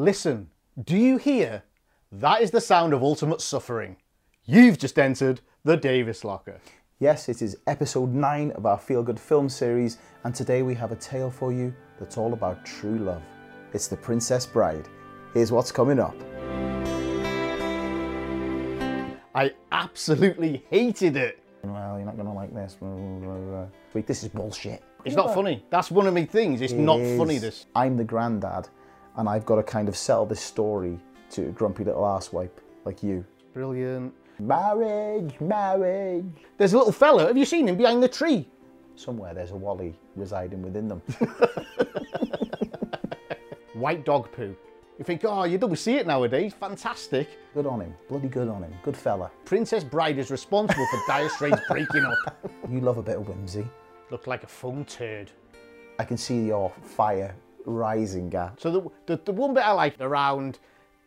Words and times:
Listen, 0.00 0.48
do 0.82 0.96
you 0.96 1.18
hear? 1.18 1.62
That 2.10 2.40
is 2.40 2.50
the 2.50 2.60
sound 2.62 2.94
of 2.94 3.02
ultimate 3.02 3.42
suffering. 3.42 3.98
You've 4.46 4.78
just 4.78 4.98
entered 4.98 5.42
the 5.62 5.76
Davies 5.76 6.24
Locker. 6.24 6.58
Yes, 7.00 7.28
it 7.28 7.42
is 7.42 7.58
episode 7.66 8.14
9 8.14 8.52
of 8.52 8.64
our 8.64 8.78
Feel 8.78 9.02
Good 9.02 9.20
film 9.20 9.50
series, 9.50 9.98
and 10.24 10.34
today 10.34 10.62
we 10.62 10.74
have 10.74 10.90
a 10.90 10.96
tale 10.96 11.30
for 11.30 11.52
you 11.52 11.74
that's 11.98 12.16
all 12.16 12.32
about 12.32 12.64
true 12.64 12.96
love. 12.96 13.20
It's 13.74 13.88
The 13.88 13.96
Princess 13.98 14.46
Bride. 14.46 14.88
Here's 15.34 15.52
what's 15.52 15.70
coming 15.70 15.98
up. 15.98 16.16
I 19.34 19.52
absolutely 19.70 20.64
hated 20.70 21.16
it. 21.18 21.42
Well, 21.62 21.98
you're 21.98 22.06
not 22.06 22.16
going 22.16 22.26
to 22.26 22.32
like 22.32 22.54
this. 22.54 22.78
Wait, 23.92 24.06
this 24.06 24.22
is 24.22 24.30
bullshit. 24.30 24.82
It's 25.04 25.14
not 25.14 25.34
funny. 25.34 25.62
That's 25.68 25.90
one 25.90 26.06
of 26.06 26.14
my 26.14 26.24
things. 26.24 26.62
It's 26.62 26.72
not 26.72 27.00
It 27.00 27.18
funny, 27.18 27.36
this. 27.36 27.66
I'm 27.74 27.98
the 27.98 28.04
granddad, 28.04 28.70
and 29.16 29.28
I've 29.28 29.46
got 29.46 29.56
to 29.56 29.62
kind 29.62 29.88
of 29.88 29.96
sell 29.96 30.26
this 30.26 30.40
story 30.40 30.98
to 31.30 31.48
a 31.48 31.52
grumpy 31.52 31.84
little 31.84 32.02
asswipe 32.02 32.50
like 32.84 33.02
you. 33.02 33.24
Brilliant. 33.52 34.14
Marriage, 34.38 35.38
marriage. 35.40 36.24
There's 36.56 36.72
a 36.72 36.78
little 36.78 36.92
fella. 36.92 37.26
Have 37.26 37.36
you 37.36 37.44
seen 37.44 37.68
him 37.68 37.76
behind 37.76 38.02
the 38.02 38.08
tree? 38.08 38.48
Somewhere 38.96 39.34
there's 39.34 39.50
a 39.50 39.56
Wally 39.56 39.94
residing 40.16 40.62
within 40.62 40.88
them. 40.88 41.02
White 43.74 44.04
dog 44.04 44.30
poo. 44.32 44.56
You 44.98 45.04
think, 45.04 45.24
oh, 45.24 45.44
you 45.44 45.56
don't 45.56 45.76
see 45.78 45.96
it 45.96 46.06
nowadays. 46.06 46.52
Fantastic. 46.52 47.38
good 47.54 47.66
on 47.66 47.80
him. 47.80 47.94
Bloody 48.08 48.28
good 48.28 48.48
on 48.48 48.62
him. 48.62 48.74
Good 48.82 48.96
fella. 48.96 49.30
Princess 49.46 49.82
Bride 49.82 50.18
is 50.18 50.30
responsible 50.30 50.86
for 50.90 51.00
Dire 51.08 51.30
Straits 51.30 51.60
breaking 51.68 52.04
up. 52.04 52.18
You 52.70 52.80
love 52.80 52.98
a 52.98 53.02
bit 53.02 53.16
of 53.16 53.26
whimsy. 53.26 53.66
Looks 54.10 54.28
like 54.28 54.44
a 54.44 54.46
foam 54.46 54.84
turd. 54.84 55.32
I 55.98 56.04
can 56.04 56.16
see 56.16 56.46
your 56.46 56.70
fire 56.82 57.34
rising, 57.64 58.30
Gav. 58.30 58.52
So 58.58 58.70
the, 58.70 58.90
the, 59.06 59.22
the 59.24 59.32
one 59.32 59.54
bit 59.54 59.64
I 59.64 59.72
liked 59.72 60.00
around 60.00 60.58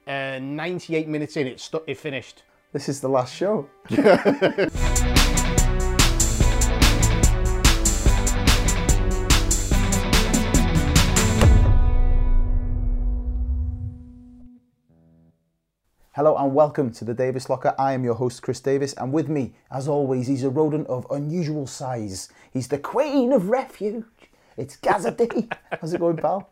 uh, 0.07 0.39
98 0.39 1.07
minutes 1.07 1.37
in, 1.37 1.47
it, 1.47 1.69
it 1.87 1.97
finished. 1.97 2.43
This 2.71 2.89
is 2.89 3.01
the 3.01 3.09
last 3.09 3.35
show. 3.35 3.69
Hello 16.15 16.37
and 16.37 16.53
welcome 16.53 16.91
to 16.91 17.05
the 17.05 17.15
Davies 17.15 17.49
Locker. 17.49 17.73
I 17.79 17.93
am 17.93 18.03
your 18.03 18.13
host, 18.13 18.43
Chris 18.43 18.59
Davies, 18.59 18.93
and 18.93 19.11
with 19.11 19.27
me, 19.27 19.55
as 19.71 19.87
always, 19.87 20.27
he's 20.27 20.43
a 20.43 20.49
rodent 20.51 20.85
of 20.85 21.07
unusual 21.09 21.65
size. 21.65 22.29
He's 22.51 22.67
the 22.67 22.77
Queen 22.77 23.31
of 23.31 23.49
Refuge. 23.49 24.05
It's 24.57 24.75
Gazza 24.75 25.15
How's 25.81 25.93
it 25.93 25.99
going, 25.99 26.17
pal? 26.17 26.49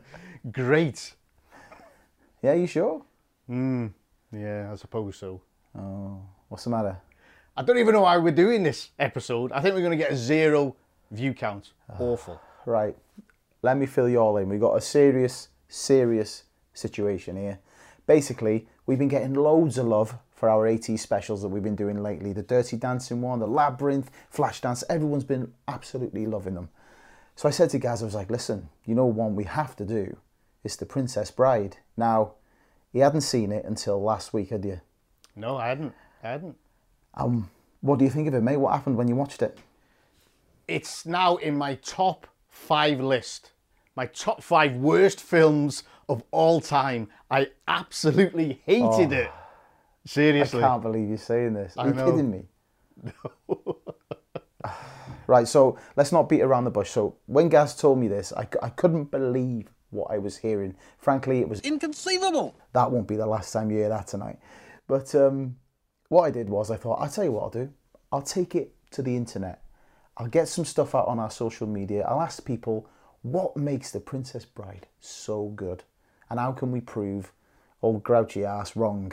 Great. 0.52 1.14
Yeah, 2.42 2.54
you 2.54 2.66
sure? 2.66 3.02
Hmm. 3.46 3.88
Yeah, 4.32 4.70
I 4.72 4.76
suppose 4.76 5.16
so. 5.16 5.42
Oh, 5.78 6.22
what's 6.48 6.64
the 6.64 6.70
matter? 6.70 6.96
I 7.56 7.62
don't 7.62 7.78
even 7.78 7.94
know 7.94 8.02
why 8.02 8.16
we're 8.16 8.32
doing 8.32 8.62
this 8.62 8.90
episode. 8.98 9.52
I 9.52 9.60
think 9.60 9.74
we're 9.74 9.82
going 9.82 9.98
to 9.98 10.02
get 10.02 10.12
a 10.12 10.16
zero 10.16 10.74
view 11.10 11.34
count. 11.34 11.72
Ah, 11.90 11.96
Awful. 11.98 12.40
Right, 12.64 12.96
let 13.62 13.76
me 13.76 13.86
fill 13.86 14.08
you 14.08 14.18
all 14.18 14.36
in. 14.38 14.48
We've 14.48 14.60
got 14.60 14.76
a 14.76 14.80
serious, 14.80 15.48
serious 15.68 16.44
situation 16.72 17.36
here. 17.36 17.58
Basically, 18.06 18.68
we've 18.86 18.98
been 18.98 19.08
getting 19.08 19.34
loads 19.34 19.76
of 19.76 19.86
love 19.86 20.14
for 20.34 20.48
our 20.48 20.66
80s 20.66 21.00
specials 21.00 21.42
that 21.42 21.48
we've 21.48 21.62
been 21.62 21.76
doing 21.76 22.02
lately. 22.02 22.32
The 22.32 22.42
Dirty 22.42 22.76
Dancing 22.76 23.20
one, 23.20 23.38
the 23.40 23.46
Labyrinth, 23.46 24.10
Flashdance, 24.34 24.82
everyone's 24.88 25.24
been 25.24 25.52
absolutely 25.68 26.26
loving 26.26 26.54
them. 26.54 26.68
So 27.36 27.48
I 27.48 27.52
said 27.52 27.70
to 27.70 27.78
Gaz, 27.78 28.02
I 28.02 28.04
was 28.06 28.14
like, 28.14 28.30
listen, 28.30 28.68
you 28.84 28.94
know 28.94 29.06
one 29.06 29.34
we 29.34 29.44
have 29.44 29.74
to 29.76 29.84
do 29.84 30.16
is 30.64 30.76
The 30.76 30.86
Princess 30.86 31.30
Bride. 31.30 31.78
Now, 31.96 32.32
he 32.92 33.00
hadn't 33.00 33.22
seen 33.22 33.52
it 33.52 33.64
until 33.64 34.00
last 34.02 34.32
week, 34.32 34.50
had 34.50 34.64
you? 34.64 34.80
No, 35.34 35.56
I 35.56 35.68
hadn't. 35.68 35.94
I 36.22 36.28
hadn't. 36.28 36.56
Um, 37.14 37.50
what 37.80 37.98
do 37.98 38.04
you 38.04 38.10
think 38.10 38.28
of 38.28 38.34
it, 38.34 38.42
mate? 38.42 38.58
What 38.58 38.72
happened 38.72 38.96
when 38.96 39.08
you 39.08 39.16
watched 39.16 39.42
it? 39.42 39.58
It's 40.68 41.04
now 41.04 41.36
in 41.36 41.56
my 41.56 41.74
top 41.76 42.26
five 42.48 43.00
list. 43.00 43.52
My 43.96 44.06
top 44.06 44.42
five 44.42 44.76
worst 44.76 45.20
films 45.20 45.82
of 46.08 46.22
all 46.30 46.60
time. 46.60 47.08
I 47.30 47.48
absolutely 47.66 48.62
hated 48.64 49.12
it. 49.12 49.30
Seriously. 50.04 50.62
I 50.62 50.68
can't 50.68 50.82
believe 50.82 51.08
you're 51.08 51.18
saying 51.18 51.54
this. 51.54 51.76
Are 51.76 51.86
I 51.86 51.88
you 51.88 51.94
know. 51.94 52.10
kidding 52.10 52.30
me? 52.30 52.44
right, 55.26 55.46
so 55.46 55.78
let's 55.96 56.12
not 56.12 56.28
beat 56.28 56.42
around 56.42 56.64
the 56.64 56.70
bush. 56.70 56.90
So 56.90 57.16
when 57.26 57.48
Gaz 57.48 57.76
told 57.76 57.98
me 57.98 58.08
this, 58.08 58.32
I, 58.32 58.46
I 58.62 58.68
couldn't 58.70 59.10
believe 59.10 59.70
what 59.90 60.10
I 60.10 60.18
was 60.18 60.38
hearing. 60.38 60.74
Frankly, 60.98 61.40
it 61.40 61.48
was 61.48 61.60
Inconceivable! 61.60 62.54
that 62.72 62.90
won't 62.90 63.08
be 63.08 63.16
the 63.16 63.26
last 63.26 63.52
time 63.52 63.70
you 63.70 63.78
hear 63.78 63.88
that 63.90 64.06
tonight. 64.08 64.38
But 64.86 65.14
um, 65.14 65.56
what 66.08 66.22
I 66.22 66.30
did 66.30 66.48
was 66.48 66.70
I 66.70 66.76
thought, 66.76 67.00
I'll 67.00 67.10
tell 67.10 67.24
you 67.24 67.32
what 67.32 67.42
I'll 67.44 67.50
do. 67.50 67.72
I'll 68.10 68.22
take 68.22 68.54
it 68.54 68.74
to 68.92 69.02
the 69.02 69.16
internet. 69.16 69.62
I'll 70.16 70.28
get 70.28 70.48
some 70.48 70.64
stuff 70.64 70.94
out 70.94 71.08
on 71.08 71.18
our 71.18 71.30
social 71.30 71.66
media. 71.66 72.04
I'll 72.08 72.20
ask 72.20 72.44
people 72.44 72.88
what 73.22 73.56
makes 73.56 73.90
The 73.90 74.00
Princess 74.00 74.44
Bride 74.44 74.86
so 75.00 75.48
good 75.48 75.84
and 76.28 76.38
how 76.38 76.52
can 76.52 76.72
we 76.72 76.80
prove 76.80 77.32
old 77.82 78.02
grouchy 78.02 78.44
ass 78.44 78.76
wrong. 78.76 79.12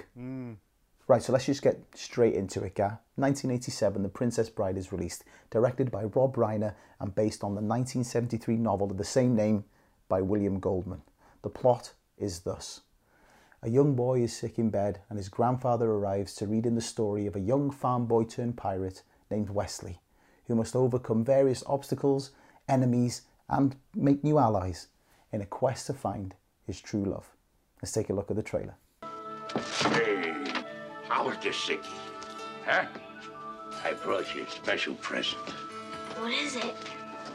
Right, 1.10 1.24
so 1.24 1.34
let's 1.34 1.48
just 1.48 1.64
get 1.64 1.82
straight 1.96 2.36
into 2.36 2.62
it, 2.62 2.76
Gar. 2.76 3.00
1987, 3.16 4.04
The 4.04 4.10
Princess 4.10 4.48
Bride 4.48 4.78
is 4.78 4.92
released, 4.92 5.24
directed 5.50 5.90
by 5.90 6.04
Rob 6.04 6.36
Reiner 6.36 6.76
and 7.00 7.16
based 7.16 7.44
on 7.44 7.56
the 7.56 7.62
1973 7.62 8.58
novel 8.58 8.92
of 8.92 8.98
the 8.98 9.04
same 9.04 9.36
name 9.36 9.64
by 10.08 10.22
William 10.22 10.60
Goldman. 10.60 11.02
The 11.42 11.50
plot 11.50 11.94
is 12.20 12.42
thus. 12.42 12.82
A 13.64 13.72
young 13.72 13.96
boy 13.96 14.22
is 14.22 14.38
sick 14.38 14.60
in 14.60 14.70
bed, 14.70 15.00
and 15.10 15.18
his 15.18 15.30
grandfather 15.30 15.90
arrives 15.90 16.36
to 16.36 16.46
read 16.46 16.68
him 16.68 16.76
the 16.76 16.82
story 16.82 17.26
of 17.26 17.36
a 17.36 17.40
young 17.40 17.72
farm 17.72 18.06
boy 18.06 18.26
turned 18.26 18.56
pirate 18.56 19.02
named 19.32 19.50
Westley, 19.50 20.02
who 20.46 20.54
must 20.54 20.76
overcome 20.76 21.26
various 21.26 21.64
obstacles, 21.66 22.30
enemies, 22.68 23.24
and 23.50 23.76
make 23.96 24.24
new 24.24 24.38
allies 24.38 24.90
in 25.32 25.42
a 25.42 25.48
quest 25.48 25.88
to 25.88 25.94
find 25.96 26.36
his 26.68 26.80
true 26.80 27.04
love. 27.04 27.32
Let's 27.82 27.94
take 27.94 28.12
a 28.12 28.14
look 28.14 28.30
at 28.30 28.38
the 28.38 28.44
trailer. 28.44 28.76
Hey, 29.82 30.19
how's 31.20 31.38
the 31.44 31.50
sickie? 31.50 31.86
Huh? 32.66 32.86
I 33.84 33.92
brought 33.94 34.34
you 34.34 34.44
a 34.44 34.50
special 34.50 34.96
present. 34.96 35.42
What 36.18 36.32
is 36.32 36.56
it? 36.56 36.76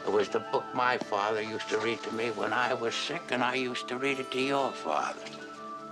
It 0.05 0.11
was 0.11 0.27
the 0.27 0.39
book 0.39 0.65
my 0.73 0.97
father 0.97 1.41
used 1.41 1.69
to 1.69 1.77
read 1.77 2.01
to 2.03 2.11
me 2.13 2.29
when 2.31 2.51
I 2.51 2.73
was 2.73 2.95
sick, 2.95 3.21
and 3.29 3.43
I 3.43 3.53
used 3.55 3.87
to 3.89 3.97
read 3.97 4.19
it 4.19 4.31
to 4.31 4.41
your 4.41 4.71
father. 4.71 5.21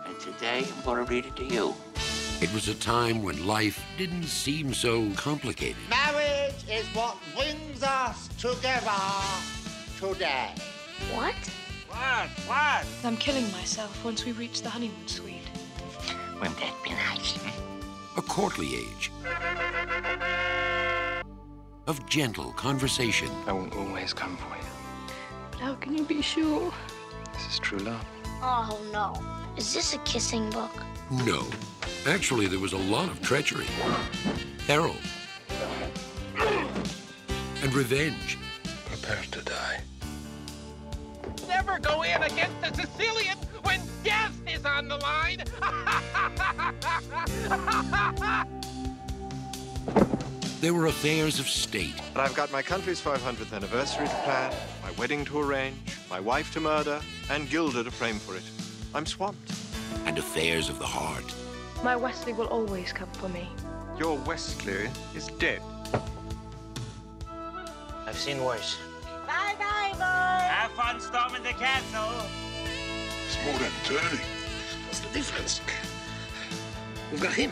And 0.07 0.19
today, 0.19 0.65
I'm 0.75 0.83
going 0.83 1.05
to 1.05 1.11
read 1.11 1.25
it 1.27 1.35
to 1.35 1.45
you. 1.45 1.75
It 2.41 2.51
was 2.51 2.67
a 2.67 2.75
time 2.75 3.21
when 3.21 3.45
life 3.45 3.79
didn't 3.97 4.23
seem 4.23 4.73
so 4.73 5.11
complicated. 5.13 5.77
Marriage 5.89 6.63
is 6.69 6.85
what 6.95 7.15
brings 7.35 7.83
us 7.83 8.27
together 8.39 9.01
today. 9.99 10.49
What? 11.13 11.35
What? 11.89 12.29
What? 12.47 12.85
I'm 13.03 13.17
killing 13.17 13.49
myself 13.51 14.03
once 14.03 14.25
we 14.25 14.31
reach 14.31 14.63
the 14.63 14.69
honeymoon 14.69 15.07
suite. 15.07 15.47
Wouldn't 16.39 16.57
that 16.57 16.75
be 16.83 16.89
nice? 16.89 17.37
A 18.15 18.21
courtly 18.21 18.75
age. 18.75 19.11
Of 21.87 22.05
gentle 22.07 22.51
conversation. 22.53 23.29
I 23.47 23.53
won't 23.53 23.75
always 23.75 24.13
come 24.13 24.37
for 24.37 24.55
you. 24.55 25.15
But 25.49 25.59
how 25.59 25.73
can 25.75 25.97
you 25.97 26.03
be 26.03 26.21
sure? 26.21 26.71
This 27.33 27.53
is 27.53 27.59
true 27.59 27.79
love. 27.79 28.05
Oh 28.43 28.79
no. 28.91 29.19
Is 29.57 29.73
this 29.73 29.95
a 29.95 29.97
kissing 29.99 30.51
book? 30.51 30.71
No. 31.25 31.47
Actually, 32.05 32.45
there 32.45 32.59
was 32.59 32.73
a 32.73 32.77
lot 32.77 33.09
of 33.09 33.19
treachery, 33.21 33.65
peril, 34.67 34.95
and 37.63 37.73
revenge. 37.73 38.37
Prepare 38.85 39.23
to 39.31 39.41
die. 39.41 39.81
Never 41.47 41.79
go 41.79 42.03
in 42.03 42.21
against 42.21 42.57
a 42.63 42.73
Sicilian 42.75 43.37
when 43.37 43.42
death 44.03 44.33
is 44.47 44.65
on 44.65 44.87
the 44.87 44.97
line. 44.97 45.43
There 50.61 50.73
were 50.73 50.85
affairs 50.85 51.39
of 51.41 51.49
state, 51.49 51.93
But 52.13 52.21
I've 52.21 52.35
got 52.35 52.49
my 52.49 52.61
country's 52.61 53.01
500th 53.01 53.51
anniversary 53.53 54.07
to 54.07 54.13
plan, 54.23 54.53
my 54.81 54.91
wedding 54.91 55.25
to 55.25 55.39
arrange, 55.41 55.75
my 56.09 56.21
wife 56.21 56.53
to 56.53 56.61
murder, 56.61 57.01
and 57.29 57.49
Gilda 57.49 57.83
to 57.83 57.91
frame 57.91 58.17
for 58.17 58.37
it. 58.37 58.43
I'm 58.95 59.05
swamped. 59.05 59.51
and 60.05 60.17
affairs 60.17 60.69
of 60.69 60.79
the 60.79 60.85
heart. 60.85 61.25
My 61.83 61.95
Westley 61.97 62.31
will 62.33 62.47
always 62.47 62.91
come 62.93 63.09
for 63.11 63.27
me. 63.29 63.47
Your 63.99 64.17
Westley 64.19 64.89
is 65.15 65.27
dead. 65.37 65.61
I've 68.07 68.17
seen 68.17 68.41
worse. 68.43 68.77
Bye 69.27 69.55
bye, 69.59 69.91
boy. 69.93 70.47
Have 70.47 70.71
fun 70.71 70.99
storming 71.01 71.43
the 71.43 71.51
castle. 71.53 72.25
It's 73.43 73.51
more 73.51 73.59
than 73.59 73.71
turning. 73.83 74.25
What's 74.85 74.99
the 74.99 75.09
difference? 75.13 75.59
We've 77.11 77.21
got 77.21 77.33
him. 77.33 77.51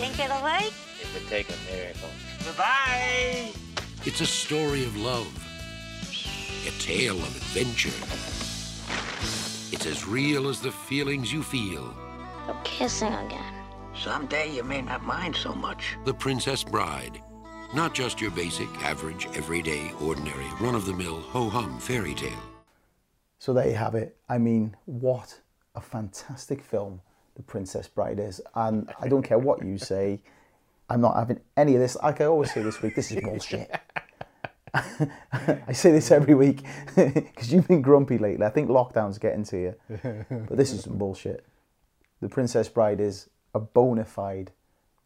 Think 0.00 0.18
it'll 0.18 0.42
work? 0.42 0.62
It 0.62 1.08
would 1.14 1.28
take 1.28 1.48
a 1.48 1.72
miracle. 1.72 2.08
Goodbye. 2.44 3.52
It's 4.04 4.20
a 4.20 4.26
story 4.26 4.84
of 4.84 4.96
love, 4.96 5.28
a 6.66 6.70
tale 6.80 7.18
of 7.18 7.36
adventure, 7.36 7.90
It's 9.72 9.86
as 9.86 10.06
real 10.06 10.48
as 10.48 10.60
the 10.60 10.72
feelings 10.72 11.32
you 11.32 11.42
feel. 11.42 11.94
We're 12.46 12.54
kissing 12.64 13.12
again. 13.12 13.54
Someday 13.94 14.54
you 14.54 14.64
may 14.64 14.82
not 14.82 15.04
mind 15.04 15.36
so 15.36 15.52
much. 15.52 15.96
The 16.04 16.14
Princess 16.14 16.64
Bride. 16.64 17.20
Not 17.74 17.94
just 17.94 18.20
your 18.20 18.30
basic, 18.30 18.68
average, 18.82 19.28
everyday, 19.34 19.92
ordinary, 20.00 20.46
run 20.60 20.74
of 20.74 20.86
the 20.86 20.94
mill, 20.94 21.20
ho 21.20 21.48
hum 21.48 21.78
fairy 21.78 22.14
tale. 22.14 22.57
So 23.38 23.52
there 23.52 23.68
you 23.68 23.74
have 23.74 23.94
it. 23.94 24.16
I 24.28 24.38
mean, 24.38 24.76
what 24.86 25.40
a 25.74 25.80
fantastic 25.80 26.62
film 26.62 27.00
The 27.36 27.42
Princess 27.42 27.86
Bride 27.86 28.18
is. 28.18 28.40
And 28.54 28.92
I 29.00 29.08
don't 29.08 29.22
care 29.22 29.38
what 29.38 29.64
you 29.64 29.78
say, 29.78 30.20
I'm 30.90 31.00
not 31.00 31.16
having 31.16 31.40
any 31.56 31.74
of 31.74 31.80
this. 31.80 31.96
Like 31.96 32.20
I 32.20 32.24
always 32.24 32.52
say 32.52 32.62
this 32.62 32.82
week, 32.82 32.94
this 32.94 33.12
is 33.12 33.22
bullshit. 33.22 33.70
I 34.74 35.72
say 35.72 35.92
this 35.92 36.10
every 36.10 36.34
week 36.34 36.62
because 36.96 37.52
you've 37.52 37.68
been 37.68 37.82
grumpy 37.82 38.18
lately. 38.18 38.44
I 38.44 38.50
think 38.50 38.68
lockdown's 38.68 39.18
getting 39.18 39.44
to 39.44 39.56
you. 39.56 39.74
But 40.28 40.56
this 40.56 40.72
is 40.72 40.82
some 40.82 40.98
bullshit. 40.98 41.44
The 42.20 42.28
Princess 42.28 42.68
Bride 42.68 43.00
is 43.00 43.28
a 43.54 43.60
bona 43.60 44.04
fide 44.04 44.52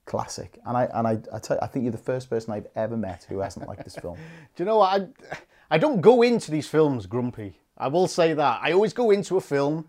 classic. 0.04 0.58
And 0.64 0.76
I 0.76 0.84
and 0.94 1.06
I, 1.06 1.18
I, 1.32 1.38
you, 1.38 1.58
I 1.60 1.66
think 1.66 1.84
you're 1.84 1.92
the 1.92 1.98
first 1.98 2.30
person 2.30 2.52
I've 2.52 2.66
ever 2.74 2.96
met 2.96 3.26
who 3.28 3.38
hasn't 3.40 3.68
liked 3.68 3.84
this 3.84 3.96
film. 3.96 4.16
Do 4.56 4.62
you 4.62 4.64
know 4.64 4.78
what? 4.78 5.02
I, 5.02 5.36
I 5.70 5.78
don't 5.78 6.00
go 6.00 6.22
into 6.22 6.50
these 6.50 6.68
films 6.68 7.06
grumpy. 7.06 7.58
I 7.82 7.88
will 7.88 8.08
say 8.08 8.34
that. 8.34 8.60
I 8.62 8.72
always 8.72 8.92
go 8.92 9.10
into 9.10 9.36
a 9.36 9.40
film 9.40 9.86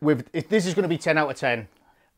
with, 0.00 0.28
if 0.32 0.48
this 0.48 0.66
is 0.66 0.74
going 0.74 0.82
to 0.82 0.88
be 0.88 0.98
10 0.98 1.16
out 1.16 1.30
of 1.30 1.36
10. 1.36 1.68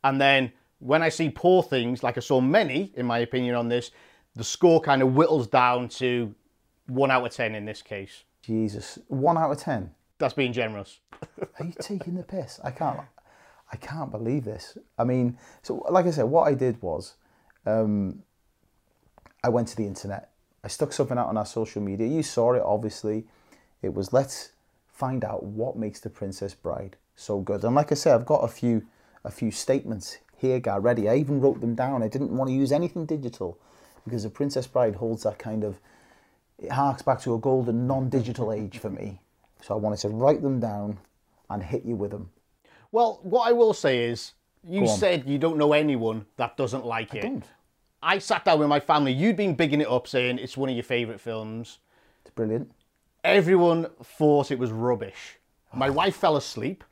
And 0.04 0.20
then 0.20 0.52
when 0.78 1.02
I 1.02 1.08
see 1.08 1.30
poor 1.30 1.62
things, 1.62 2.02
like 2.02 2.16
I 2.16 2.20
saw 2.20 2.40
many, 2.40 2.92
in 2.96 3.06
my 3.06 3.18
opinion, 3.18 3.54
on 3.54 3.68
this, 3.68 3.90
the 4.34 4.44
score 4.44 4.80
kind 4.80 5.02
of 5.02 5.14
whittles 5.14 5.46
down 5.46 5.88
to 5.90 6.34
1 6.86 7.10
out 7.10 7.24
of 7.24 7.32
10 7.32 7.54
in 7.54 7.64
this 7.64 7.82
case. 7.82 8.24
Jesus, 8.42 8.98
one 9.06 9.38
out 9.38 9.52
of 9.52 9.58
ten. 9.58 9.92
That's 10.18 10.34
being 10.34 10.52
generous. 10.52 10.98
Are 11.58 11.64
you 11.64 11.72
taking 11.80 12.16
the 12.16 12.24
piss? 12.24 12.60
I 12.62 12.72
can't. 12.72 13.00
I 13.72 13.76
can't 13.76 14.10
believe 14.10 14.44
this. 14.44 14.76
I 14.98 15.04
mean, 15.04 15.38
so 15.62 15.86
like 15.88 16.06
I 16.06 16.10
said, 16.10 16.24
what 16.24 16.48
I 16.48 16.54
did 16.54 16.82
was, 16.82 17.14
um, 17.64 18.22
I 19.42 19.48
went 19.48 19.68
to 19.68 19.76
the 19.76 19.86
internet. 19.86 20.30
I 20.62 20.68
stuck 20.68 20.92
something 20.92 21.16
out 21.16 21.28
on 21.28 21.36
our 21.36 21.46
social 21.46 21.80
media. 21.80 22.06
You 22.06 22.22
saw 22.22 22.52
it, 22.52 22.62
obviously. 22.64 23.24
It 23.80 23.94
was 23.94 24.12
let's 24.12 24.50
find 24.92 25.24
out 25.24 25.42
what 25.42 25.76
makes 25.76 26.00
the 26.00 26.10
Princess 26.10 26.54
Bride 26.54 26.96
so 27.16 27.40
good. 27.40 27.64
And 27.64 27.74
like 27.74 27.90
I 27.90 27.94
said, 27.94 28.14
I've 28.14 28.26
got 28.26 28.44
a 28.44 28.48
few 28.48 28.86
a 29.24 29.30
few 29.30 29.50
statements 29.50 30.18
here, 30.36 30.58
guy, 30.58 30.76
ready. 30.76 31.08
I 31.08 31.16
even 31.16 31.40
wrote 31.40 31.60
them 31.60 31.74
down. 31.74 32.02
I 32.02 32.08
didn't 32.08 32.36
want 32.36 32.48
to 32.48 32.54
use 32.54 32.72
anything 32.72 33.06
digital 33.06 33.58
because 34.04 34.24
the 34.24 34.30
Princess 34.30 34.66
Bride 34.66 34.96
holds 34.96 35.22
that 35.22 35.38
kind 35.38 35.62
of 35.62 35.78
it 36.58 36.72
harks 36.72 37.02
back 37.02 37.20
to 37.22 37.34
a 37.34 37.38
golden 37.38 37.86
non-digital 37.86 38.52
age 38.52 38.78
for 38.78 38.90
me. 38.90 39.20
So 39.62 39.74
I 39.74 39.78
wanted 39.78 39.98
to 40.00 40.08
write 40.08 40.42
them 40.42 40.60
down 40.60 40.98
and 41.48 41.62
hit 41.62 41.84
you 41.84 41.96
with 41.96 42.10
them. 42.10 42.30
Well, 42.90 43.20
what 43.22 43.48
I 43.48 43.52
will 43.52 43.72
say 43.72 44.04
is, 44.04 44.32
you 44.64 44.86
said 44.86 45.28
you 45.28 45.38
don't 45.38 45.56
know 45.56 45.72
anyone 45.72 46.26
that 46.36 46.56
doesn't 46.56 46.84
like 46.84 47.14
it. 47.14 47.22
don't. 47.22 47.44
I 48.02 48.18
sat 48.18 48.44
down 48.44 48.58
with 48.58 48.68
my 48.68 48.80
family. 48.80 49.12
You'd 49.12 49.36
been 49.36 49.54
bigging 49.54 49.80
it 49.80 49.88
up, 49.88 50.08
saying 50.08 50.38
it's 50.38 50.56
one 50.56 50.68
of 50.68 50.74
your 50.74 50.82
favourite 50.82 51.20
films. 51.20 51.78
It's 52.24 52.34
brilliant. 52.34 52.70
Everyone 53.24 53.86
thought 54.02 54.50
it 54.50 54.58
was 54.58 54.72
rubbish. 54.72 55.38
My 55.72 55.88
wife 55.88 56.16
fell 56.16 56.36
asleep. 56.36 56.82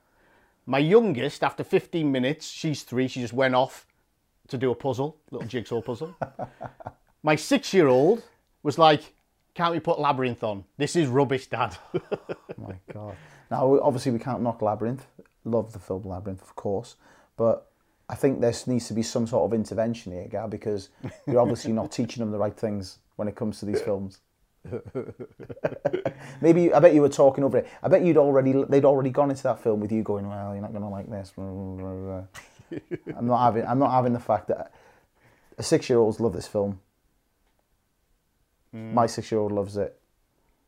My 0.65 0.79
youngest, 0.79 1.43
after 1.43 1.65
15 1.65 2.11
minutes, 2.11 2.49
she's 2.49 2.83
three, 2.83 3.09
she 3.09 3.21
just 3.21 3.33
went 3.33 3.55
off 3.55 3.87
to 4.49 4.57
do 4.57 4.71
a 4.71 4.75
puzzle, 4.75 5.17
little 5.31 5.49
jigsaw 5.49 5.81
puzzle. 5.81 6.15
My 7.23 7.35
six 7.37 7.75
year 7.75 7.89
old 7.89 8.23
was 8.63 8.79
like, 8.79 9.15
Can't 9.55 9.73
we 9.73 9.81
put 9.81 9.99
Labyrinth 9.99 10.45
on? 10.45 10.65
This 10.77 10.97
is 10.97 11.09
rubbish, 11.09 11.49
Dad. 11.49 11.77
Oh 11.95 12.01
my 12.59 12.75
god. 12.93 13.17
Now, 13.51 13.81
obviously, 13.81 14.13
we 14.13 14.19
can't 14.19 14.43
knock 14.43 14.63
Labyrinth. 14.63 15.07
Love 15.45 15.73
the 15.73 15.79
film 15.79 16.03
Labyrinth, 16.05 16.43
of 16.43 16.55
course, 16.55 16.97
but 17.37 17.71
I 18.09 18.15
think 18.15 18.41
there 18.41 18.53
needs 18.67 18.87
to 18.89 18.95
be 18.95 19.03
some 19.03 19.27
sort 19.27 19.45
of 19.45 19.55
intervention 19.55 20.13
here, 20.13 20.29
Gab, 20.29 20.51
because 20.51 20.91
you're 21.27 21.41
obviously 21.41 21.73
not 21.73 21.91
teaching 21.93 22.21
them 22.21 22.31
the 22.31 22.39
right 22.39 22.57
things 22.57 22.99
when 23.17 23.27
it 23.27 23.37
comes 23.37 23.59
to 23.61 23.67
these 23.67 23.81
films. 23.81 24.21
Maybe 26.41 26.73
I 26.73 26.81
bet 26.81 26.95
you 26.95 27.01
were 27.01 27.09
talking 27.09 27.45
over 27.45 27.59
it. 27.59 27.69
I 27.83 27.89
bet 27.89 28.03
you'd 28.05 28.17
already 28.17 28.53
they'd 28.69 28.85
already 28.85 29.11
gone 29.11 29.31
into 29.31 29.43
that 29.45 29.63
film 29.63 29.81
with 29.81 29.91
you 29.93 30.03
going, 30.03 30.29
"Well, 30.29 30.53
you're 30.53 30.63
not 30.63 30.73
going 30.73 30.83
to 30.83 30.89
like 30.89 31.11
this." 31.11 31.33
I'm 33.17 33.27
not 33.27 33.43
having 33.45 33.67
I'm 33.67 33.79
not 33.79 33.91
having 33.93 34.13
the 34.13 34.21
fact 34.21 34.49
that 34.49 34.73
a 35.59 35.63
six 35.63 35.89
year 35.89 35.99
olds 35.99 36.21
love 36.21 36.33
this 36.33 36.47
film. 36.47 36.81
Mm. 38.75 38.93
My 38.93 39.07
six 39.07 39.31
year 39.33 39.41
old 39.41 39.53
loves 39.53 39.77
it. 39.77 39.99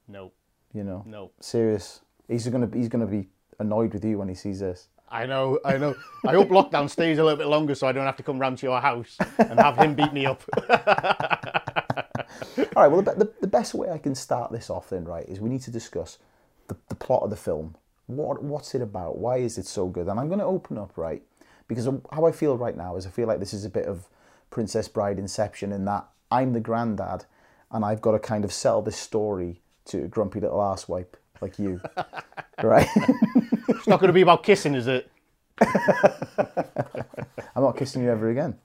no, 0.08 0.32
You 0.74 0.84
know, 0.84 1.04
no. 1.06 1.30
serious. 1.40 2.00
He's 2.28 2.48
gonna 2.48 2.68
he's 2.72 2.88
gonna 2.88 3.06
be 3.06 3.28
annoyed 3.58 3.92
with 3.92 4.04
you 4.04 4.18
when 4.18 4.28
he 4.28 4.34
sees 4.34 4.60
this. 4.60 4.88
I 5.08 5.26
know, 5.26 5.58
I 5.64 5.76
know. 5.76 5.94
I 6.26 6.32
hope 6.32 6.48
lockdown 6.48 6.88
stays 6.88 7.18
a 7.18 7.22
little 7.22 7.36
bit 7.36 7.46
longer 7.46 7.74
so 7.74 7.86
I 7.86 7.92
don't 7.92 8.06
have 8.06 8.16
to 8.16 8.22
come 8.22 8.38
round 8.38 8.56
to 8.58 8.66
your 8.66 8.80
house 8.80 9.18
and 9.38 9.60
have 9.60 9.76
him 9.76 9.94
beat 9.94 10.10
me 10.14 10.24
up. 10.24 10.42
All 12.58 12.82
right. 12.82 12.88
Well, 12.88 13.02
the, 13.02 13.12
the, 13.12 13.32
the 13.40 13.46
best 13.46 13.74
way 13.74 13.90
I 13.90 13.98
can 13.98 14.14
start 14.14 14.52
this 14.52 14.70
off 14.70 14.90
then, 14.90 15.04
right, 15.04 15.28
is 15.28 15.40
we 15.40 15.48
need 15.48 15.62
to 15.62 15.70
discuss 15.70 16.18
the, 16.68 16.76
the 16.88 16.94
plot 16.94 17.22
of 17.22 17.30
the 17.30 17.36
film. 17.36 17.76
What 18.06 18.42
what's 18.42 18.74
it 18.74 18.82
about? 18.82 19.18
Why 19.18 19.38
is 19.38 19.58
it 19.58 19.66
so 19.66 19.86
good? 19.86 20.08
And 20.08 20.18
I'm 20.18 20.28
going 20.28 20.40
to 20.40 20.44
open 20.44 20.76
up 20.76 20.96
right 20.96 21.22
because 21.68 21.88
how 22.12 22.26
I 22.26 22.32
feel 22.32 22.56
right 22.56 22.76
now 22.76 22.96
is 22.96 23.06
I 23.06 23.10
feel 23.10 23.26
like 23.26 23.38
this 23.38 23.54
is 23.54 23.64
a 23.64 23.70
bit 23.70 23.86
of 23.86 24.06
Princess 24.50 24.88
Bride 24.88 25.18
Inception 25.18 25.72
in 25.72 25.84
that 25.86 26.06
I'm 26.30 26.52
the 26.52 26.60
granddad 26.60 27.24
and 27.70 27.84
I've 27.84 28.02
got 28.02 28.12
to 28.12 28.18
kind 28.18 28.44
of 28.44 28.52
sell 28.52 28.82
this 28.82 28.96
story 28.96 29.60
to 29.86 30.04
a 30.04 30.08
grumpy 30.08 30.40
little 30.40 30.58
asswipe 30.58 31.14
like 31.40 31.58
you, 31.58 31.80
right? 32.62 32.88
It's 33.68 33.88
not 33.88 34.00
going 34.00 34.08
to 34.08 34.12
be 34.12 34.20
about 34.20 34.42
kissing, 34.42 34.74
is 34.74 34.86
it? 34.86 35.10
I'm 35.60 37.62
not 37.62 37.76
kissing 37.76 38.02
you 38.02 38.10
ever 38.10 38.30
again. 38.30 38.58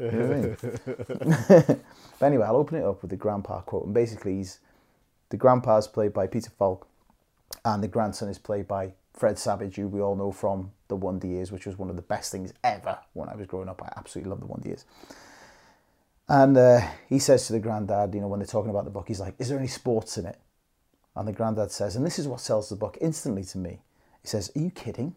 You 0.00 0.10
know 0.10 0.56
I 0.64 1.66
mean? 1.66 1.80
but 2.18 2.26
anyway, 2.26 2.46
I'll 2.46 2.56
open 2.56 2.78
it 2.78 2.84
up 2.84 3.02
with 3.02 3.10
the 3.10 3.16
grandpa 3.16 3.60
quote. 3.60 3.84
And 3.84 3.94
basically, 3.94 4.36
he's, 4.36 4.58
the 5.28 5.36
grandpa's 5.36 5.86
played 5.86 6.12
by 6.12 6.26
Peter 6.26 6.50
Falk, 6.50 6.86
and 7.64 7.82
the 7.82 7.88
grandson 7.88 8.28
is 8.28 8.38
played 8.38 8.66
by 8.66 8.94
Fred 9.12 9.38
Savage, 9.38 9.76
who 9.76 9.88
we 9.88 10.00
all 10.00 10.16
know 10.16 10.32
from 10.32 10.72
The 10.88 10.96
Wonder 10.96 11.26
Years, 11.26 11.52
which 11.52 11.66
was 11.66 11.78
one 11.78 11.90
of 11.90 11.96
the 11.96 12.02
best 12.02 12.32
things 12.32 12.52
ever 12.64 12.98
when 13.12 13.28
I 13.28 13.36
was 13.36 13.46
growing 13.46 13.68
up. 13.68 13.82
I 13.82 13.92
absolutely 13.96 14.30
love 14.30 14.40
The 14.40 14.46
Wonder 14.46 14.68
Years. 14.68 14.84
And 16.28 16.56
uh, 16.56 16.80
he 17.08 17.18
says 17.18 17.46
to 17.48 17.52
the 17.52 17.58
granddad, 17.58 18.14
you 18.14 18.20
know, 18.20 18.28
when 18.28 18.38
they're 18.38 18.46
talking 18.46 18.70
about 18.70 18.84
the 18.84 18.90
book, 18.90 19.08
he's 19.08 19.20
like, 19.20 19.34
Is 19.38 19.48
there 19.48 19.58
any 19.58 19.66
sports 19.68 20.16
in 20.16 20.26
it? 20.26 20.38
And 21.16 21.26
the 21.26 21.32
granddad 21.32 21.72
says, 21.72 21.96
and 21.96 22.06
this 22.06 22.18
is 22.18 22.28
what 22.28 22.40
sells 22.40 22.68
the 22.68 22.76
book 22.76 22.96
instantly 23.00 23.42
to 23.44 23.58
me. 23.58 23.80
He 24.22 24.28
says, 24.28 24.50
Are 24.54 24.60
you 24.60 24.70
kidding? 24.70 25.16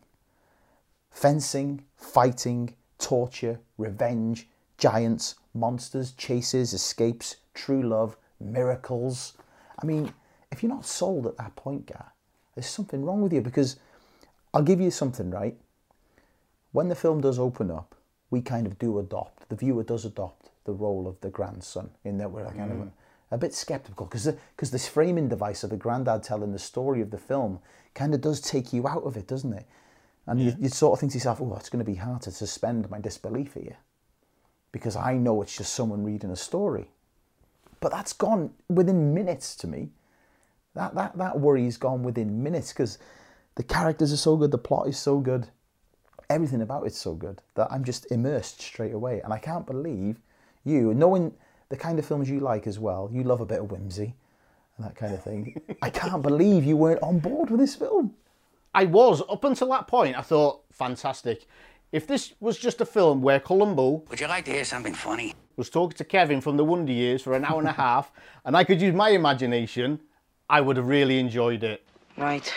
Fencing, 1.12 1.84
fighting, 1.96 2.74
torture, 2.98 3.60
revenge, 3.78 4.48
giants, 4.78 5.36
monsters, 5.54 6.12
chases, 6.14 6.74
escapes, 6.74 7.38
true 7.54 7.84
love, 7.84 8.18
miracles. 8.40 9.34
I 9.82 9.86
mean, 9.86 10.14
if 10.52 10.62
you're 10.62 10.72
not 10.72 10.86
sold 10.86 11.26
at 11.28 11.38
that 11.38 11.56
point, 11.56 11.88
guy, 11.88 12.06
there's 12.56 12.68
something 12.68 13.04
wrong 13.04 13.22
with 13.22 13.34
you 13.34 13.42
because 13.42 13.78
I'll 14.54 14.64
give 14.64 14.82
you 14.82 14.92
something, 14.92 15.30
right? 15.30 15.58
When 16.72 16.90
the 16.90 16.96
film 16.96 17.22
does 17.22 17.40
open 17.40 17.72
up, 17.72 17.96
we 18.30 18.42
kind 18.42 18.66
of 18.66 18.80
do 18.80 19.00
adopt, 19.00 19.48
the 19.50 19.56
viewer 19.56 19.84
does 19.84 20.06
adopt 20.06 20.50
the 20.66 20.74
role 20.74 21.08
of 21.08 21.20
the 21.22 21.30
grandson 21.30 21.90
in 22.04 22.18
that 22.18 22.32
we're 22.32 22.46
kind 22.46 22.72
of 22.72 22.80
a, 22.80 22.92
a 23.32 23.38
bit 23.38 23.54
skeptical 23.54 24.06
because 24.06 24.28
because 24.56 24.72
this 24.72 24.88
framing 24.88 25.28
device 25.28 25.64
of 25.64 25.70
the 25.70 25.78
granddad 25.78 26.24
telling 26.24 26.52
the 26.52 26.60
story 26.60 27.02
of 27.02 27.12
the 27.12 27.18
film 27.18 27.60
kind 27.94 28.14
of 28.16 28.22
does 28.22 28.40
take 28.40 28.74
you 28.74 28.88
out 28.88 29.04
of 29.04 29.18
it, 29.18 29.28
doesn't 29.28 29.54
it? 29.54 29.68
And 30.26 30.42
you, 30.42 30.56
you 30.58 30.70
sort 30.70 30.94
of 30.94 31.00
think 31.00 31.12
to 31.12 31.18
yourself, 31.18 31.42
oh, 31.42 31.56
it's 31.56 31.70
going 31.70 31.84
to 31.84 31.92
be 31.92 31.98
hard 31.98 32.22
to 32.24 32.32
suspend 32.32 32.90
my 32.90 33.00
disbelief 33.00 33.56
here 33.56 33.78
because 34.74 34.98
I 34.98 35.14
know 35.14 35.42
it's 35.42 35.56
just 35.56 35.74
someone 35.74 36.04
reading 36.04 36.32
a 36.32 36.36
story. 36.36 36.90
But 37.80 37.94
that's 37.94 38.12
gone 38.12 38.52
within 38.68 39.14
minutes 39.14 39.56
to 39.58 39.68
me. 39.68 39.92
That, 40.74 40.96
that, 40.96 41.18
that 41.18 41.40
worry 41.40 41.66
is 41.66 41.78
gone 41.78 42.04
within 42.04 42.44
minutes 42.44 42.74
because 42.74 42.98
the 43.56 43.64
characters 43.64 44.12
are 44.12 44.18
so 44.18 44.36
good, 44.36 44.52
the 44.52 44.58
plot 44.58 44.88
is 44.88 44.98
so 44.98 45.20
good, 45.20 45.48
everything 46.30 46.62
about 46.62 46.88
it's 46.88 46.98
so 46.98 47.14
good 47.14 47.42
that 47.54 47.72
I'm 47.72 47.84
just 47.84 48.12
immersed 48.12 48.62
straight 48.62 48.94
away. 48.94 49.22
And 49.22 49.32
I 49.32 49.38
can't 49.38 49.66
believe 49.66 50.20
you, 50.66 50.94
knowing 50.94 51.34
the 51.70 51.78
kind 51.78 52.00
of 52.00 52.06
films 52.06 52.30
you 52.30 52.40
like 52.40 52.66
as 52.66 52.80
well, 52.80 53.10
you 53.14 53.24
love 53.24 53.42
a 53.42 53.46
bit 53.46 53.60
of 53.60 53.72
whimsy 53.72 54.16
and 54.78 54.86
that 54.86 54.96
kind 54.96 55.14
of 55.14 55.24
thing. 55.24 55.62
I 55.82 55.92
can't 55.92 56.22
believe 56.24 56.64
you 56.64 56.78
weren't 56.78 57.04
on 57.04 57.20
board 57.20 57.52
with 57.52 57.60
this 57.60 57.76
film. 57.76 58.16
I 58.74 58.86
was 58.86 59.22
up 59.30 59.44
until 59.44 59.70
that 59.70 59.88
point. 59.88 60.18
I 60.18 60.22
thought 60.22 60.62
fantastic. 60.72 61.46
If 61.94 62.08
this 62.08 62.34
was 62.40 62.58
just 62.58 62.82
a 62.82 62.86
film 62.86 63.22
where 63.22 63.40
Columbo 63.40 64.04
Would 64.10 64.20
you 64.20 64.28
like 64.28 64.46
to 64.46 64.52
hear 64.52 64.66
something 64.66 64.96
funny? 64.96 65.36
was 65.56 65.70
talking 65.70 65.96
to 65.96 66.04
Kevin 66.04 66.42
from 66.42 66.58
the 66.58 66.66
Wonder 66.66 66.92
Years 66.92 67.22
for 67.22 67.36
an 67.36 67.46
hour 67.46 67.60
and 67.60 67.68
a 67.68 67.74
half, 67.74 68.12
and 68.46 68.58
I 68.58 68.64
could 68.64 68.82
use 68.82 68.96
my 68.96 69.10
imagination, 69.10 70.00
I 70.50 70.60
would 70.60 70.76
have 70.78 70.88
really 70.88 71.20
enjoyed 71.20 71.64
it. 71.64 71.86
Right. 72.18 72.52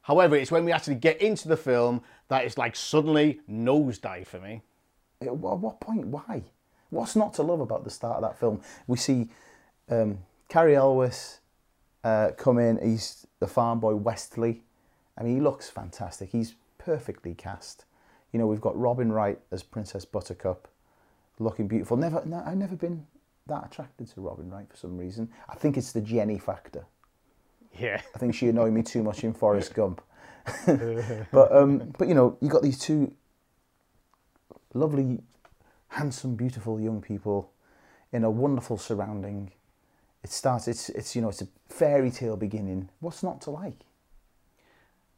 However, 0.00 0.36
it's 0.36 0.50
when 0.50 0.64
we 0.64 0.72
actually 0.72 0.94
get 0.94 1.20
into 1.20 1.48
the 1.48 1.56
film 1.58 2.00
that 2.28 2.46
it's 2.46 2.56
like 2.56 2.74
suddenly 2.74 3.40
nosedive 3.46 4.26
for 4.26 4.40
me. 4.40 4.62
At 5.20 5.36
what 5.36 5.58
what 5.58 5.78
point? 5.78 6.06
Why? 6.06 6.42
What's 6.88 7.14
not 7.14 7.34
to 7.34 7.42
love 7.42 7.60
about 7.60 7.84
the 7.84 7.90
start 7.90 8.16
of 8.16 8.22
that 8.22 8.40
film? 8.40 8.62
We 8.86 8.96
see 8.96 9.28
um, 9.90 10.20
Cary 10.48 10.74
Elwes 10.76 11.40
uh, 12.04 12.30
come 12.38 12.58
in. 12.58 12.78
He's 12.82 13.26
the 13.38 13.46
farm 13.46 13.80
boy 13.80 13.96
Westley, 13.96 14.62
I 15.18 15.22
mean, 15.22 15.34
he 15.34 15.40
looks 15.40 15.68
fantastic. 15.68 16.30
He's 16.30 16.54
perfectly 16.78 17.34
cast. 17.34 17.84
You 18.36 18.40
know, 18.40 18.48
we've 18.48 18.60
got 18.60 18.78
Robin 18.78 19.10
Wright 19.10 19.38
as 19.50 19.62
Princess 19.62 20.04
Buttercup, 20.04 20.68
looking 21.38 21.66
beautiful. 21.68 21.96
Never, 21.96 22.22
no, 22.26 22.42
I've 22.44 22.58
never 22.58 22.76
been 22.76 23.06
that 23.46 23.64
attracted 23.64 24.08
to 24.08 24.20
Robin 24.20 24.50
Wright 24.50 24.68
for 24.68 24.76
some 24.76 24.98
reason. 24.98 25.30
I 25.48 25.54
think 25.54 25.78
it's 25.78 25.92
the 25.92 26.02
Jenny 26.02 26.38
factor. 26.38 26.84
Yeah. 27.78 28.02
I 28.14 28.18
think 28.18 28.34
she 28.34 28.48
annoyed 28.48 28.74
me 28.74 28.82
too 28.82 29.02
much 29.02 29.24
in 29.24 29.32
Forrest 29.42 29.72
Gump. 29.72 30.02
but 30.66 31.50
um, 31.50 31.94
but 31.96 32.08
you 32.08 32.14
know, 32.14 32.36
you 32.42 32.50
got 32.50 32.60
these 32.62 32.78
two 32.78 33.10
lovely, 34.74 35.22
handsome, 35.88 36.34
beautiful 36.36 36.78
young 36.78 37.00
people 37.00 37.50
in 38.12 38.22
a 38.22 38.30
wonderful 38.30 38.76
surrounding. 38.76 39.50
It 40.22 40.28
starts. 40.28 40.68
It's 40.68 40.90
it's 40.90 41.16
you 41.16 41.22
know 41.22 41.30
it's 41.30 41.40
a 41.40 41.48
fairy 41.70 42.10
tale 42.10 42.36
beginning. 42.36 42.90
What's 43.00 43.22
not 43.22 43.40
to 43.42 43.50
like? 43.50 43.86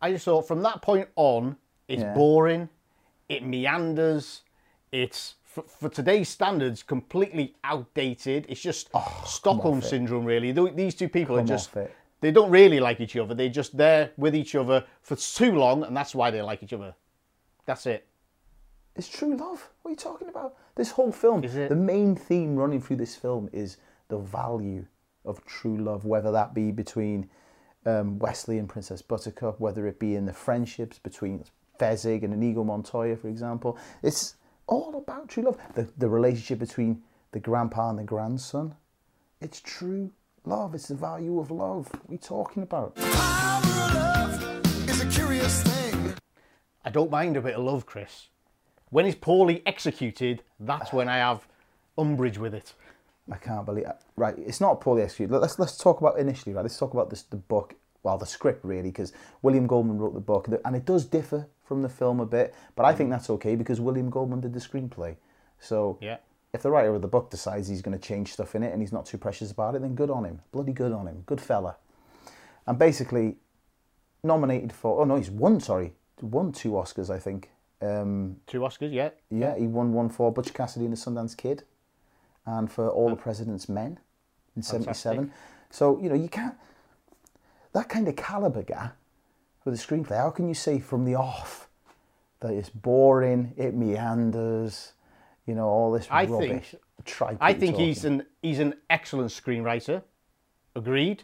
I 0.00 0.12
just 0.12 0.24
thought 0.24 0.46
from 0.46 0.62
that 0.62 0.82
point 0.82 1.08
on, 1.16 1.56
it's 1.88 2.02
Yeah. 2.02 2.14
boring, 2.14 2.68
it 3.28 3.44
meanders, 3.44 4.42
it's 4.92 5.34
for, 5.44 5.62
for 5.62 5.88
today's 5.88 6.28
standards 6.28 6.82
completely 6.82 7.54
outdated. 7.64 8.46
It's 8.48 8.60
just 8.60 8.90
Stockholm 9.26 9.82
syndrome, 9.82 10.24
really. 10.24 10.52
These 10.52 10.94
two 10.94 11.08
people 11.08 11.38
are 11.38 11.44
just 11.44 11.70
they 12.20 12.32
don't 12.32 12.50
really 12.50 12.80
like 12.80 13.00
each 13.00 13.16
other. 13.16 13.34
They're 13.34 13.48
just 13.48 13.76
there 13.76 14.10
with 14.16 14.34
each 14.34 14.54
other 14.54 14.84
for 15.02 15.16
too 15.16 15.52
long, 15.52 15.84
and 15.84 15.96
that's 15.96 16.14
why 16.14 16.30
they 16.30 16.42
like 16.42 16.62
each 16.62 16.72
other. 16.72 16.94
That's 17.64 17.86
it. 17.86 18.06
It's 18.96 19.08
true 19.08 19.36
love. 19.36 19.70
What 19.82 19.90
are 19.90 19.92
you 19.92 19.96
talking 19.96 20.28
about? 20.28 20.56
This 20.74 20.90
whole 20.90 21.12
film, 21.12 21.40
the 21.42 21.76
main 21.76 22.16
theme 22.16 22.56
running 22.56 22.80
through 22.80 22.96
this 22.96 23.14
film 23.14 23.48
is 23.52 23.76
the 24.08 24.18
value 24.18 24.84
of 25.24 25.44
true 25.44 25.76
love, 25.76 26.04
whether 26.04 26.32
that 26.32 26.54
be 26.54 26.72
between 26.72 27.28
um, 27.86 28.18
Westley 28.18 28.58
and 28.58 28.68
Princess 28.68 29.02
Buttercup, 29.02 29.60
whether 29.60 29.86
it 29.86 29.98
be 29.98 30.14
in 30.16 30.26
the 30.26 30.32
friendships 30.32 30.98
between 30.98 31.44
Fezzik 31.78 32.22
and 32.24 32.32
Inigo 32.34 32.64
Montoya, 32.64 33.16
for 33.16 33.28
example. 33.28 33.78
It's 34.02 34.36
all 34.66 34.96
about 34.96 35.28
true 35.28 35.44
love. 35.44 35.58
The, 35.74 35.88
the 35.96 36.08
relationship 36.08 36.58
between 36.58 37.02
the 37.32 37.40
grandpa 37.40 37.90
and 37.90 37.98
the 37.98 38.04
grandson. 38.04 38.74
It's 39.40 39.60
true 39.60 40.10
love. 40.44 40.74
It's 40.74 40.88
the 40.88 40.94
value 40.94 41.38
of 41.38 41.50
love. 41.50 41.88
What 41.92 42.08
are 42.08 42.12
you 42.12 42.18
talking 42.18 42.62
about? 42.62 42.94
I 46.84 46.90
don't 46.90 47.10
mind 47.10 47.36
a 47.36 47.40
bit 47.40 47.54
of 47.54 47.64
love, 47.64 47.84
Chris. 47.86 48.28
When 48.90 49.04
it's 49.04 49.18
poorly 49.20 49.62
executed, 49.66 50.42
that's 50.58 50.92
when 50.92 51.08
I 51.08 51.18
have 51.18 51.46
umbrage 51.98 52.38
with 52.38 52.54
it. 52.54 52.72
I 53.30 53.36
can't 53.36 53.66
believe 53.66 53.84
it. 53.84 53.96
right. 54.16 54.34
It's 54.38 54.60
not 54.60 54.80
poorly 54.80 55.02
executed. 55.02 55.32
Let- 55.32 55.42
Let's 55.42 55.58
let's 55.58 55.76
talk 55.76 56.00
about 56.00 56.18
initially. 56.18 56.54
Right, 56.54 56.62
let's 56.62 56.78
talk 56.78 56.94
about 56.94 57.10
this 57.10 57.22
the 57.24 57.36
book. 57.36 57.74
Well, 58.02 58.16
the 58.16 58.24
script 58.26 58.64
really, 58.64 58.88
because 58.90 59.12
William 59.42 59.66
Goldman 59.66 59.98
wrote 59.98 60.14
the 60.14 60.20
book, 60.20 60.48
and 60.64 60.74
it 60.76 60.86
does 60.86 61.04
differ 61.04 61.46
from 61.68 61.82
the 61.82 61.88
film 61.88 62.18
a 62.18 62.26
bit. 62.26 62.54
But 62.74 62.86
I 62.86 62.94
think 62.94 63.10
that's 63.10 63.30
okay 63.30 63.54
because 63.54 63.80
William 63.80 64.10
Goldman 64.10 64.40
did 64.40 64.52
the 64.54 64.60
screenplay. 64.60 65.16
So 65.60 65.98
Yeah. 66.00 66.16
if 66.52 66.62
the 66.62 66.70
writer 66.70 66.94
of 66.94 67.02
the 67.02 67.08
book 67.08 67.30
decides 67.30 67.68
he's 67.68 67.82
going 67.82 67.96
to 67.96 68.02
change 68.04 68.32
stuff 68.32 68.54
in 68.54 68.62
it 68.62 68.72
and 68.72 68.80
he's 68.80 68.92
not 68.92 69.06
too 69.06 69.18
precious 69.18 69.50
about 69.52 69.74
it, 69.74 69.82
then 69.82 69.94
good 69.94 70.10
on 70.10 70.24
him. 70.24 70.40
Bloody 70.50 70.72
good 70.72 70.92
on 70.92 71.06
him. 71.06 71.22
Good 71.26 71.40
fella. 71.40 71.76
And 72.66 72.78
basically, 72.78 73.36
nominated 74.24 74.72
for. 74.72 75.00
Oh 75.00 75.04
no, 75.04 75.16
he's 75.16 75.30
won. 75.30 75.60
Sorry, 75.60 75.94
won 76.20 76.52
two 76.52 76.72
Oscars, 76.72 77.10
I 77.10 77.18
think. 77.18 77.50
Um, 77.80 78.40
Two 78.48 78.60
Oscars, 78.60 78.92
yeah. 78.92 79.10
yeah, 79.30 79.56
he 79.56 79.68
won 79.68 79.92
one 79.92 80.08
for 80.08 80.32
Butch 80.32 80.52
Cassidy 80.52 80.84
and 80.84 80.92
the 80.92 80.96
Sundance 80.98 81.36
Kid, 81.36 81.62
and 82.44 82.70
for 82.70 82.88
All 82.90 83.08
the 83.08 83.14
President's 83.16 83.68
Men 83.68 84.00
in 84.56 84.62
'77. 84.62 85.32
So 85.70 85.98
you 86.00 86.08
know 86.08 86.16
you 86.16 86.28
can't 86.28 86.56
that 87.72 87.88
kind 87.88 88.08
of 88.08 88.16
caliber 88.16 88.62
guy 88.62 88.90
with 89.68 89.78
a 89.80 89.86
screenplay. 89.86 90.16
How 90.16 90.30
can 90.30 90.48
you 90.48 90.54
say 90.54 90.78
from 90.78 91.04
the 91.04 91.14
off 91.14 91.68
that 92.40 92.52
it's 92.52 92.70
boring, 92.70 93.52
it 93.56 93.74
meanders, 93.74 94.92
you 95.46 95.54
know, 95.54 95.66
all 95.66 95.92
this 95.92 96.08
I 96.10 96.24
rubbish? 96.24 96.70
think- 96.70 96.82
tripe 97.04 97.38
I 97.40 97.52
think 97.54 97.76
he's 97.76 98.04
an 98.04 98.26
he's 98.42 98.58
an 98.58 98.74
excellent 98.90 99.30
screenwriter. 99.30 100.02
Agreed. 100.74 101.22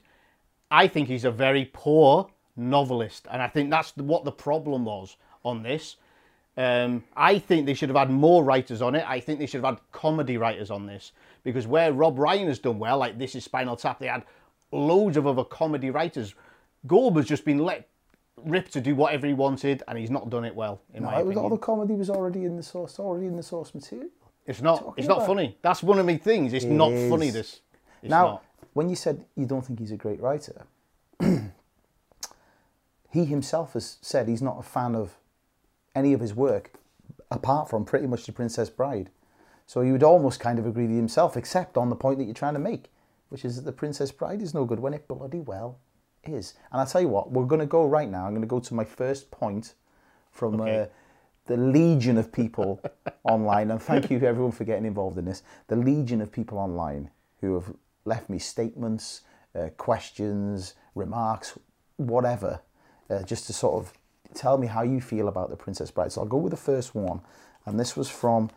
I 0.71 0.87
think 0.89 1.09
he's 1.09 1.25
a 1.25 1.31
very 1.31 1.69
poor 1.73 2.29
novelist, 2.57 3.27
and 3.31 3.43
I 3.43 3.49
think 3.49 3.71
that's 3.71 3.97
what 3.97 4.25
the 4.25 4.33
problem 4.33 4.85
was 4.85 5.17
on 5.45 5.63
this. 5.63 5.97
Um, 6.57 7.03
I 7.17 7.39
think 7.41 7.67
they 7.67 7.75
should 7.75 7.89
have 7.89 7.99
had 7.99 8.11
more 8.11 8.45
writers 8.45 8.81
on 8.81 8.95
it. 8.95 9.05
I 9.07 9.19
think 9.19 9.41
they 9.41 9.47
should 9.47 9.65
have 9.65 9.75
had 9.75 9.83
comedy 9.91 10.37
writers 10.37 10.71
on 10.71 10.87
this 10.87 11.11
because 11.43 11.67
where 11.67 11.93
Rob 11.93 12.17
Reiner 12.17 12.47
has 12.47 12.61
done 12.61 12.79
well, 12.79 12.99
like 12.99 13.19
this 13.19 13.35
is 13.35 13.43
Spinal 13.45 13.77
Tap, 13.77 13.99
they 13.99 14.07
had 14.07 14.23
loads 14.71 15.17
of 15.17 15.27
other 15.27 15.45
comedy 15.45 15.91
writers. 15.91 16.35
Goldberg's 16.87 17.29
just 17.29 17.45
been 17.45 17.59
let 17.59 17.89
rip 18.43 18.69
to 18.71 18.81
do 18.81 18.95
whatever 18.95 19.27
he 19.27 19.35
wanted, 19.35 19.83
and 19.89 19.99
he's 19.99 20.11
not 20.11 20.31
done 20.31 20.45
it 20.45 20.55
well. 20.55 20.81
In 20.93 21.03
No, 21.03 21.11
my 21.11 21.23
was, 21.23 21.37
all 21.37 21.49
the 21.49 21.57
comedy 21.59 21.95
was 21.95 22.11
already 22.11 22.45
in 22.45 22.57
the 22.57 22.63
source, 22.63 22.99
already 22.99 23.27
in 23.27 23.37
the 23.37 23.43
source 23.43 23.75
material. 23.75 24.11
it's 24.47 24.61
not. 24.63 24.95
It's 24.97 25.09
not 25.09 25.19
about? 25.19 25.27
funny. 25.27 25.59
That's 25.63 25.83
one 25.83 25.99
of 25.99 26.07
my 26.07 26.17
things. 26.17 26.53
It's 26.53 26.65
It 26.65 26.71
not 26.71 26.91
funny. 27.09 27.31
This. 27.31 27.61
It's 28.03 28.11
now, 28.11 28.25
not. 28.25 28.45
when 28.75 28.89
you 28.89 28.97
said 28.97 29.25
you 29.37 29.47
don't 29.47 29.65
think 29.65 29.79
he's 29.79 29.93
a 29.93 29.97
great 29.97 30.21
writer, 30.21 30.67
he 33.11 33.25
himself 33.25 33.73
has 33.75 33.99
said 34.03 34.29
he's 34.29 34.43
not 34.43 34.59
a 34.59 34.63
fan 34.63 34.95
of 34.95 35.17
any 35.95 36.13
of 36.13 36.21
his 36.21 36.35
work 36.35 36.73
apart 37.31 37.71
from 37.71 37.85
pretty 37.85 38.07
much 38.07 38.27
The 38.27 38.33
Princess 38.33 38.69
Bride. 38.69 39.11
So 39.67 39.81
he 39.81 39.93
would 39.93 40.03
almost 40.03 40.41
kind 40.41 40.59
of 40.59 40.67
agree 40.67 40.87
with 40.87 40.97
himself, 40.97 41.37
except 41.37 41.79
on 41.79 41.89
the 41.89 41.97
point 41.97 42.19
that 42.19 42.25
you're 42.25 42.35
trying 42.35 42.53
to 42.55 42.61
make, 42.61 42.91
which 43.31 43.45
is 43.45 43.57
that 43.57 43.63
The 43.65 43.73
Princess 43.73 44.13
Bride 44.13 44.43
is 44.43 44.53
no 44.53 44.65
good 44.67 44.81
when 44.81 44.93
it 44.93 45.09
bloody 45.09 45.41
well 45.41 45.79
is. 46.29 46.55
And 46.73 46.81
I'll 46.81 46.87
tell 46.87 47.01
you 47.01 47.09
what, 47.09 47.31
we're 47.31 47.45
going 47.45 47.61
to 47.61 47.67
go 47.67 47.87
right 47.87 48.09
now. 48.09 48.27
I'm 48.27 48.33
going 48.33 48.43
to 48.43 48.49
go 48.49 48.61
to 48.61 48.75
my 48.75 48.85
first 48.85 49.31
point 49.31 49.75
from 50.31 50.61
uh, 50.61 50.87
the 51.47 51.57
legion 51.57 52.19
of 52.19 52.33
people 52.33 52.81
online. 53.25 53.71
And 53.71 53.81
thank 53.81 54.11
you 54.11 54.19
to 54.19 54.27
everyone 54.27 54.53
for 54.53 54.65
getting 54.65 54.85
involved 54.85 55.19
in 55.19 55.25
this. 55.25 55.43
The 55.69 55.77
legion 55.77 56.21
of 56.21 56.33
people 56.33 56.59
online 56.59 57.11
who 57.41 57.55
have 57.55 57.73
left 58.05 58.29
me 58.29 58.39
statements, 58.39 59.23
uh, 59.55 59.69
questions, 59.77 60.75
remarks, 60.95 61.59
whatever, 61.97 62.61
uh, 63.11 63.23
just 63.23 63.47
to 63.47 63.53
sort 63.53 63.85
of 63.85 63.93
tell 64.35 64.59
me 64.59 64.67
how 64.67 64.83
you 64.83 65.01
feel 65.01 65.29
about 65.29 65.51
The 65.51 65.57
Princess 65.57 65.91
Bride. 65.91 66.13
So 66.13 66.23
I'll 66.23 66.27
go 66.27 66.39
with 66.39 66.51
the 66.51 66.57
first 66.57 66.95
one. 66.95 67.21
And 67.67 67.79
this 67.79 67.97
was 67.97 68.11
from 68.11 68.51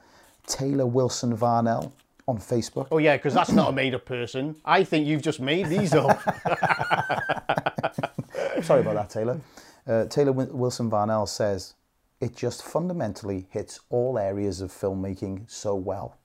Taylor 0.48 0.86
Wilson 0.86 1.36
Varnell 1.38 1.92
on 2.28 2.38
Facebook. 2.38 2.88
Oh 2.92 2.98
yeah, 2.98 3.18
because 3.18 3.34
that's 3.34 3.52
not 3.52 3.70
a 3.70 3.72
made-up 3.72 4.06
person. 4.06 4.56
I 4.66 4.84
think 4.84 5.08
you've 5.08 5.22
just 5.22 5.40
made 5.40 5.68
these 5.68 5.94
up. 5.94 6.22
Sorry 8.62 8.82
about 8.82 8.96
that, 8.96 9.10
Taylor. 9.10 9.40
Uh, 9.88 10.06
Taylor 10.06 10.34
Wilson 10.34 10.92
Varnell 10.92 11.28
says, 11.28 11.76
it 12.20 12.36
just 12.36 12.64
fundamentally 12.64 13.46
hits 13.52 13.80
all 13.90 14.18
areas 14.18 14.60
of 14.60 14.72
filmmaking 14.72 15.50
so 15.50 15.76
well. 15.76 16.18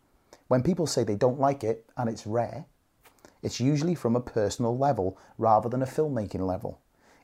When 0.48 0.62
people 0.62 0.86
say 0.86 1.04
they 1.04 1.16
don't 1.16 1.38
like 1.38 1.62
it, 1.62 1.84
and 1.96 2.08
it's 2.08 2.26
rare, 2.26 2.64
it's 3.42 3.60
usually 3.60 3.94
from 3.94 4.16
a 4.16 4.20
personal 4.20 4.76
level 4.76 5.18
rather 5.38 5.68
than 5.68 5.82
a 5.82 5.86
filmmaking 5.86 6.46
level. 6.46 6.80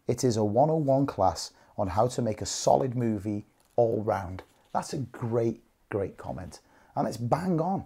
It 0.06 0.24
is 0.24 0.36
a 0.36 0.44
101 0.44 1.06
class 1.06 1.52
on 1.76 1.88
how 1.88 2.08
to 2.08 2.22
make 2.22 2.42
a 2.42 2.46
solid 2.46 2.96
movie 2.96 3.46
all 3.76 4.02
round. 4.02 4.42
That's 4.72 4.92
a 4.92 4.98
great, 4.98 5.62
great 5.88 6.16
comment. 6.16 6.60
And 6.96 7.06
it's 7.06 7.16
bang 7.16 7.60
on. 7.60 7.84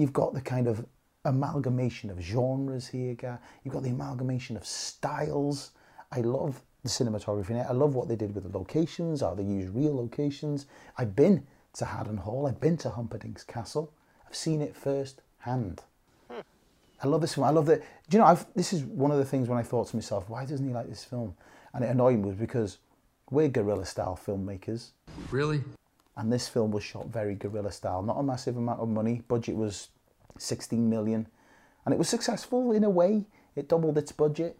You've 0.00 0.14
got 0.14 0.32
the 0.32 0.40
kind 0.40 0.66
of 0.66 0.86
amalgamation 1.26 2.08
of 2.08 2.18
genres 2.18 2.88
here, 2.88 3.14
Gar. 3.14 3.38
You've 3.62 3.74
got 3.74 3.82
the 3.82 3.90
amalgamation 3.90 4.56
of 4.56 4.64
styles. 4.64 5.72
I 6.10 6.22
love 6.22 6.62
the 6.82 6.88
cinematography 6.88 7.50
in 7.50 7.56
it. 7.56 7.66
I 7.68 7.72
love 7.72 7.94
what 7.94 8.08
they 8.08 8.16
did 8.16 8.34
with 8.34 8.50
the 8.50 8.58
locations, 8.58 9.20
how 9.20 9.34
they 9.34 9.42
use 9.42 9.68
real 9.68 9.94
locations. 9.94 10.64
I've 10.96 11.14
been 11.14 11.46
to 11.74 11.84
Haddon 11.84 12.16
Hall, 12.16 12.46
I've 12.46 12.60
been 12.60 12.78
to 12.78 12.88
Humperdinck's 12.88 13.44
Castle. 13.44 13.92
I've 14.26 14.34
seen 14.34 14.62
it 14.62 14.74
first 14.74 15.20
hand. 15.40 15.82
I 17.02 17.06
love 17.06 17.20
this 17.20 17.34
film. 17.34 17.46
I 17.46 17.50
love 17.50 17.66
that. 17.66 17.80
Do 18.08 18.16
you 18.16 18.20
know, 18.20 18.26
I've, 18.26 18.46
this 18.54 18.72
is 18.72 18.84
one 18.84 19.10
of 19.10 19.18
the 19.18 19.24
things 19.26 19.48
when 19.48 19.58
I 19.58 19.62
thought 19.62 19.88
to 19.88 19.96
myself, 19.96 20.30
why 20.30 20.46
doesn't 20.46 20.66
he 20.66 20.72
like 20.72 20.88
this 20.88 21.04
film? 21.04 21.34
And 21.74 21.84
it 21.84 21.88
annoyed 21.88 22.20
me 22.20 22.32
because 22.32 22.78
we're 23.30 23.48
guerrilla 23.48 23.84
style 23.84 24.18
filmmakers. 24.26 24.92
Really? 25.30 25.62
And 26.20 26.30
this 26.30 26.48
film 26.48 26.70
was 26.70 26.84
shot 26.84 27.06
very 27.06 27.34
guerrilla 27.34 27.72
style, 27.72 28.02
not 28.02 28.18
a 28.18 28.22
massive 28.22 28.58
amount 28.58 28.80
of 28.80 28.90
money. 28.90 29.22
Budget 29.26 29.56
was 29.56 29.88
16 30.36 30.90
million. 30.90 31.26
And 31.86 31.94
it 31.94 31.98
was 31.98 32.10
successful 32.10 32.72
in 32.72 32.84
a 32.84 32.90
way. 32.90 33.24
It 33.56 33.70
doubled 33.70 33.96
its 33.96 34.12
budget. 34.12 34.58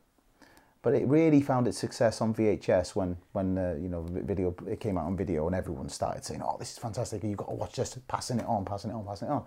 But 0.81 0.95
it 0.95 1.07
really 1.07 1.43
found 1.43 1.69
its 1.69 1.76
success 1.76 2.23
on 2.23 2.33
VHS 2.33 2.97
when, 2.97 3.19
when 3.33 3.59
uh, 3.59 3.76
you 3.79 3.90
know, 3.90 4.07
video 4.09 4.55
it 4.67 4.81
came 4.81 4.97
out 4.97 5.05
on 5.05 5.19
video 5.19 5.47
and 5.47 5.55
everyone 5.55 5.90
started 5.90 6.25
saying, 6.25 6.40
"Oh, 6.43 6.57
this 6.59 6.73
is 6.73 6.79
fantastic! 6.79 7.23
You've 7.23 7.37
got 7.37 7.49
to 7.49 7.55
watch 7.55 7.76
this." 7.76 7.99
Passing 8.09 8.38
it 8.38 8.47
on, 8.47 8.64
passing 8.64 8.90
it 8.90 8.95
on, 8.95 9.05
passing 9.05 9.29
it 9.29 9.33
on. 9.33 9.45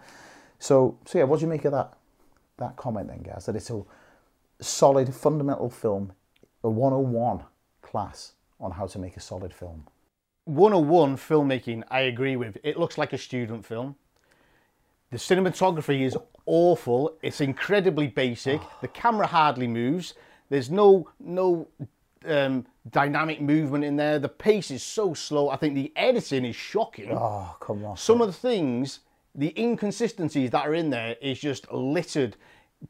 So, 0.60 1.00
so 1.06 1.18
yeah, 1.18 1.24
what 1.24 1.40
do 1.40 1.46
you 1.46 1.50
make 1.50 1.66
of 1.66 1.72
that 1.72 1.98
that 2.58 2.76
comment 2.76 3.08
then, 3.08 3.24
guys? 3.24 3.48
That 3.48 3.56
it's 3.56 3.72
a 3.72 3.82
solid, 4.60 5.16
fundamental 5.16 5.72
film, 5.72 6.14
a 6.64 6.70
101 6.70 7.44
class 7.82 8.34
on 8.60 8.70
how 8.70 8.86
to 8.86 9.00
make 9.00 9.18
a 9.18 9.20
solid 9.20 9.52
film. 9.52 9.88
101 10.46 11.18
filmmaking, 11.18 11.84
I 11.90 12.02
agree 12.02 12.36
with. 12.36 12.58
It 12.64 12.78
looks 12.78 12.98
like 12.98 13.14
a 13.14 13.18
student 13.18 13.66
film. 13.66 13.96
The 15.12 15.18
cinematography 15.18 16.02
is 16.02 16.18
awful. 16.46 17.18
It's 17.22 17.42
incredibly 17.42 18.08
basic. 18.08 18.62
The 18.82 18.88
camera 18.88 19.28
hardly 19.28 19.68
moves. 19.68 20.14
There's 20.50 20.70
no 20.70 21.10
no 21.20 21.68
um, 22.26 22.66
dynamic 22.90 23.42
movement 23.42 23.84
in 23.84 23.96
there. 23.96 24.20
The 24.20 24.30
pace 24.30 24.72
is 24.72 24.84
so 24.84 25.14
slow. 25.14 25.50
I 25.50 25.56
think 25.56 25.76
the 25.76 25.92
editing 25.96 26.46
is 26.46 26.56
shocking. 26.56 27.12
Oh, 27.12 27.56
come 27.60 27.86
on. 27.86 27.98
Some 27.98 28.22
of 28.22 28.28
the 28.28 28.34
things, 28.34 29.00
the 29.36 29.54
inconsistencies 29.58 30.52
that 30.52 30.66
are 30.66 30.74
in 30.74 30.90
there 30.90 31.16
is 31.22 31.40
just 31.40 31.72
littered. 31.72 32.36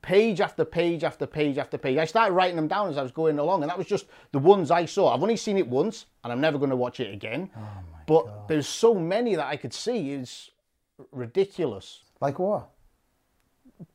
Page 0.02 0.42
after 0.42 0.66
page 0.66 1.04
after 1.04 1.26
page 1.26 1.58
after 1.58 1.78
page. 1.78 1.98
I 1.98 2.06
started 2.06 2.34
writing 2.34 2.56
them 2.56 2.68
down 2.68 2.90
as 2.90 2.98
I 2.98 3.04
was 3.04 3.12
going 3.12 3.38
along, 3.38 3.62
and 3.62 3.70
that 3.70 3.78
was 3.78 3.88
just 3.88 4.06
the 4.32 4.40
ones 4.40 4.72
I 4.72 4.86
saw. 4.86 5.14
I've 5.14 5.22
only 5.22 5.38
seen 5.38 5.58
it 5.58 5.68
once, 5.68 6.08
and 6.24 6.34
I'm 6.34 6.42
never 6.42 6.58
going 6.58 6.72
to 6.72 6.76
watch 6.76 7.00
it 7.00 7.14
again. 7.14 7.50
Oh 7.56 7.62
but 8.06 8.48
there's 8.48 8.68
so 8.68 8.94
many 8.94 9.36
that 9.36 9.46
I 9.46 9.56
could 9.56 9.74
see. 9.74 10.12
It's 10.12 10.50
ridiculous. 11.12 12.02
Like 12.20 12.40
what? 12.40 12.70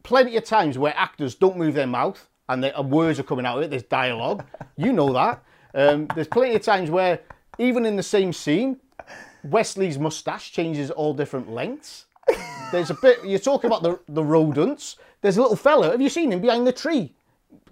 Plenty 0.02 0.36
of 0.36 0.44
times 0.44 0.78
where 0.78 0.94
actors 0.96 1.34
don't 1.34 1.56
move 1.56 1.74
their 1.74 1.86
mouth 1.86 2.28
and, 2.48 2.64
the, 2.64 2.72
words 2.82 3.18
are 3.18 3.24
coming 3.24 3.44
out 3.44 3.58
of 3.58 3.64
it. 3.64 3.70
There's 3.70 3.82
dialogue. 3.82 4.44
you 4.76 4.92
know 4.92 5.12
that. 5.12 5.42
Um, 5.74 6.08
there's 6.14 6.28
plenty 6.28 6.54
of 6.54 6.62
times 6.62 6.90
where, 6.90 7.20
even 7.58 7.84
in 7.84 7.96
the 7.96 8.02
same 8.02 8.32
scene, 8.32 8.78
Westley's 9.44 9.98
mustache 9.98 10.52
changes 10.52 10.90
all 10.90 11.14
different 11.14 11.50
lengths. 11.50 12.06
There's 12.72 12.90
a 12.90 12.94
bit. 12.94 13.24
You're 13.24 13.38
talking 13.38 13.68
about 13.68 13.82
the 13.82 13.98
the 14.08 14.22
rodents. 14.22 14.96
There's 15.20 15.36
a 15.36 15.42
little 15.42 15.56
fella. 15.56 15.90
Have 15.90 16.00
you 16.00 16.08
seen 16.08 16.32
him 16.32 16.40
behind 16.40 16.66
the 16.66 16.72
tree, 16.72 17.14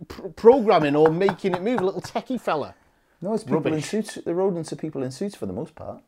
pr- 0.08 0.28
programming 0.28 0.96
or 0.96 1.10
making 1.10 1.54
it 1.54 1.62
move? 1.62 1.80
A 1.80 1.84
little 1.84 2.00
techie 2.02 2.40
fella. 2.40 2.74
No, 3.20 3.34
it's 3.34 3.44
people 3.44 3.58
in 3.58 3.64
Rubbish. 3.74 3.86
suits. 3.86 4.14
The 4.16 4.34
rodents 4.34 4.72
are 4.72 4.76
people 4.76 5.02
in 5.02 5.10
suits 5.10 5.34
for 5.34 5.46
the 5.46 5.52
most 5.52 5.74
part. 5.74 6.02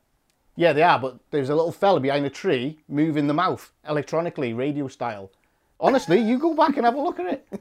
Yeah, 0.57 0.73
they 0.73 0.83
are. 0.83 0.99
But 0.99 1.19
there's 1.31 1.49
a 1.49 1.55
little 1.55 1.73
fella 1.73 2.01
behind 2.01 2.25
the 2.25 2.31
tree 2.31 2.81
moving 2.89 3.29
the 3.29 3.35
mouth 3.35 3.73
electronically, 3.89 4.53
radio 4.53 4.89
style. 4.89 5.31
Honestly, 5.81 6.19
you 6.19 6.39
go 6.39 6.55
back 6.55 6.77
and 6.77 6.85
have 6.85 6.97
a 6.97 7.01
look 7.01 7.21
at 7.21 7.27
it. 7.27 7.49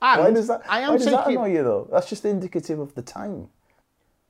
And 0.00 0.20
why 0.20 0.30
does 0.32 0.46
that? 0.48 0.62
I 0.68 0.80
am 0.82 0.90
why 0.92 0.96
does 0.98 1.06
that 1.06 1.26
annoy 1.26 1.52
you 1.54 1.62
though? 1.64 1.88
That's 1.90 2.08
just 2.08 2.24
indicative 2.26 2.78
of 2.78 2.94
the 2.94 3.00
time. 3.02 3.48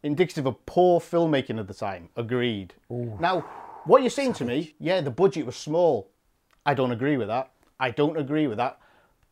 indicative 0.05 0.47
of 0.47 0.65
poor 0.67 1.01
filmmaking 1.01 1.59
at 1.59 1.67
the 1.67 1.75
time. 1.75 2.09
Agreed. 2.17 2.75
Now, 2.89 3.41
what 3.85 4.01
you're 4.03 4.11
saying 4.11 4.35
to 4.35 4.45
me, 4.45 4.75
yeah, 4.79 5.01
the 5.01 5.11
budget 5.11 5.45
was 5.47 5.57
small. 5.57 6.09
I 6.65 6.75
don't 6.75 6.93
agree 6.93 7.17
with 7.17 7.27
that. 7.29 7.51
I 7.81 7.91
don't 7.91 8.17
agree 8.17 8.47
with 8.47 8.59
that. 8.59 8.79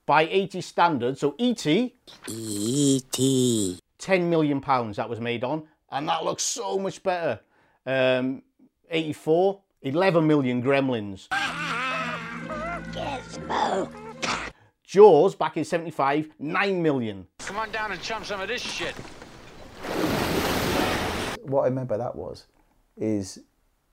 By 0.04 0.22
80 0.22 0.60
standards, 0.60 1.20
so 1.20 1.34
E.T. 1.38 1.94
E.T. 2.28 3.78
10 3.98 4.28
million 4.28 4.60
pounds 4.60 4.96
that 4.96 5.08
was 5.08 5.20
made 5.20 5.44
on, 5.44 5.62
and 5.90 6.08
that 6.08 6.24
looks 6.24 6.42
so 6.42 6.76
much 6.76 7.02
better. 7.04 7.38
Um, 7.86 8.42
84, 8.90 9.60
11 9.82 10.26
million 10.26 10.60
gremlins. 10.60 11.28
Jaws 14.84 15.36
back 15.36 15.56
in 15.56 15.64
75, 15.64 16.30
9 16.38 16.82
million. 16.82 17.26
Come 17.38 17.56
on 17.56 17.70
down 17.70 17.92
and 17.92 18.02
chum 18.02 18.24
some 18.24 18.40
of 18.40 18.48
this 18.48 18.60
shit. 18.60 18.94
What 21.42 21.64
I 21.66 21.70
meant 21.70 21.88
by 21.88 21.96
that 21.96 22.16
was, 22.16 22.46
is 22.96 23.38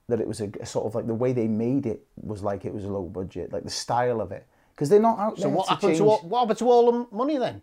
that 0.08 0.20
it 0.20 0.26
was 0.26 0.40
a, 0.40 0.50
a 0.60 0.66
sort 0.66 0.86
of 0.86 0.94
like 0.96 1.06
the 1.06 1.14
way 1.14 1.32
they 1.32 1.46
made 1.46 1.86
it 1.86 2.04
was 2.16 2.42
like 2.42 2.64
it 2.64 2.74
was 2.74 2.84
a 2.84 2.88
low 2.88 3.04
budget, 3.04 3.52
like 3.52 3.62
the 3.62 3.70
style 3.70 4.20
of 4.20 4.32
it, 4.32 4.46
because 4.80 4.88
they're 4.88 4.98
not 4.98 5.18
out 5.18 5.36
So 5.36 5.42
there 5.42 5.50
what 5.50 5.64
to 5.66 5.70
happened 5.74 5.90
change. 5.90 5.98
to 5.98 6.08
all, 6.08 6.18
what 6.20 6.40
happened 6.40 6.58
to 6.60 6.70
all 6.70 6.90
the 6.90 7.06
money 7.14 7.36
then? 7.36 7.60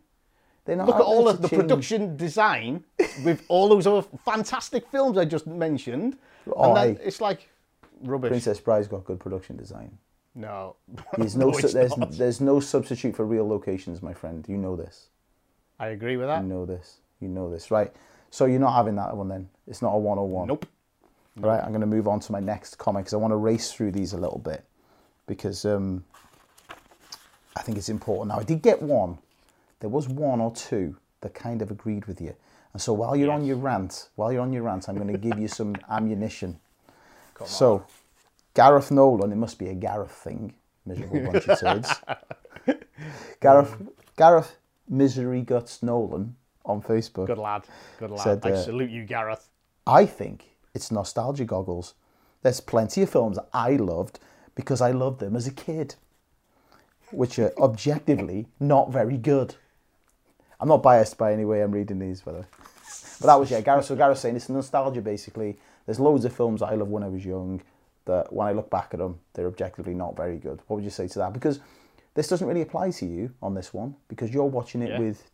they're 0.66 0.76
not 0.76 0.86
Look 0.86 0.98
at 0.98 1.02
all 1.02 1.28
of 1.28 1.42
the 1.42 1.48
change. 1.50 1.62
production 1.64 2.16
design 2.16 2.84
with 3.26 3.44
all 3.48 3.68
those 3.70 3.88
other 3.88 4.06
fantastic 4.24 4.88
films 4.92 5.18
I 5.18 5.26
just 5.26 5.48
mentioned. 5.48 6.16
Oh, 6.56 6.76
and 6.76 6.78
then 6.96 7.04
it's 7.04 7.20
like 7.20 7.50
rubbish. 8.04 8.30
Princess 8.30 8.60
Bride's 8.60 8.88
got 8.88 9.04
good 9.04 9.20
production 9.20 9.58
design. 9.58 9.98
No. 10.36 10.76
There's 11.18 11.36
no, 11.44 11.52
su- 11.54 11.70
there's, 11.70 11.98
not. 11.98 12.12
there's 12.12 12.40
no 12.40 12.60
substitute 12.60 13.16
for 13.16 13.26
real 13.26 13.48
locations, 13.48 14.04
my 14.04 14.14
friend. 14.14 14.46
You 14.48 14.58
know 14.58 14.76
this. 14.76 15.08
I 15.80 15.88
agree 15.88 16.18
with 16.18 16.28
that. 16.28 16.44
You 16.44 16.50
know 16.50 16.68
this. 16.68 16.98
You 17.20 17.30
know 17.30 17.50
this, 17.50 17.72
right? 17.72 17.92
So 18.30 18.46
you're 18.46 18.60
not 18.60 18.74
having 18.76 18.96
that 18.98 19.18
one 19.18 19.28
then. 19.30 19.50
It's 19.66 19.82
not 19.82 19.96
a 19.96 19.98
101. 19.98 20.50
Nope. 20.50 20.68
All 21.42 21.50
right, 21.50 21.64
I'm 21.64 21.70
going 21.70 21.82
to 21.82 21.88
move 21.88 22.08
on 22.08 22.20
to 22.20 22.32
my 22.32 22.40
next 22.40 22.78
comic 22.78 23.06
because 23.06 23.16
I 23.16 23.18
want 23.18 23.32
to 23.32 23.38
race 23.38 23.72
through 23.72 23.92
these 23.94 24.14
a 24.14 24.18
little 24.18 24.38
bit 24.40 24.64
because 25.28 25.66
um, 25.66 26.04
I 27.58 27.62
think 27.64 27.78
it's 27.78 27.90
important. 27.90 28.30
Now, 28.30 28.40
I 28.40 28.44
did 28.44 28.62
get 28.62 28.82
one. 28.82 29.18
There 29.80 29.90
was 29.90 30.08
one 30.08 30.40
or 30.40 30.52
two 30.54 30.96
that 31.22 31.34
kind 31.34 31.62
of 31.62 31.72
agreed 31.72 32.06
with 32.06 32.22
you. 32.22 32.36
And 32.74 32.82
so 32.82 32.94
while 32.94 33.16
you're 33.16 33.32
on 33.32 33.44
your 33.44 33.56
rant, 33.58 34.10
while 34.16 34.32
you're 34.32 34.42
on 34.42 34.54
your 34.54 34.64
rant, 34.64 34.88
I'm 34.88 34.96
going 34.96 35.12
to 35.12 35.18
give 35.18 35.40
you 35.40 35.48
some 35.48 35.76
ammunition. 35.90 36.60
so, 37.46 37.84
Gareth 38.54 38.92
Nolan, 38.92 39.32
it 39.32 39.36
must 39.36 39.58
be 39.58 39.70
a 39.70 39.74
Gareth 39.74 40.12
thing, 40.12 40.54
miserable 40.86 41.32
bunch 41.32 41.48
of 41.48 41.60
turds. 41.60 41.94
Gareth, 43.42 43.76
Gareth 44.18 44.58
Misery 44.88 45.42
Guts 45.42 45.82
Nolan 45.82 46.36
on 46.66 46.82
Facebook. 46.82 47.28
Good 47.28 47.38
lad. 47.38 47.64
Good 48.00 48.12
lad. 48.12 48.22
Said, 48.22 48.40
I 48.44 48.52
uh, 48.52 48.62
salute 48.62 48.92
you, 48.92 49.04
Gareth. 49.04 49.50
I 49.88 50.06
think 50.06 50.46
it's 50.76 50.92
nostalgia 50.92 51.46
goggles. 51.46 51.96
There's 52.44 52.62
plenty 52.62 53.02
of 53.02 53.10
films 53.10 53.40
I 53.54 53.72
loved 53.72 54.20
because 54.54 54.82
I 54.82 54.92
loved 54.92 55.20
them 55.20 55.36
as 55.36 55.48
a 55.48 55.52
kid, 55.52 55.96
which 57.12 57.40
are 57.40 57.54
objectively 57.60 58.48
not 58.60 58.92
very 58.92 59.18
good. 59.18 59.56
I'm 60.60 60.68
not 60.68 60.84
biased 60.84 61.18
by 61.18 61.34
any 61.34 61.46
way 61.46 61.62
I'm 61.62 61.72
reading 61.72 62.00
these, 62.00 62.22
by 62.22 62.32
the 62.34 62.40
way. 62.40 62.46
But 63.20 63.28
that 63.28 63.40
was, 63.40 63.52
yeah, 63.52 63.62
Gareth. 63.62 63.86
So 63.86 63.96
Gareth's 63.96 64.22
saying 64.22 64.36
it's 64.36 64.50
nostalgia 64.50 65.02
basically. 65.02 65.58
There's 65.86 66.00
loads 66.00 66.26
of 66.26 66.34
films 66.34 66.60
that 66.62 66.68
I 66.68 66.76
loved 66.76 66.92
when 66.92 67.04
I 67.04 67.08
was 67.08 67.26
young 67.26 67.62
that 68.06 68.32
when 68.32 68.48
I 68.48 68.52
look 68.54 68.70
back 68.70 68.90
at 68.94 69.00
them, 69.00 69.20
they're 69.34 69.48
objectively 69.48 69.94
not 69.94 70.16
very 70.16 70.38
good. 70.38 70.60
What 70.68 70.78
would 70.78 70.84
you 70.84 70.90
say 70.90 71.08
to 71.10 71.20
that? 71.20 71.34
Because 71.34 71.60
this 72.14 72.28
doesn't 72.28 72.48
really 72.48 72.62
apply 72.62 72.92
to 72.92 73.06
you 73.06 73.34
on 73.42 73.54
this 73.54 73.74
one 73.74 73.96
because 74.08 74.32
you're 74.32 74.46
watching 74.46 74.82
it 74.82 74.92
Yeah. 74.92 75.00
with, 75.00 75.30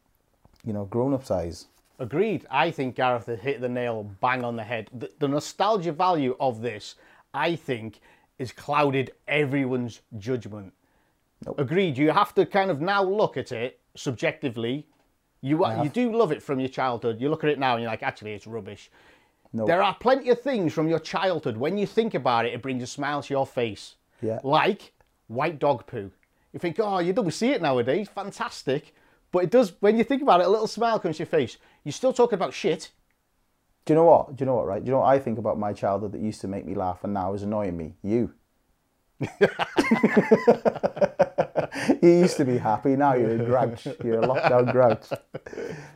you 0.66 0.74
know, 0.74 0.86
grown-up 0.86 1.30
eyes. 1.32 1.68
Agreed. 2.00 2.46
I 2.50 2.72
think 2.72 2.96
Gareth 2.96 3.28
has 3.28 3.40
hit 3.40 3.62
the 3.62 3.70
nail 3.70 4.04
bang 4.22 4.44
on 4.44 4.56
the 4.56 4.64
head. 4.64 4.90
The, 4.94 5.12
the 5.20 5.28
nostalgia 5.28 5.92
value 5.92 6.36
of 6.40 6.62
this, 6.62 6.96
I 7.34 7.56
think, 7.56 8.00
is 8.40 8.52
clouded 8.52 9.12
everyone's 9.28 10.02
judgment. 10.18 10.74
Agreed. 11.58 11.98
You 11.98 12.12
have 12.12 12.34
to 12.36 12.46
kind 12.46 12.72
of 12.72 12.82
now 12.82 13.04
look 13.04 13.38
at 13.38 13.52
it 13.52 13.80
subjectively. 13.96 14.88
You 15.42 15.66
you 15.84 15.90
do 15.90 16.16
love 16.16 16.32
it 16.32 16.42
from 16.42 16.60
your 16.60 16.70
childhood. 16.70 17.20
You 17.20 17.30
look 17.30 17.44
at 17.44 17.50
it 17.50 17.60
now 17.60 17.74
and 17.74 17.82
you're 17.82 17.92
like, 17.92 18.04
actually, 18.04 18.34
it's 18.34 18.48
rubbish. 18.48 18.90
No. 19.52 19.66
There 19.66 19.84
are 19.84 19.94
plenty 19.94 20.30
of 20.30 20.42
things 20.42 20.74
from 20.74 20.88
your 20.88 21.00
childhood. 21.00 21.58
When 21.58 21.78
you 21.78 21.86
think 21.86 22.14
about 22.16 22.46
it, 22.46 22.54
it 22.54 22.62
brings 22.62 22.82
a 22.82 22.88
smile 22.88 23.22
to 23.22 23.34
your 23.34 23.46
face. 23.46 23.96
Yeah. 24.22 24.40
Like 24.44 24.94
white 25.28 25.60
dog 25.60 25.86
poo. 25.86 26.12
You 26.54 26.60
think, 26.60 26.80
oh, 26.80 27.00
you 27.00 27.14
don't 27.14 27.32
see 27.32 27.52
it 27.52 27.62
nowadays. 27.62 28.08
Fantastic. 28.10 28.96
But 29.32 29.44
it 29.44 29.52
does, 29.52 29.74
when 29.80 29.98
you 29.98 30.04
think 30.04 30.22
about 30.22 30.42
it, 30.42 30.48
a 30.48 30.50
little 30.50 30.68
smile 30.68 31.00
comes 31.00 31.18
to 31.18 31.22
your 31.22 31.28
face. 31.28 31.58
You're 31.84 31.92
still 31.92 32.14
talking 32.14 32.36
about 32.36 32.54
shit. 32.54 32.92
Do 33.86 33.94
you 33.94 33.96
know 33.96 34.06
what? 34.06 34.36
Do 34.36 34.44
you 34.44 34.46
know 34.46 34.56
what, 34.56 34.68
right? 34.68 34.84
Do 34.84 34.88
you 34.88 34.92
know 34.94 35.00
what 35.00 35.10
I 35.10 35.20
think 35.20 35.38
about 35.38 35.60
my 35.60 35.74
childhood 35.74 36.14
that 36.14 36.22
used 36.22 36.42
to 36.42 36.48
make 36.48 36.66
me 36.66 36.74
laugh 36.74 37.04
and 37.04 37.14
now 37.14 37.34
is 37.34 37.44
annoying 37.44 37.76
me? 37.76 37.96
You. 38.02 38.34
You 42.02 42.10
used 42.10 42.38
to 42.38 42.46
be 42.46 42.58
happy, 42.58 42.96
now 42.96 43.14
you're 43.14 43.42
a 43.42 43.46
grouch. 43.46 43.88
You're 44.04 44.22
a 44.22 44.28
lockdown 44.28 44.72
grouch. 44.72 45.08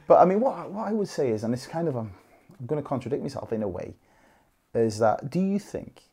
But 0.07 0.19
I 0.19 0.25
mean, 0.25 0.39
what, 0.39 0.71
what 0.71 0.87
I 0.87 0.93
would 0.93 1.07
say 1.07 1.29
is, 1.29 1.43
and 1.43 1.53
it's 1.53 1.67
kind 1.67 1.87
of, 1.87 1.97
um, 1.97 2.11
I'm 2.59 2.65
going 2.65 2.81
to 2.81 2.87
contradict 2.87 3.21
myself 3.23 3.51
in 3.53 3.63
a 3.63 3.67
way, 3.67 3.95
is 4.73 4.99
that 4.99 5.29
do 5.29 5.39
you 5.39 5.59
think 5.59 6.03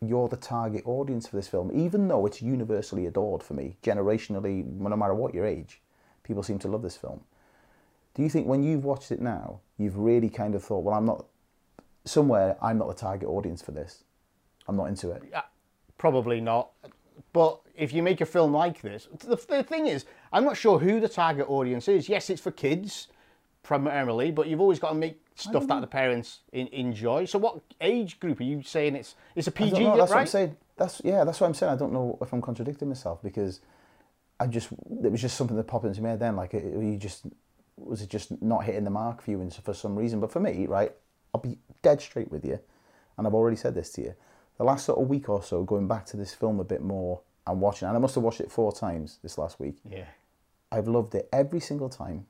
you're 0.00 0.28
the 0.28 0.36
target 0.36 0.82
audience 0.84 1.28
for 1.28 1.36
this 1.36 1.48
film, 1.48 1.70
even 1.72 2.08
though 2.08 2.26
it's 2.26 2.42
universally 2.42 3.06
adored 3.06 3.42
for 3.42 3.54
me, 3.54 3.76
generationally, 3.82 4.64
no 4.66 4.96
matter 4.96 5.14
what 5.14 5.32
your 5.32 5.46
age, 5.46 5.80
people 6.24 6.42
seem 6.42 6.58
to 6.58 6.68
love 6.68 6.82
this 6.82 6.96
film. 6.96 7.20
Do 8.14 8.22
you 8.22 8.28
think 8.28 8.46
when 8.46 8.62
you've 8.62 8.84
watched 8.84 9.12
it 9.12 9.20
now, 9.20 9.60
you've 9.78 9.96
really 9.96 10.28
kind 10.28 10.54
of 10.54 10.62
thought, 10.62 10.80
well, 10.80 10.94
I'm 10.94 11.06
not, 11.06 11.26
somewhere, 12.04 12.56
I'm 12.60 12.78
not 12.78 12.88
the 12.88 12.94
target 12.94 13.28
audience 13.28 13.62
for 13.62 13.70
this. 13.72 14.04
I'm 14.68 14.76
not 14.76 14.86
into 14.86 15.10
it. 15.10 15.22
Probably 16.02 16.40
not. 16.40 16.70
But 17.32 17.60
if 17.76 17.92
you 17.92 18.02
make 18.02 18.20
a 18.20 18.26
film 18.26 18.52
like 18.52 18.80
this, 18.80 19.06
the, 19.20 19.36
the 19.36 19.62
thing 19.62 19.86
is, 19.86 20.04
I'm 20.32 20.42
not 20.42 20.56
sure 20.56 20.80
who 20.80 20.98
the 20.98 21.08
target 21.08 21.48
audience 21.48 21.86
is. 21.86 22.08
Yes, 22.08 22.28
it's 22.28 22.40
for 22.40 22.50
kids 22.50 23.06
primarily, 23.62 24.32
but 24.32 24.48
you've 24.48 24.60
always 24.60 24.80
got 24.80 24.88
to 24.88 24.94
make 24.96 25.20
stuff 25.36 25.68
that 25.68 25.80
the 25.80 25.86
parents 25.86 26.40
in, 26.50 26.66
enjoy. 26.72 27.26
So, 27.26 27.38
what 27.38 27.60
age 27.80 28.18
group 28.18 28.40
are 28.40 28.42
you 28.42 28.64
saying 28.64 28.96
it's? 28.96 29.14
It's 29.36 29.46
a 29.46 29.52
PG, 29.52 29.78
know, 29.78 29.96
that's 29.96 30.10
what 30.10 30.18
I'm 30.18 30.26
saying. 30.26 30.56
That's 30.76 31.00
yeah, 31.04 31.22
that's 31.22 31.40
what 31.40 31.46
I'm 31.46 31.54
saying. 31.54 31.72
I 31.72 31.76
don't 31.76 31.92
know 31.92 32.18
if 32.20 32.32
I'm 32.32 32.42
contradicting 32.42 32.88
myself 32.88 33.22
because 33.22 33.60
I 34.40 34.48
just 34.48 34.72
it 34.72 35.12
was 35.12 35.20
just 35.20 35.36
something 35.36 35.56
that 35.56 35.68
popped 35.68 35.84
into 35.84 36.02
my 36.02 36.08
head 36.08 36.18
then. 36.18 36.34
Like, 36.34 36.52
it, 36.52 36.64
you 36.64 36.96
just 36.96 37.26
was 37.76 38.02
it 38.02 38.08
just 38.08 38.42
not 38.42 38.64
hitting 38.64 38.82
the 38.82 38.90
mark 38.90 39.22
for 39.22 39.30
you 39.30 39.40
and 39.40 39.54
for 39.54 39.72
some 39.72 39.94
reason. 39.94 40.18
But 40.18 40.32
for 40.32 40.40
me, 40.40 40.66
right, 40.66 40.90
I'll 41.32 41.40
be 41.40 41.58
dead 41.80 42.00
straight 42.00 42.32
with 42.32 42.44
you, 42.44 42.58
and 43.16 43.24
I've 43.24 43.34
already 43.34 43.56
said 43.56 43.76
this 43.76 43.90
to 43.92 44.02
you. 44.02 44.14
The 44.58 44.64
last 44.64 44.86
sort 44.86 45.00
of 45.00 45.08
week 45.08 45.28
or 45.28 45.42
so, 45.42 45.64
going 45.64 45.88
back 45.88 46.06
to 46.06 46.16
this 46.16 46.34
film 46.34 46.60
a 46.60 46.64
bit 46.64 46.82
more 46.82 47.20
and 47.46 47.60
watching, 47.60 47.88
and 47.88 47.96
I 47.96 48.00
must 48.00 48.14
have 48.14 48.24
watched 48.24 48.40
it 48.40 48.50
four 48.50 48.72
times 48.72 49.18
this 49.22 49.38
last 49.38 49.58
week. 49.58 49.76
Yeah. 49.88 50.04
I've 50.70 50.88
loved 50.88 51.14
it 51.14 51.28
every 51.32 51.60
single 51.60 51.88
time, 51.88 52.26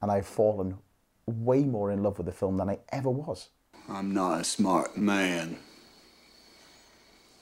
and 0.00 0.10
I've 0.10 0.26
fallen 0.26 0.78
way 1.26 1.64
more 1.64 1.90
in 1.90 2.02
love 2.02 2.18
with 2.18 2.26
the 2.26 2.32
film 2.32 2.56
than 2.56 2.70
I 2.70 2.78
ever 2.90 3.10
was. 3.10 3.48
I'm 3.88 4.12
not 4.14 4.40
a 4.40 4.44
smart 4.44 4.96
man, 4.96 5.58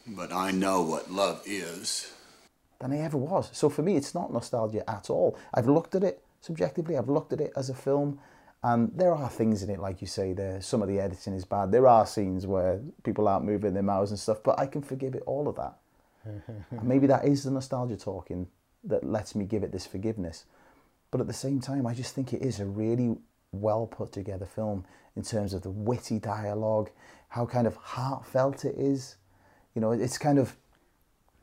but 0.07 0.33
I 0.33 0.51
know 0.51 0.83
what 0.83 1.11
love 1.11 1.43
is. 1.45 2.13
than 2.81 2.93
I 2.93 2.99
ever 2.99 3.17
was. 3.19 3.51
So 3.53 3.69
for 3.69 3.83
me, 3.83 3.97
it's 3.97 4.15
not 4.15 4.33
nostalgia 4.33 4.89
at 4.89 5.11
all. 5.11 5.37
I've 5.53 5.67
looked 5.69 5.95
at 5.97 6.05
it 6.05 6.23
subjectively. 6.41 6.97
I've 6.97 7.09
looked 7.09 7.33
at 7.33 7.41
it 7.41 7.53
as 7.57 7.69
a 7.69 7.75
film, 7.75 8.21
And 8.62 8.90
there 8.94 9.14
are 9.14 9.29
things 9.29 9.62
in 9.62 9.71
it, 9.71 9.79
like 9.79 10.01
you 10.01 10.07
say, 10.07 10.33
there. 10.33 10.61
Some 10.61 10.83
of 10.83 10.88
the 10.88 10.99
editing 10.99 11.35
is 11.35 11.44
bad. 11.44 11.71
There 11.71 11.87
are 11.87 12.07
scenes 12.07 12.47
where 12.47 12.81
people 13.05 13.29
aren't 13.29 13.44
moving 13.44 13.75
their 13.75 13.83
mouths 13.83 14.11
and 14.11 14.18
stuff, 14.18 14.42
but 14.42 14.59
I 14.59 14.66
can 14.66 14.83
forgive 14.83 15.14
it 15.14 15.23
all 15.27 15.49
of 15.49 15.57
that. 15.57 15.77
and 16.71 16.83
maybe 16.83 17.07
that 17.07 17.25
is 17.25 17.44
the 17.44 17.51
nostalgia 17.51 17.97
talking 17.97 18.49
that 18.85 19.05
lets 19.05 19.35
me 19.35 19.44
give 19.44 19.62
it 19.62 19.73
this 19.73 19.87
forgiveness. 19.87 20.44
But 21.11 21.21
at 21.21 21.27
the 21.27 21.33
same 21.33 21.61
time, 21.61 21.87
I 21.87 21.94
just 21.94 22.14
think 22.14 22.33
it 22.33 22.42
is 22.42 22.61
a 22.61 22.66
really 22.66 23.16
well 23.53 23.87
put 23.87 24.12
together 24.12 24.47
film 24.47 24.85
in 25.16 25.23
terms 25.23 25.55
of 25.55 25.62
the 25.62 25.71
witty 25.71 26.18
dialogue, 26.18 26.90
how 27.29 27.47
kind 27.47 27.66
of 27.66 27.77
heartfelt 27.77 28.64
it 28.64 28.75
is. 28.77 29.16
You 29.75 29.81
know, 29.81 29.92
it's 29.92 30.18
kind 30.18 30.38
of 30.38 30.57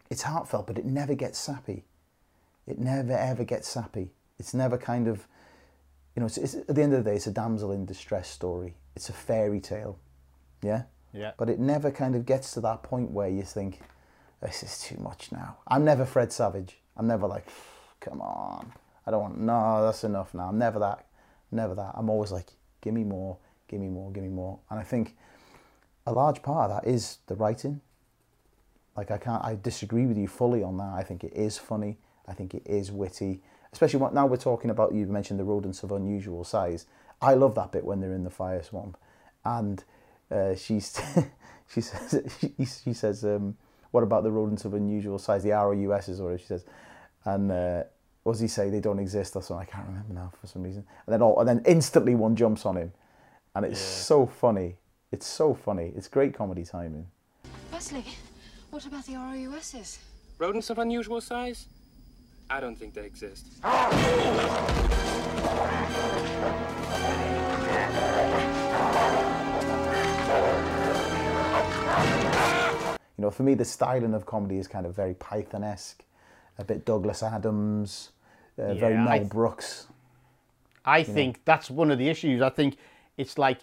it's 0.09 0.21
heartfelt, 0.21 0.67
but 0.67 0.77
it 0.77 0.85
never 0.85 1.15
gets 1.15 1.39
sappy. 1.39 1.85
It 2.67 2.79
never 2.79 3.13
ever 3.13 3.43
gets 3.43 3.67
sappy. 3.67 4.11
It's 4.39 4.53
never 4.53 4.77
kind 4.77 5.07
of, 5.07 5.27
you 6.15 6.21
know, 6.21 6.25
it's, 6.25 6.37
it's, 6.37 6.55
at 6.55 6.75
the 6.75 6.81
end 6.81 6.93
of 6.93 7.03
the 7.03 7.09
day, 7.09 7.15
it's 7.15 7.27
a 7.27 7.31
damsel 7.31 7.71
in 7.71 7.85
distress 7.85 8.29
story. 8.29 8.75
It's 8.95 9.09
a 9.09 9.13
fairy 9.13 9.59
tale, 9.59 9.99
yeah. 10.63 10.83
Yeah. 11.13 11.31
But 11.37 11.49
it 11.49 11.59
never 11.59 11.91
kind 11.91 12.15
of 12.15 12.25
gets 12.25 12.51
to 12.51 12.61
that 12.61 12.83
point 12.83 13.11
where 13.11 13.29
you 13.29 13.43
think, 13.43 13.81
this 14.41 14.63
is 14.63 14.79
too 14.79 14.97
much 14.97 15.31
now. 15.31 15.57
I'm 15.67 15.85
never 15.85 16.05
Fred 16.05 16.31
Savage. 16.31 16.77
I'm 16.97 17.07
never 17.07 17.25
like, 17.27 17.47
come 17.99 18.21
on. 18.21 18.71
I 19.07 19.11
don't 19.11 19.21
want. 19.21 19.39
No, 19.39 19.83
that's 19.83 20.03
enough 20.03 20.33
now. 20.33 20.49
I'm 20.49 20.57
never 20.57 20.79
that. 20.79 21.05
Never 21.51 21.75
that. 21.75 21.93
I'm 21.95 22.09
always 22.09 22.31
like, 22.31 22.51
give 22.81 22.93
me 22.93 23.03
more, 23.03 23.37
give 23.67 23.79
me 23.79 23.87
more, 23.87 24.11
give 24.11 24.23
me 24.23 24.29
more. 24.29 24.59
And 24.69 24.79
I 24.79 24.83
think 24.83 25.15
a 26.05 26.11
large 26.11 26.41
part 26.41 26.69
of 26.69 26.83
that 26.83 26.89
is 26.89 27.19
the 27.27 27.35
writing. 27.35 27.81
Like 28.95 29.11
I 29.11 29.17
can't, 29.17 29.43
I 29.43 29.57
disagree 29.61 30.05
with 30.05 30.17
you 30.17 30.27
fully 30.27 30.63
on 30.63 30.77
that. 30.77 30.93
I 30.95 31.03
think 31.03 31.23
it 31.23 31.33
is 31.33 31.57
funny. 31.57 31.97
I 32.27 32.33
think 32.33 32.53
it 32.53 32.63
is 32.65 32.91
witty, 32.91 33.41
especially 33.75 33.99
what 33.99 34.13
now 34.13 34.25
we're 34.25 34.37
talking 34.37 34.69
about. 34.69 34.93
You 34.93 35.05
mentioned 35.05 35.37
the 35.37 35.43
rodents 35.43 35.83
of 35.83 35.91
unusual 35.91 36.45
size. 36.45 36.85
I 37.21 37.33
love 37.33 37.55
that 37.55 37.73
bit 37.73 37.83
when 37.83 37.99
they're 37.99 38.13
in 38.13 38.23
the 38.23 38.29
fire 38.29 38.63
swamp, 38.63 38.97
and 39.43 39.83
uh, 40.31 40.55
she's 40.55 40.97
she 41.73 41.81
says 41.81 42.21
she, 42.39 42.53
she 42.65 42.93
says, 42.93 43.25
um, 43.25 43.57
"What 43.91 44.03
about 44.03 44.23
the 44.23 44.31
rodents 44.31 44.63
of 44.63 44.73
unusual 44.73 45.19
size? 45.19 45.43
The 45.43 45.51
ROUSs, 45.51 46.19
or 46.21 46.37
she 46.37 46.45
says," 46.45 46.65
and. 47.25 47.51
Uh, 47.51 47.83
what 48.23 48.31
does 48.31 48.41
he 48.41 48.47
say? 48.47 48.71
They 48.71 48.79
don't 48.79 48.97
exist. 48.97 49.35
That's 49.35 49.51
what 49.51 49.59
I 49.59 49.65
can't 49.65 49.85
remember 49.85 50.11
now 50.15 50.31
for 50.41 50.47
some 50.47 50.63
reason. 50.63 50.83
And 51.05 51.13
then 51.13 51.21
all, 51.21 51.39
and 51.39 51.47
then 51.47 51.61
instantly 51.67 52.15
one 52.15 52.35
jumps 52.35 52.65
on 52.65 52.75
him, 52.75 52.91
and 53.53 53.63
it's 53.63 53.79
Yeah. 53.79 54.01
so 54.01 54.25
funny. 54.25 54.77
It's 55.11 55.27
so 55.27 55.53
funny. 55.53 55.93
It's 55.95 56.07
great 56.07 56.33
comedy 56.33 56.63
timing. 56.63 57.05
Westley, 57.71 58.03
what 58.71 58.83
about 58.87 59.05
the 59.05 59.13
ROUSs? 59.13 59.99
Rodents 60.39 60.71
of 60.71 60.79
unusual 60.79 61.21
size? 61.21 61.67
I 62.49 62.59
don't 62.59 62.75
think 62.77 62.93
they 62.93 63.05
exist. 63.05 63.47
You 73.17 73.21
know, 73.21 73.31
for 73.31 73.43
me, 73.43 73.53
the 73.53 73.63
styling 73.63 74.13
of 74.13 74.25
comedy 74.25 74.57
is 74.57 74.67
kind 74.67 74.85
of 74.85 74.93
very 74.93 75.13
Python-esque, 75.13 76.03
a 76.59 76.65
bit 76.65 76.83
Douglas 76.85 77.23
Adams, 77.23 78.11
uh, 78.59 78.73
very 78.73 78.95
Mel 78.95 79.07
I- 79.07 79.23
Brooks. 79.23 79.87
I 80.83 80.97
You 80.99 81.07
know. 81.07 81.13
think 81.13 81.45
that's 81.45 81.71
one 81.71 81.91
of 81.91 81.97
the 81.97 82.09
issues. 82.09 82.41
I 82.41 82.49
think 82.49 82.75
it's 83.17 83.37
like 83.37 83.59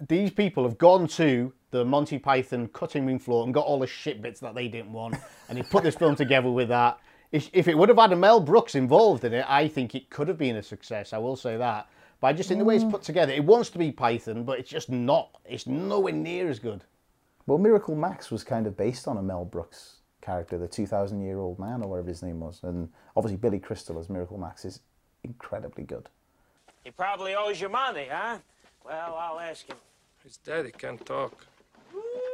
these 0.00 0.30
people 0.30 0.64
have 0.64 0.78
gone 0.78 1.06
to 1.08 1.52
the 1.72 1.84
Monty 1.84 2.18
Python 2.18 2.68
cutting 2.68 3.04
room 3.04 3.18
floor 3.18 3.44
and 3.44 3.52
got 3.52 3.66
all 3.66 3.78
the 3.78 3.86
shit 3.86 4.22
bits 4.22 4.40
that 4.40 4.54
they 4.54 4.66
didn't 4.66 4.92
want, 4.94 5.16
and 5.50 5.58
they 5.58 5.62
put 5.62 5.84
this 5.84 5.94
film 5.94 6.16
together 6.24 6.50
with 6.50 6.68
that. 6.68 6.98
If, 7.30 7.50
if 7.52 7.68
it 7.68 7.76
would 7.76 7.88
have 7.88 7.98
had 7.98 8.12
a 8.12 8.16
Mel 8.16 8.40
Brooks 8.40 8.74
involved 8.74 9.24
in 9.24 9.34
it, 9.34 9.44
I 9.48 9.68
think 9.68 9.94
it 9.94 10.08
could 10.10 10.28
have 10.28 10.38
been 10.38 10.56
a 10.56 10.62
success. 10.62 11.12
I 11.12 11.18
will 11.18 11.36
say 11.36 11.56
that. 11.56 11.88
But 12.20 12.28
I 12.28 12.32
just 12.32 12.48
think 12.48 12.58
the 12.58 12.64
way 12.64 12.76
it's 12.76 12.84
mm. 12.84 12.90
put 12.90 13.02
together, 13.02 13.32
it 13.32 13.44
wants 13.44 13.70
to 13.70 13.78
be 13.78 13.92
Python, 13.92 14.44
but 14.44 14.58
it's 14.58 14.70
just 14.70 14.90
not. 14.90 15.30
It's 15.44 15.66
nowhere 15.66 16.12
near 16.12 16.48
as 16.48 16.58
good. 16.58 16.84
Well, 17.46 17.58
Miracle 17.58 17.94
Max 17.94 18.30
was 18.30 18.44
kind 18.44 18.66
of 18.66 18.76
based 18.76 19.06
on 19.06 19.18
a 19.18 19.22
Mel 19.22 19.44
Brooks 19.44 19.98
character, 20.20 20.58
the 20.58 20.68
2,000 20.68 21.22
year 21.22 21.38
old 21.38 21.58
man, 21.58 21.82
or 21.82 21.88
whatever 21.88 22.08
his 22.08 22.22
name 22.22 22.40
was. 22.40 22.60
And 22.62 22.88
obviously, 23.16 23.36
Billy 23.36 23.58
Crystal 23.58 23.98
as 23.98 24.10
Miracle 24.10 24.38
Max 24.38 24.64
is 24.64 24.80
incredibly 25.22 25.84
good. 25.84 26.08
He 26.84 26.90
probably 26.90 27.34
owes 27.34 27.60
you 27.60 27.68
money, 27.68 28.08
huh? 28.10 28.38
Well, 28.84 29.14
I'll 29.14 29.40
ask 29.40 29.66
him. 29.66 29.76
He's 30.22 30.38
dead. 30.38 30.66
He 30.66 30.72
can't 30.72 31.04
talk. 31.06 31.46
Ooh, 31.94 32.27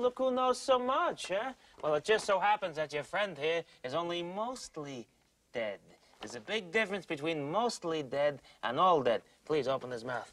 look 0.00 0.18
who 0.18 0.30
knows 0.30 0.60
so 0.60 0.78
much, 0.78 1.28
huh? 1.28 1.52
Well, 1.82 1.94
it 1.94 2.04
just 2.04 2.24
so 2.24 2.38
happens 2.38 2.76
that 2.76 2.92
your 2.92 3.02
friend 3.02 3.36
here 3.36 3.62
is 3.84 3.94
only 3.94 4.22
mostly 4.22 5.06
dead. 5.52 5.78
There's 6.20 6.34
a 6.34 6.40
big 6.40 6.70
difference 6.70 7.06
between 7.06 7.50
mostly 7.50 8.02
dead 8.02 8.40
and 8.62 8.78
all 8.78 9.02
dead. 9.02 9.22
Please 9.44 9.68
open 9.68 9.90
his 9.90 10.04
mouth. 10.04 10.32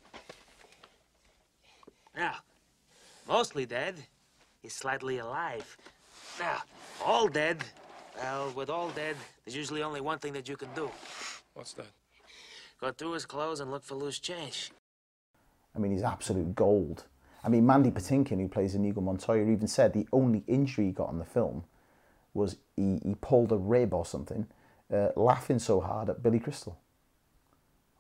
Now, 2.15 2.35
mostly 3.27 3.65
dead 3.65 3.95
is 4.63 4.73
slightly 4.73 5.19
alive. 5.19 5.77
Now, 6.39 6.63
all 7.05 7.27
dead, 7.27 7.63
well, 8.17 8.51
with 8.55 8.69
all 8.69 8.89
dead, 8.89 9.15
there's 9.45 9.55
usually 9.55 9.83
only 9.83 10.01
one 10.01 10.19
thing 10.19 10.33
that 10.33 10.49
you 10.49 10.57
can 10.57 10.69
do. 10.75 10.89
What's 11.53 11.73
that? 11.73 11.87
Go 12.81 12.91
through 12.91 13.13
his 13.13 13.25
clothes 13.25 13.59
and 13.59 13.71
look 13.71 13.83
for 13.83 13.95
loose 13.95 14.19
change. 14.19 14.71
I 15.75 15.79
mean, 15.79 15.91
he's 15.91 16.03
absolute 16.03 16.55
gold. 16.55 17.05
I 17.47 17.49
mean, 17.49 17.65
Mandy 17.65 17.91
Patinkin, 17.91 18.41
who 18.41 18.49
plays 18.49 18.75
Inigo 18.75 18.99
Montoya, 18.99 19.49
even 19.49 19.67
said 19.67 19.93
the 19.93 20.05
only 20.11 20.43
injury 20.47 20.87
he 20.87 20.91
got 20.91 21.07
on 21.07 21.17
the 21.17 21.23
film 21.23 21.63
was 22.33 22.57
he, 22.75 22.99
he 23.05 23.15
pulled 23.21 23.53
a 23.53 23.55
rib 23.57 23.93
or 23.93 24.05
something, 24.05 24.47
uh, 24.93 25.09
laughing 25.15 25.57
so 25.57 25.79
hard 25.79 26.09
at 26.09 26.21
Billy 26.21 26.39
Crystal 26.39 26.77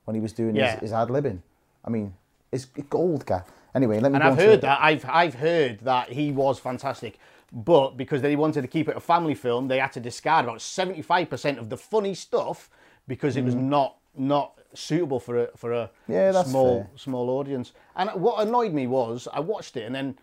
when 0.03 0.15
he 0.15 0.21
was 0.21 0.33
doing 0.33 0.53
Yeah. 0.53 0.73
his, 0.73 0.81
his 0.81 0.91
ad 0.91 1.07
libbing. 1.07 1.39
I 1.85 1.89
mean, 1.89 2.13
it's 2.51 2.65
gold, 2.65 3.25
guy. 3.25 3.43
Anyway, 3.73 4.01
let 4.01 4.11
me 4.11 4.17
and 4.17 4.23
I've 4.25 4.35
heard 4.35 4.59
that. 4.61 4.79
I've 4.81 5.05
I've 5.07 5.35
heard 5.35 5.79
that 5.79 6.09
he 6.09 6.31
was 6.33 6.59
fantastic, 6.59 7.17
but 7.53 7.95
because 7.95 8.21
they 8.21 8.35
wanted 8.35 8.63
to 8.63 8.67
keep 8.67 8.89
it 8.89 8.97
a 8.97 8.99
family 8.99 9.35
film, 9.35 9.69
they 9.69 9.79
had 9.79 9.93
to 9.93 10.01
discard 10.01 10.43
about 10.43 10.61
seventy 10.61 11.01
five 11.01 11.29
percent 11.29 11.57
of 11.57 11.69
the 11.69 11.77
funny 11.77 12.13
stuff 12.15 12.69
because 13.07 13.37
it 13.37 13.45
was 13.45 13.55
Mm. 13.55 13.69
not 13.69 13.95
not 14.17 14.53
suitable 14.73 15.19
for 15.19 15.43
a 15.43 15.47
for 15.57 15.71
a 15.73 15.89
Yeah, 16.07 16.31
that's 16.31 16.49
small 16.49 16.81
fair. 16.83 16.89
small 16.95 17.29
audience. 17.31 17.73
And 17.95 18.09
what 18.21 18.45
annoyed 18.45 18.73
me 18.73 18.87
was 18.87 19.27
I 19.31 19.39
watched 19.39 19.77
it 19.77 19.83
and 19.83 19.95
then. 19.95 20.17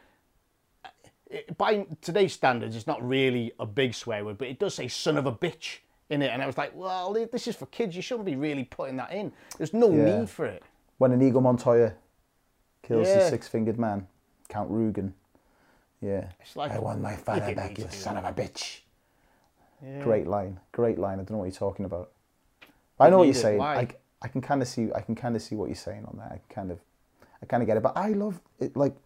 It, 1.30 1.56
by 1.56 1.86
today's 2.00 2.32
standards, 2.34 2.76
it's 2.76 2.86
not 2.86 3.06
really 3.06 3.52
a 3.58 3.66
big 3.66 3.94
swear 3.94 4.24
word, 4.24 4.38
but 4.38 4.46
it 4.48 4.58
does 4.58 4.74
say 4.74 4.88
"son 4.88 5.16
of 5.16 5.26
a 5.26 5.32
bitch" 5.32 5.78
in 6.10 6.20
it, 6.22 6.28
and 6.30 6.42
I 6.42 6.46
was 6.46 6.58
like, 6.58 6.72
"Well, 6.76 7.12
this 7.32 7.48
is 7.48 7.56
for 7.56 7.66
kids. 7.66 7.96
You 7.96 8.02
shouldn't 8.02 8.26
be 8.26 8.36
really 8.36 8.64
putting 8.64 8.96
that 8.98 9.10
in. 9.12 9.32
There's 9.56 9.72
no 9.72 9.90
Yeah. 9.90 10.18
need 10.20 10.30
for 10.30 10.44
it." 10.44 10.62
When 10.98 11.12
Inigo 11.12 11.40
Montoya 11.40 11.94
kills 12.82 13.08
the 13.08 13.14
Yeah. 13.14 13.30
six-fingered 13.30 13.78
man, 13.78 14.06
Count 14.48 14.70
Rugen. 14.70 15.14
Yeah. 16.00 16.28
It's 16.40 16.54
like- 16.54 16.70
I 16.72 16.78
want 16.78 17.00
my 17.00 17.16
father 17.16 17.54
back, 17.54 17.78
you 17.78 17.88
son 17.88 18.16
of 18.18 18.24
a 18.24 18.32
bitch. 18.32 18.82
Yeah. 19.82 20.02
Great 20.02 20.26
line. 20.26 20.60
Great 20.72 20.98
line. 20.98 21.14
I 21.14 21.22
don't 21.24 21.30
know 21.32 21.38
what 21.38 21.44
you're 21.46 21.52
talking 21.52 21.86
about. 21.86 22.10
But 22.98 23.04
I 23.04 23.10
know 23.10 23.18
what 23.18 23.24
you're 23.24 23.34
saying. 23.34 23.58
Why? 23.58 23.76
I, 23.76 23.88
I 24.22 24.28
can 24.28 24.40
kind 24.40 24.62
of 24.62 24.68
see. 24.68 24.88
I 24.94 25.00
can 25.00 25.14
kind 25.14 25.36
of 25.36 25.42
see 25.42 25.54
what 25.54 25.66
you're 25.66 25.74
saying 25.74 26.04
on 26.06 26.18
that. 26.18 26.32
I 26.32 26.40
kind 26.52 26.70
of, 26.70 26.80
I 27.42 27.46
kind 27.46 27.62
of 27.62 27.66
get 27.66 27.76
it. 27.76 27.82
But 27.82 27.96
I 27.96 28.10
love 28.10 28.40
it. 28.58 28.76
Like, 28.76 28.96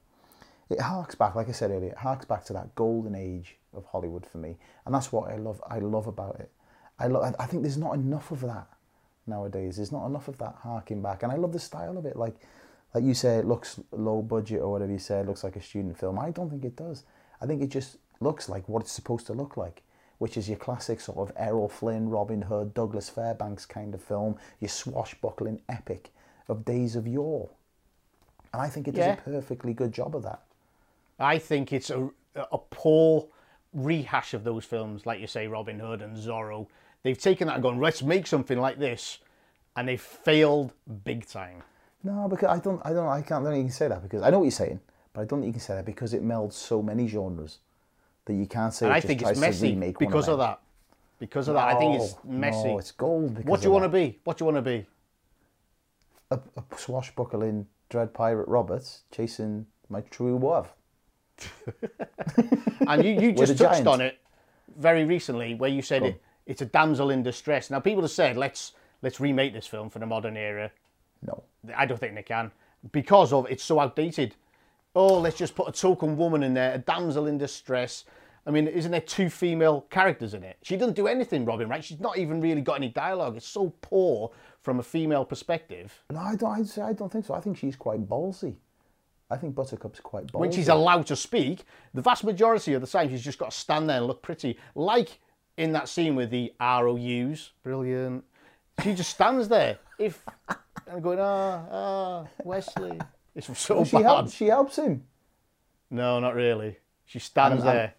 it 0.70 0.81
harks 0.81 1.14
back. 1.14 1.35
Like 1.35 1.48
I 1.48 1.53
said 1.53 1.70
earlier, 1.70 1.90
it 1.90 1.98
harks 1.98 2.24
back 2.24 2.44
to 2.46 2.53
that 2.53 2.74
golden 2.74 3.14
age 3.14 3.57
of 3.74 3.85
Hollywood 3.87 4.27
for 4.27 4.38
me, 4.38 4.57
and 4.85 4.94
that's 4.94 5.12
what 5.12 5.31
I 5.31 5.37
love. 5.37 5.62
I 5.68 5.79
love 5.79 6.07
about 6.07 6.40
it. 6.40 6.51
I 6.98 7.07
love. 7.07 7.35
I 7.38 7.46
think 7.46 7.62
there's 7.62 7.79
not 7.79 7.94
enough 7.94 8.31
of 8.31 8.40
that 8.42 8.68
nowadays. 9.27 9.77
There's 9.77 9.92
not 9.92 10.07
enough 10.07 10.29
of 10.29 10.38
that 10.38 10.57
harking 10.62 11.03
back, 11.03 11.22
and 11.22 11.33
I 11.33 11.37
love 11.37 11.53
the 11.53 11.59
style 11.59 11.96
of 11.96 12.05
it. 12.07 12.16
Like, 12.16 12.37
like 12.94 13.05
you 13.05 13.14
say, 13.14 13.37
it 13.37 13.46
looks 13.46 13.81
low 13.92 14.22
budget 14.22 14.61
or 14.61 14.72
whatever 14.72 14.92
you 14.92 14.98
say. 14.98 15.20
It 15.20 15.27
looks 15.27 15.44
like 15.44 15.57
a 15.57 15.62
student 15.62 15.98
film. 15.98 16.18
I 16.18 16.31
don't 16.31 16.51
think 16.51 16.64
it 16.64 16.77
does. 16.77 17.05
I 17.40 17.46
think 17.46 17.62
it 17.62 17.68
just 17.68 17.98
looks 18.20 18.48
like 18.48 18.68
what 18.68 18.83
it's 18.83 18.92
supposed 18.92 19.27
to 19.29 19.33
look 19.33 19.57
like, 19.57 19.83
which 20.18 20.37
is 20.37 20.48
your 20.48 20.59
classic 20.59 21.00
sort 21.00 21.18
of 21.18 21.35
Errol 21.37 21.68
Flynn, 21.68 22.09
Robin 22.09 22.42
Hood, 22.42 22.74
Douglas 22.74 23.09
Fairbanks 23.09 23.64
kind 23.66 23.94
of 23.94 24.02
film. 24.02 24.37
Your 24.61 24.68
swashbuckling 24.68 25.61
epic 25.68 26.11
of 26.48 26.64
days 26.64 26.96
of 26.96 27.07
yore. 27.07 27.48
And 28.52 28.62
I 28.62 28.68
think 28.68 28.88
it 28.88 28.92
does 28.94 29.07
Yeah. 29.07 29.12
a 29.12 29.16
perfectly 29.16 29.74
good 29.74 29.92
job 29.92 30.16
of 30.16 30.22
that. 30.24 30.42
I 31.18 31.38
think 31.38 31.72
it's 31.72 31.90
a, 31.90 32.09
a 32.35 32.59
poor 32.59 33.26
rehash 33.72 34.35
of 34.35 34.44
those 34.44 34.64
films, 34.64 35.04
like 35.07 35.20
you 35.20 35.26
say, 35.26 35.46
Robin 35.46 35.78
Hood 35.78 36.00
and 36.02 36.16
Zorro. 36.16 36.66
They've 37.02 37.18
taken 37.18 37.46
that 37.48 37.54
and 37.54 37.62
gone, 37.62 37.81
let's 37.81 38.02
make 38.02 38.26
something 38.26 38.59
like 38.59 38.78
this, 38.78 39.18
and 39.76 39.87
they've 39.88 40.00
failed 40.00 40.72
big 41.04 41.26
time. 41.26 41.62
No, 42.02 42.28
because 42.28 42.48
I 42.48 42.59
don't, 42.59 42.81
I 42.85 42.92
don't, 42.92 43.07
I 43.09 43.20
can't. 43.22 43.42
I 43.42 43.44
don't 43.44 43.52
think 43.52 43.57
you 43.59 43.64
can 43.64 43.72
say 43.72 43.88
that 43.88 44.02
because 44.02 44.22
I 44.22 44.31
know 44.31 44.38
what 44.38 44.44
you're 44.44 44.50
saying, 44.52 44.81
but 45.12 45.20
I 45.20 45.24
don't 45.24 45.40
think 45.40 45.48
you 45.48 45.52
can 45.52 45.61
say 45.61 45.74
that 45.74 45.85
because 45.85 46.14
it 46.14 46.24
melds 46.24 46.52
so 46.54 46.81
many 46.83 47.09
genres 47.09 47.59
that 48.28 48.34
you 48.34 48.46
can't 48.46 48.72
say. 48.72 48.86
and 48.86 48.94
I 48.94 49.00
think 49.00 49.22
it's 49.22 49.38
messy 49.38 49.74
because 49.98 50.28
of 50.28 50.38
that. 50.38 50.60
Because 51.18 51.48
of 51.48 51.54
that, 51.54 51.66
I 51.66 51.74
think 51.74 52.00
it's 52.00 52.14
messy. 52.24 52.68
No, 52.68 52.78
it's 52.78 52.92
gold. 52.92 53.44
What 53.44 53.60
do 53.60 53.66
you 53.66 53.72
want 53.72 53.84
to 53.84 53.88
be? 53.88 54.20
What 54.22 54.38
do 54.38 54.42
you 54.44 54.52
want 54.52 54.64
to 54.64 54.70
be? 54.70 54.86
A, 56.30 56.38
a 56.56 56.76
swashbuckling 56.76 57.66
dread 57.88 58.14
pirate 58.14 58.46
Roberts 58.46 59.02
chasing 59.10 59.66
my 59.88 60.02
true 60.02 60.38
love. 60.38 60.68
And 62.88 63.04
you, 63.04 63.20
you 63.20 63.32
just 63.36 63.58
touched 63.58 63.84
giant. 63.84 63.88
on 63.88 64.00
it 64.00 64.18
very 64.76 65.04
recently, 65.04 65.54
where 65.54 65.70
you 65.70 65.82
said 65.82 66.02
it, 66.02 66.22
it's 66.46 66.62
a 66.62 66.66
damsel 66.66 67.10
in 67.10 67.22
distress. 67.22 67.70
Now 67.70 67.80
people 67.80 68.02
have 68.02 68.10
said 68.10 68.36
let's 68.36 68.72
let's 69.02 69.20
remake 69.20 69.52
this 69.52 69.66
film 69.66 69.90
for 69.90 69.98
the 69.98 70.06
modern 70.06 70.36
era. 70.36 70.70
No. 71.22 71.42
I 71.76 71.84
don't 71.84 71.98
think 71.98 72.14
they 72.14 72.22
can 72.22 72.50
because 72.92 73.32
of 73.32 73.46
it's 73.50 73.62
so 73.62 73.78
outdated. 73.78 74.34
Oh, 74.94 75.20
let's 75.20 75.36
just 75.36 75.54
put 75.54 75.68
a 75.68 75.72
token 75.72 76.16
woman 76.16 76.42
in 76.42 76.54
there, 76.54 76.74
a 76.74 76.78
damsel 76.78 77.26
in 77.26 77.38
distress. 77.38 78.04
I 78.48 78.50
mean, 78.50 78.66
isn't 78.66 78.90
there 78.90 79.02
two 79.02 79.28
female 79.28 79.82
characters 79.90 80.32
in 80.32 80.42
it? 80.42 80.56
She 80.62 80.78
doesn't 80.78 80.94
do 80.96 81.06
anything, 81.06 81.44
Robin, 81.44 81.68
right? 81.68 81.84
She's 81.84 82.00
not 82.00 82.16
even 82.16 82.40
really 82.40 82.62
got 82.62 82.78
any 82.78 82.88
dialogue. 82.88 83.37
It's 83.37 83.46
so 83.46 83.74
poor 83.82 84.30
from 84.62 84.80
a 84.80 84.82
female 84.82 85.26
perspective. 85.26 85.92
No, 86.11 86.18
I 86.20 86.34
don't. 86.34 86.52
I'd 86.52 86.66
say 86.66 86.80
I 86.80 86.94
don't 86.94 87.12
think 87.12 87.26
so. 87.26 87.34
I 87.34 87.40
think 87.40 87.58
she's 87.58 87.76
quite 87.76 88.08
ballsy. 88.08 88.54
I 89.30 89.37
think 89.37 89.54
Buttercup's 89.54 90.00
quite 90.00 90.28
ballsy. 90.28 90.40
When 90.40 90.50
she's 90.50 90.68
allowed 90.68 91.06
to 91.08 91.16
speak, 91.16 91.64
the 91.92 92.00
vast 92.00 92.24
majority 92.24 92.72
of 92.72 92.80
the 92.80 92.87
time 92.87 93.11
she's 93.11 93.22
just 93.22 93.38
got 93.38 93.50
to 93.50 93.56
stand 93.56 93.90
there 93.90 93.98
and 93.98 94.06
look 94.06 94.22
pretty. 94.22 94.58
Like 94.74 95.18
in 95.58 95.72
that 95.72 95.90
scene 95.90 96.16
with 96.16 96.30
the 96.30 96.54
ROUs, 96.58 97.50
brilliant. 97.62 98.24
She 98.82 98.94
just 98.94 99.11
stands 99.11 99.48
there. 99.48 99.78
If 99.98 100.24
and 100.87 101.02
going, 101.02 101.18
ah, 101.20 101.64
ah, 101.70 102.26
Westley. 102.44 102.98
It's 103.34 103.46
so 103.58 103.74
Well, 103.76 103.84
she 103.84 103.96
bad. 103.98 104.02
helps. 104.04 104.32
She 104.34 104.46
helps 104.46 104.76
him. 104.78 105.04
No, 105.90 106.18
not 106.18 106.34
really. 106.34 106.78
She 107.04 107.18
stands 107.18 107.62
I'm- 107.62 107.68
I'm- 107.68 107.76
there. 107.76 107.94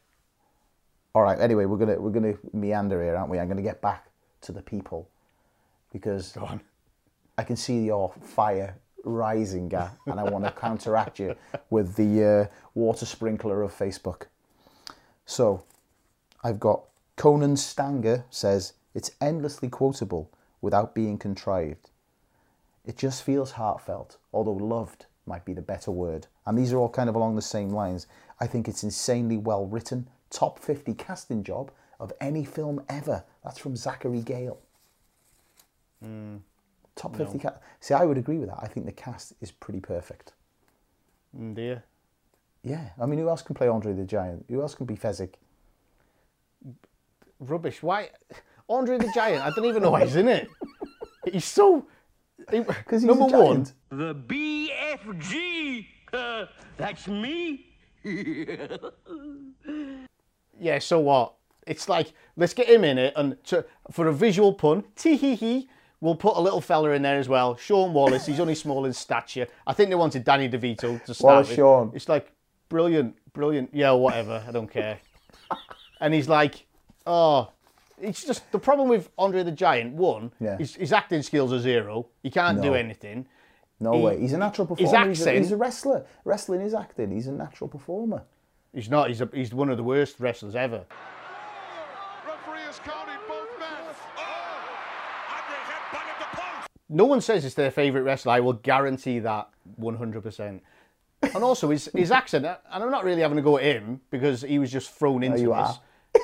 All 1.16 1.24
right. 1.24 1.40
Anyway, 1.40 1.66
we're 1.66 1.78
gonna 1.78 2.00
we're 2.00 2.12
gonna 2.12 2.36
meander 2.54 3.02
here, 3.02 3.16
aren't 3.16 3.30
we? 3.30 3.40
I'm 3.40 3.48
gonna 3.48 3.62
get 3.62 3.82
back 3.82 4.10
to 4.42 4.52
the 4.52 4.62
people 4.62 5.10
because 5.92 6.38
I 7.38 7.44
can 7.44 7.56
see 7.56 7.86
your 7.86 8.14
fire 8.22 8.78
rising, 9.04 9.70
Gav, 9.70 9.92
and 10.06 10.20
I 10.20 10.24
want 10.24 10.46
to 10.46 10.52
counteract 10.52 11.20
you 11.20 11.36
with 11.70 11.96
the 11.96 12.26
uh, 12.26 12.56
water 12.76 13.06
sprinkler 13.06 13.64
of 13.64 13.76
Facebook. 13.76 14.24
So, 15.26 15.64
I've 16.44 16.60
got 16.60 16.84
Conan 17.16 17.58
Stanger 17.58 18.26
says 18.30 18.74
it's 18.94 19.12
endlessly 19.20 19.70
quotable 19.70 20.30
without 20.62 20.94
being 20.94 21.18
contrived. 21.18 21.90
It 22.86 22.98
just 22.98 23.24
feels 23.24 23.52
heartfelt, 23.52 24.18
although 24.34 24.54
loved 24.54 25.06
might 25.26 25.46
be 25.46 25.54
the 25.54 25.62
better 25.62 25.92
word. 25.92 26.28
And 26.46 26.58
these 26.58 26.74
are 26.74 26.78
all 26.78 26.90
kind 26.90 27.10
of 27.10 27.16
along 27.16 27.36
the 27.36 27.42
same 27.42 27.70
lines. 27.70 28.08
I 28.40 28.48
think 28.48 28.68
it's 28.68 28.84
insanely 28.84 29.38
well 29.38 29.66
written, 29.66 30.08
top 30.30 30.60
50 30.60 30.94
casting 30.94 31.44
job 31.44 31.72
of 32.00 32.14
any 32.22 32.46
film 32.46 32.84
ever. 32.90 33.24
That's 33.44 33.58
from 33.60 33.76
Zachary 33.76 34.22
Gale. 34.22 34.60
Top 36.96 37.16
50 37.16 37.38
No. 37.38 37.40
cast. 37.44 37.58
See, 37.80 37.94
I 37.94 38.06
would 38.06 38.18
agree 38.18 38.38
with 38.38 38.50
that. 38.50 38.60
I 38.62 38.68
think 38.68 38.86
the 38.86 38.92
cast 38.92 39.34
is 39.42 39.52
pretty 39.52 39.80
perfect. 39.80 40.34
Mm, 41.38 41.56
dear. 41.56 41.84
Yeah. 42.64 42.90
I 43.00 43.06
mean, 43.06 43.20
who 43.20 43.30
else 43.30 43.42
can 43.42 43.56
play 43.56 43.68
Andre 43.68 43.94
the 43.94 44.06
Giant? 44.06 44.46
Who 44.50 44.62
else 44.62 44.76
can 44.76 44.86
be 44.86 44.96
Fezzik? 44.96 45.34
Rubbish. 47.40 47.82
Why? 47.84 48.10
Andre 48.70 48.98
the 48.98 49.12
Giant, 49.14 49.44
I 49.44 49.50
don't 49.52 49.66
even 49.66 49.82
know 49.82 49.92
why 49.92 50.04
he's 50.06 50.16
in 50.16 50.28
it. 50.28 50.48
He's 51.32 51.46
so. 51.46 51.86
Because 52.50 52.66
he's 52.90 53.04
a 53.04 53.08
number 53.08 53.26
one. 53.26 53.66
The 53.90 54.16
BFG. 54.16 55.86
Uh, 56.14 56.46
that's 56.78 57.08
me. 57.08 57.66
yeah, 60.60 60.80
so 60.80 61.00
what? 61.00 61.34
It's 61.68 61.88
like, 61.88 62.14
let's 62.36 62.54
get 62.54 62.68
him 62.70 62.84
in 62.84 62.98
it, 62.98 63.14
and 63.16 63.42
to, 63.46 63.66
for 63.92 64.08
a 64.08 64.14
visual 64.14 64.54
pun, 64.54 64.84
tee 64.96 65.16
hee 65.18 65.36
hee, 65.36 65.70
we'll 66.02 66.16
put 66.16 66.36
a 66.36 66.40
little 66.42 66.62
fella 66.62 66.92
in 66.92 67.02
there 67.02 67.20
as 67.20 67.30
well. 67.30 67.56
Sean 67.58 67.94
Wallace, 67.94 68.26
he's 68.26 68.40
only 68.40 68.56
small 68.56 68.86
in 68.86 68.94
stature. 68.94 69.48
I 69.68 69.74
think 69.74 69.90
they 69.90 69.96
wanted 69.96 70.24
Danny 70.24 70.50
DeVito 70.50 71.04
to 71.06 71.14
start 71.14 71.34
Wallace 71.34 71.48
with. 71.50 71.58
Shawn. 71.58 71.92
It's 71.94 72.10
like, 72.10 72.32
brilliant, 72.70 73.16
brilliant. 73.34 73.70
Yeah, 73.74 73.92
whatever, 73.92 74.44
I 74.48 74.52
don't 74.52 74.72
care. 74.72 74.98
and 76.02 76.14
he's 76.14 76.28
like, 76.30 76.66
oh, 77.06 77.52
it's 78.02 78.24
just 78.26 78.50
the 78.52 78.60
problem 78.60 78.88
with 78.90 79.10
Andre 79.18 79.44
the 79.44 79.52
Giant. 79.52 79.94
One, 79.94 80.32
Yeah. 80.40 80.58
his, 80.58 80.76
his 80.76 80.94
acting 80.94 81.22
skills 81.22 81.54
are 81.54 81.60
zero. 81.60 82.08
He 82.24 82.32
can't 82.32 82.62
do 82.62 82.74
anything. 82.74 83.28
No 83.80 83.92
He- 83.94 84.02
way. 84.02 84.20
He's 84.20 84.34
a 84.34 84.38
natural 84.38 84.68
his 84.76 84.90
performer. 84.90 85.10
He's 85.10 85.20
a, 85.20 85.24
accent- 85.24 85.38
he's 85.38 85.52
a 85.52 85.58
wrestler. 85.58 86.06
Wrestling 86.26 86.62
is 86.62 86.74
acting. 86.74 87.12
He's 87.12 87.28
a 87.28 87.32
natural 87.32 87.68
performer. 87.68 88.24
He's 88.74 88.90
not. 88.90 89.08
He's 89.08 89.22
a, 89.22 89.30
he's 89.34 89.54
one 89.54 89.70
of 89.70 89.78
the 89.78 89.84
worst 89.84 90.20
wrestlers 90.20 90.56
ever. 90.56 90.86
No 96.92 97.06
one 97.06 97.22
says 97.22 97.46
it's 97.46 97.54
their 97.54 97.70
favourite 97.70 98.04
wrestler. 98.04 98.34
I 98.34 98.40
will 98.40 98.54
guarantee 98.54 99.20
that 99.20 99.50
100%. 99.80 100.60
And 101.22 101.44
also 101.44 101.70
his, 101.70 101.90
his 101.94 102.12
accent, 102.12 102.46
and 102.46 102.84
I'm 102.84 102.90
not 102.90 103.04
really 103.04 103.22
having 103.22 103.36
to 103.36 103.44
go 103.44 103.58
at 103.58 103.64
him 103.64 104.02
because 104.10 104.42
he 104.42 104.58
was 104.58 104.72
just 104.72 104.92
thrown 104.92 105.22
into 105.22 105.40
you 105.40 105.54
this. 105.54 106.24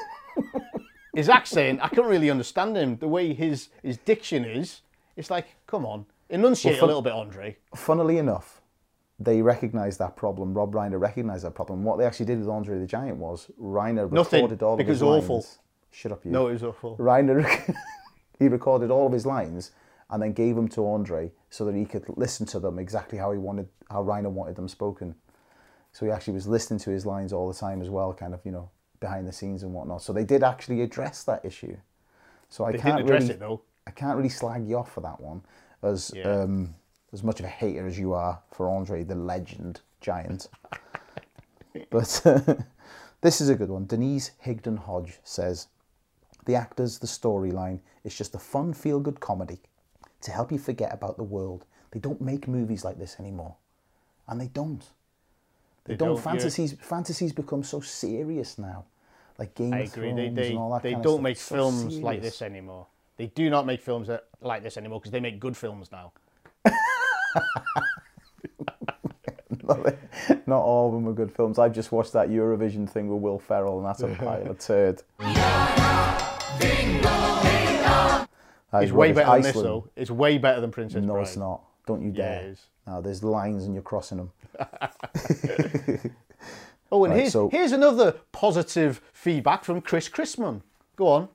his 1.15 1.29
accent, 1.29 1.81
I 1.83 1.89
couldn't 1.89 2.09
really 2.09 2.31
understand 2.31 2.75
him. 2.75 2.97
The 2.97 3.07
way 3.07 3.33
his, 3.33 3.69
his 3.83 3.97
diction 3.97 4.43
is, 4.43 4.81
it's 5.15 5.29
like, 5.29 5.47
come 5.67 5.85
on, 5.85 6.05
enunciate 6.29 6.73
Well, 6.73 6.79
fun- 6.79 6.83
a 6.85 6.87
little 6.87 7.01
bit, 7.03 7.13
Andre. 7.13 7.57
Funnily 7.75 8.17
enough, 8.17 8.61
they 9.19 9.41
recognised 9.41 9.99
that 9.99 10.15
problem. 10.15 10.53
Rob 10.53 10.73
Reiner 10.73 10.99
recognised 10.99 11.45
that 11.45 11.55
problem. 11.55 11.83
What 11.83 11.97
they 11.97 12.05
actually 12.05 12.25
did 12.25 12.39
with 12.39 12.49
Andre 12.49 12.79
the 12.79 12.85
Giant 12.87 13.17
was 13.17 13.49
Reiner 13.61 14.11
Nothing, 14.11 14.41
recorded 14.43 14.63
all 14.63 14.75
because 14.77 15.01
of 15.01 15.07
his 15.07 15.23
awful. 15.23 15.35
lines. 15.37 15.59
Shut 15.91 16.11
up, 16.11 16.25
you. 16.25 16.31
No, 16.31 16.47
it 16.47 16.53
was 16.53 16.63
awful. 16.63 16.97
Reiner, 16.97 17.75
he 18.39 18.47
recorded 18.49 18.91
all 18.91 19.07
of 19.07 19.13
his 19.13 19.25
lines 19.25 19.71
and 20.09 20.21
then 20.21 20.33
gave 20.33 20.55
them 20.55 20.67
to 20.69 20.85
Andre 20.87 21.31
so 21.49 21.63
that 21.65 21.73
he 21.75 21.85
could 21.85 22.05
listen 22.17 22.45
to 22.47 22.59
them 22.59 22.77
exactly 22.77 23.17
how 23.17 23.31
he 23.31 23.37
wanted, 23.37 23.67
how 23.89 24.03
Reiner 24.03 24.29
wanted 24.29 24.55
them 24.57 24.67
spoken. 24.67 25.15
So 25.93 26.05
he 26.05 26.11
actually 26.11 26.33
was 26.33 26.45
listening 26.47 26.79
to 26.81 26.89
his 26.91 27.05
lines 27.05 27.31
all 27.31 27.47
the 27.47 27.57
time 27.57 27.81
as 27.81 27.89
well, 27.89 28.13
kind 28.13 28.33
of, 28.33 28.41
you 28.43 28.51
know, 28.51 28.69
behind 28.99 29.25
the 29.27 29.31
scenes 29.31 29.63
and 29.63 29.73
whatnot. 29.73 30.01
So 30.01 30.11
they 30.11 30.25
did 30.25 30.43
actually 30.43 30.81
address 30.81 31.23
that 31.23 31.45
issue. 31.45 31.77
So 32.49 32.65
I 32.65 32.73
They 32.73 32.79
can't 32.79 33.05
really, 33.09 33.29
it, 33.29 33.39
though. 33.39 33.61
I 33.87 33.91
can't 33.91 34.17
really 34.17 34.29
slag 34.29 34.67
you 34.67 34.77
off 34.77 34.91
for 34.91 34.99
that 35.01 35.21
one, 35.21 35.41
as 35.81 36.11
Yeah. 36.13 36.23
um, 36.41 36.75
as 37.13 37.23
much 37.23 37.39
of 37.39 37.45
a 37.45 37.49
hater 37.49 37.87
as 37.87 37.97
you 37.97 38.13
are 38.13 38.39
for 38.51 38.69
Andre 38.69 39.03
the 39.03 39.15
Legend 39.15 39.81
Giant. 40.01 40.47
but 41.89 42.21
uh, 42.25 42.55
this 43.21 43.41
is 43.41 43.49
a 43.49 43.55
good 43.55 43.69
one. 43.69 43.85
Denise 43.85 44.31
Higdon 44.45 44.77
Hodge 44.77 45.19
says, 45.23 45.67
"The 46.45 46.55
actors, 46.55 46.99
the 46.99 47.07
storyline, 47.07 47.79
it's 48.03 48.17
just 48.17 48.35
a 48.35 48.39
fun, 48.39 48.73
feel-good 48.73 49.19
comedy 49.19 49.59
to 50.21 50.31
help 50.31 50.51
you 50.51 50.57
forget 50.57 50.93
about 50.93 51.17
the 51.17 51.23
world. 51.23 51.65
They 51.91 51.99
don't 51.99 52.21
make 52.21 52.47
movies 52.47 52.83
like 52.83 52.97
this 52.97 53.17
anymore, 53.19 53.55
and 54.27 54.39
they 54.41 54.47
don't. 54.47 54.81
They, 55.85 55.93
They 55.93 55.97
don't. 55.97 56.09
don't, 56.09 56.17
yeah. 56.17 56.21
Fantasies, 56.31 56.73
fantasies 56.79 57.31
become 57.33 57.63
so 57.63 57.79
serious 57.79 58.57
now, 58.57 58.85
like 59.37 59.53
Game 59.55 59.73
I 59.73 59.79
of 59.81 59.93
agree. 59.93 60.11
Thrones 60.11 60.35
They, 60.35 60.41
they, 60.41 60.49
and 60.49 60.57
all 60.57 60.73
that 60.73 60.83
they 60.83 60.91
kind 60.93 60.99
of 60.99 61.03
don't 61.03 61.13
stuff. 61.13 61.23
make 61.23 61.37
so 61.37 61.55
films 61.55 61.97
like 61.99 62.21
this 62.21 62.41
anymore. 62.41 62.87
They 63.17 63.27
do 63.27 63.49
not 63.49 63.65
make 63.65 63.81
films 63.81 64.07
that, 64.07 64.25
like 64.41 64.61
this 64.63 64.75
anymore 64.77 64.99
because 64.99 65.11
they 65.11 65.19
make 65.21 65.39
good 65.39 65.55
films 65.55 65.91
now. 65.91 66.11
Not 70.47 70.61
all 70.61 70.87
of 70.89 70.93
them 70.93 71.07
are 71.07 71.13
good 71.13 71.31
films. 71.31 71.57
I've 71.59 71.73
just 71.73 71.91
watched 71.91 72.13
that 72.13 72.29
Eurovision 72.29 72.89
thing 72.89 73.09
with 73.09 73.21
Will 73.21 73.39
Ferrell, 73.39 73.77
and 73.77 73.85
that's 73.87 74.01
a 74.01 74.07
pile 74.07 74.47
of 74.49 74.59
turd. 74.59 75.01
It's 78.73 78.91
way 78.91 79.11
better 79.13 79.31
than 79.31 79.41
this, 79.41 79.49
Iceland. 79.51 79.67
though. 79.67 79.89
It's 79.95 80.11
way 80.11 80.37
better 80.37 80.59
than 80.61 80.71
Princess 80.71 81.03
No, 81.03 81.13
Bride. 81.13 81.21
it's 81.23 81.37
not. 81.37 81.61
Don't 81.87 82.01
you 82.01 82.09
Yeah, 82.09 82.39
dare. 82.39 82.41
it 82.41 82.45
is. 82.51 82.65
No, 82.87 83.01
there's 83.01 83.23
lines 83.23 83.63
and 83.65 83.73
you're 83.73 83.83
crossing 83.83 84.17
them. 84.17 84.31
Oh, 86.91 87.03
and 87.03 87.13
Right, 87.13 87.21
here's, 87.21 87.33
so- 87.33 87.49
here's 87.49 87.71
another 87.71 88.13
positive 88.31 89.01
feedback 89.11 89.63
from 89.63 89.81
Chris 89.81 90.07
Chrisman. 90.07 90.61
Go 90.95 91.07
on. 91.07 91.29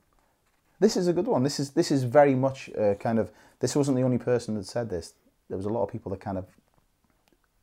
This 0.78 0.96
is 0.96 1.08
a 1.08 1.12
good 1.12 1.26
one. 1.26 1.42
This 1.42 1.58
is 1.58 1.70
this 1.70 1.90
is 1.90 2.04
very 2.04 2.36
much 2.36 2.70
uh, 2.78 2.94
kind 2.94 3.18
of. 3.18 3.32
This 3.58 3.74
wasn't 3.74 3.96
the 3.96 4.04
only 4.04 4.16
person 4.16 4.54
that 4.54 4.64
said 4.64 4.88
this. 4.88 5.14
There 5.50 5.56
was 5.58 5.66
a 5.66 5.70
lot 5.70 5.82
of 5.82 5.90
people 5.90 6.10
that 6.12 6.20
kind 6.20 6.38
of 6.38 6.46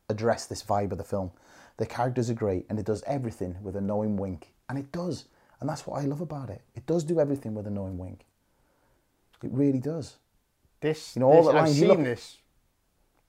addressed 0.10 0.50
this 0.50 0.62
vibe 0.64 0.92
of 0.92 0.98
the 0.98 1.04
film. 1.04 1.32
The 1.78 1.86
characters 1.86 2.30
are 2.30 2.34
great, 2.36 2.66
and 2.70 2.78
it 2.80 2.86
does 2.86 3.04
everything 3.08 3.56
with 3.64 3.76
a 3.76 3.82
knowing 3.82 4.18
wink, 4.18 4.54
and 4.70 4.78
it 4.78 4.92
does, 4.92 5.26
and 5.60 5.70
that's 5.70 5.88
what 5.88 6.02
I 6.02 6.06
love 6.06 6.22
about 6.22 6.50
it. 6.50 6.62
It 6.76 6.86
does 6.86 7.04
do 7.04 7.20
everything 7.20 7.54
with 7.56 7.66
a 7.68 7.70
knowing 7.70 7.98
wink. 7.98 8.26
It 9.44 9.52
really 9.54 9.80
does. 9.80 10.18
This, 10.82 11.16
You 11.16 11.22
know, 11.22 11.28
all 11.32 11.44
this- 11.44 11.54
the 11.54 11.60
I've 11.60 11.70
seen 11.70 11.88
look- 11.88 11.98
this. 12.04 12.38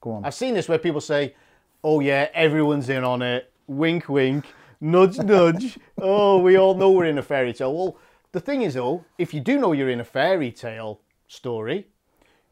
Go 0.00 0.12
on. 0.12 0.24
I've 0.24 0.34
seen 0.34 0.54
this 0.54 0.68
where 0.68 0.78
people 0.78 1.00
say, 1.00 1.34
"Oh 1.82 2.00
yeah, 2.00 2.28
everyone's 2.32 2.88
in 2.88 3.04
on 3.04 3.20
it." 3.22 3.50
Wink, 3.66 4.08
wink. 4.08 4.44
Nudge, 4.80 5.18
nudge. 5.32 5.78
Oh, 5.98 6.40
we 6.40 6.56
all 6.56 6.74
know 6.74 6.90
we're 6.90 7.06
in 7.06 7.18
a 7.18 7.22
fairy 7.22 7.52
tale. 7.52 7.74
Well, 7.74 7.96
the 8.32 8.40
thing 8.40 8.62
is, 8.62 8.74
though, 8.74 9.04
if 9.18 9.34
you 9.34 9.40
do 9.40 9.58
know 9.58 9.72
you're 9.72 9.90
in 9.90 10.00
a 10.00 10.04
fairy 10.04 10.52
tale 10.52 11.00
story, 11.26 11.88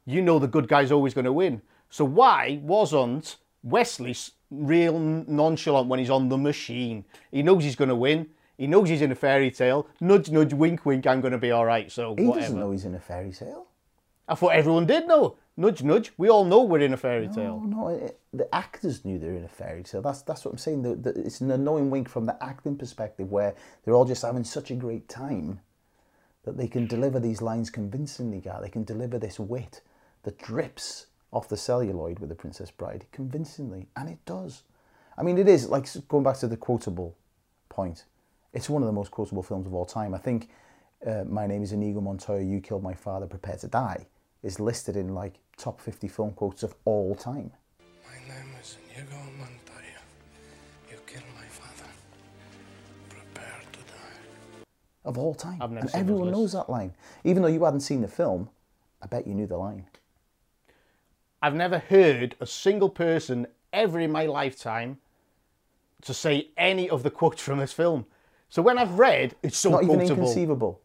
you 0.04 0.22
know 0.22 0.38
the 0.38 0.48
good 0.48 0.66
guy's 0.68 0.90
always 0.92 1.14
going 1.14 1.24
to 1.24 1.32
win. 1.32 1.62
So 1.96 2.04
why 2.04 2.60
wasn't 2.62 3.36
Westley 3.62 4.14
real 4.50 4.98
nonchalant 4.98 5.88
when 5.88 5.98
he's 5.98 6.10
on 6.10 6.28
the 6.28 6.36
machine? 6.36 7.06
He 7.32 7.42
knows 7.42 7.64
he's 7.64 7.74
going 7.74 7.88
to 7.88 7.94
win. 7.96 8.26
He 8.58 8.66
knows 8.66 8.90
he's 8.90 9.00
in 9.00 9.12
a 9.12 9.14
fairy 9.14 9.50
tale. 9.50 9.88
Nudge, 9.98 10.30
nudge, 10.30 10.52
wink, 10.52 10.84
wink. 10.84 11.06
I'm 11.06 11.22
going 11.22 11.32
to 11.32 11.38
be 11.38 11.52
all 11.52 11.64
right. 11.64 11.90
So 11.90 12.14
He 12.14 12.24
whatever. 12.24 12.40
doesn't 12.42 12.60
know 12.60 12.70
he's 12.70 12.84
in 12.84 12.94
a 12.94 13.00
fairy 13.00 13.32
tale. 13.32 13.68
I 14.28 14.34
thought 14.34 14.48
everyone 14.48 14.84
did 14.84 15.08
know. 15.08 15.38
Nudge, 15.56 15.82
nudge. 15.82 16.12
We 16.18 16.28
all 16.28 16.44
know 16.44 16.64
we're 16.64 16.80
in 16.80 16.92
a 16.92 16.98
fairy 16.98 17.28
tale. 17.28 17.62
No, 17.64 17.88
no, 17.88 17.88
it, 17.88 18.20
the 18.30 18.54
actors 18.54 19.02
knew 19.06 19.18
they 19.18 19.28
were 19.28 19.38
in 19.38 19.44
a 19.44 19.48
fairy 19.48 19.82
tale. 19.82 20.02
That's 20.02 20.20
that's 20.20 20.44
what 20.44 20.50
I'm 20.50 20.58
saying. 20.58 20.82
The, 20.82 20.96
the, 20.96 21.20
it's 21.24 21.40
an 21.40 21.50
annoying 21.50 21.88
wink 21.88 22.10
from 22.10 22.26
the 22.26 22.36
acting 22.44 22.76
perspective, 22.76 23.32
where 23.32 23.54
they're 23.82 23.94
all 23.94 24.04
just 24.04 24.20
having 24.20 24.44
such 24.44 24.70
a 24.70 24.74
great 24.74 25.08
time 25.08 25.60
that 26.44 26.58
they 26.58 26.68
can 26.68 26.86
deliver 26.86 27.18
these 27.18 27.40
lines 27.40 27.70
convincingly. 27.70 28.40
Guy, 28.40 28.60
they 28.60 28.68
can 28.68 28.84
deliver 28.84 29.18
this 29.18 29.40
wit 29.40 29.80
that 30.24 30.36
drips 30.36 31.06
off 31.36 31.48
the 31.48 31.56
celluloid 31.56 32.18
with 32.18 32.30
The 32.30 32.34
Princess 32.34 32.70
Bride 32.70 33.06
convincingly, 33.12 33.88
and 33.94 34.08
it 34.08 34.18
does. 34.24 34.62
I 35.18 35.22
mean, 35.22 35.36
it 35.38 35.48
is 35.48 35.68
like 35.68 35.86
going 36.08 36.24
back 36.24 36.38
to 36.38 36.48
the 36.48 36.56
quotable 36.56 37.16
point. 37.68 38.04
It's 38.54 38.70
one 38.70 38.82
of 38.82 38.86
the 38.86 38.92
most 38.92 39.10
quotable 39.10 39.42
films 39.42 39.66
of 39.66 39.74
all 39.74 39.84
time. 39.84 40.14
I 40.14 40.18
think 40.18 40.48
uh, 41.06 41.24
My 41.28 41.46
Name 41.46 41.62
is 41.62 41.72
Inigo 41.72 42.00
Montoya, 42.00 42.42
You 42.42 42.60
Killed 42.60 42.82
My 42.82 42.94
Father, 42.94 43.26
Prepare 43.26 43.56
to 43.58 43.68
Die 43.68 44.06
is 44.42 44.60
listed 44.60 44.96
in 44.96 45.14
like 45.14 45.40
top 45.56 45.80
50 45.80 46.08
film 46.08 46.30
quotes 46.32 46.62
of 46.62 46.74
all 46.84 47.14
time. 47.14 47.50
My 48.06 48.34
name 48.34 48.54
is 48.60 48.78
Inigo 48.94 49.16
Montoya. 49.38 50.00
You 50.88 50.98
killed 51.06 51.24
my 51.34 51.46
father. 51.46 51.90
Prepare 53.08 53.60
to 53.72 53.78
die. 53.80 54.64
Of 55.04 55.18
all 55.18 55.34
time. 55.34 55.60
I've 55.60 55.70
never 55.70 55.80
and 55.82 55.90
seen 55.90 56.00
everyone 56.00 56.30
knows 56.30 56.52
that 56.52 56.70
line. 56.70 56.94
Even 57.24 57.42
though 57.42 57.48
you 57.48 57.64
hadn't 57.64 57.80
seen 57.80 58.02
the 58.02 58.08
film, 58.08 58.48
I 59.02 59.06
bet 59.06 59.26
you 59.26 59.34
knew 59.34 59.48
the 59.48 59.58
line. 59.58 59.86
I've 61.42 61.54
never 61.54 61.78
heard 61.78 62.34
a 62.40 62.46
single 62.46 62.88
person 62.88 63.46
ever 63.72 64.00
in 64.00 64.10
my 64.10 64.26
lifetime 64.26 64.98
to 66.02 66.14
say 66.14 66.48
any 66.56 66.88
of 66.88 67.02
the 67.02 67.10
quotes 67.10 67.42
from 67.42 67.58
this 67.58 67.72
film. 67.72 68.06
So 68.48 68.62
when 68.62 68.78
I've 68.78 68.98
read, 68.98 69.34
it's 69.42 69.56
so 69.58 69.70
Not 69.70 69.84
even 69.84 70.00
inconceivable. 70.00 70.80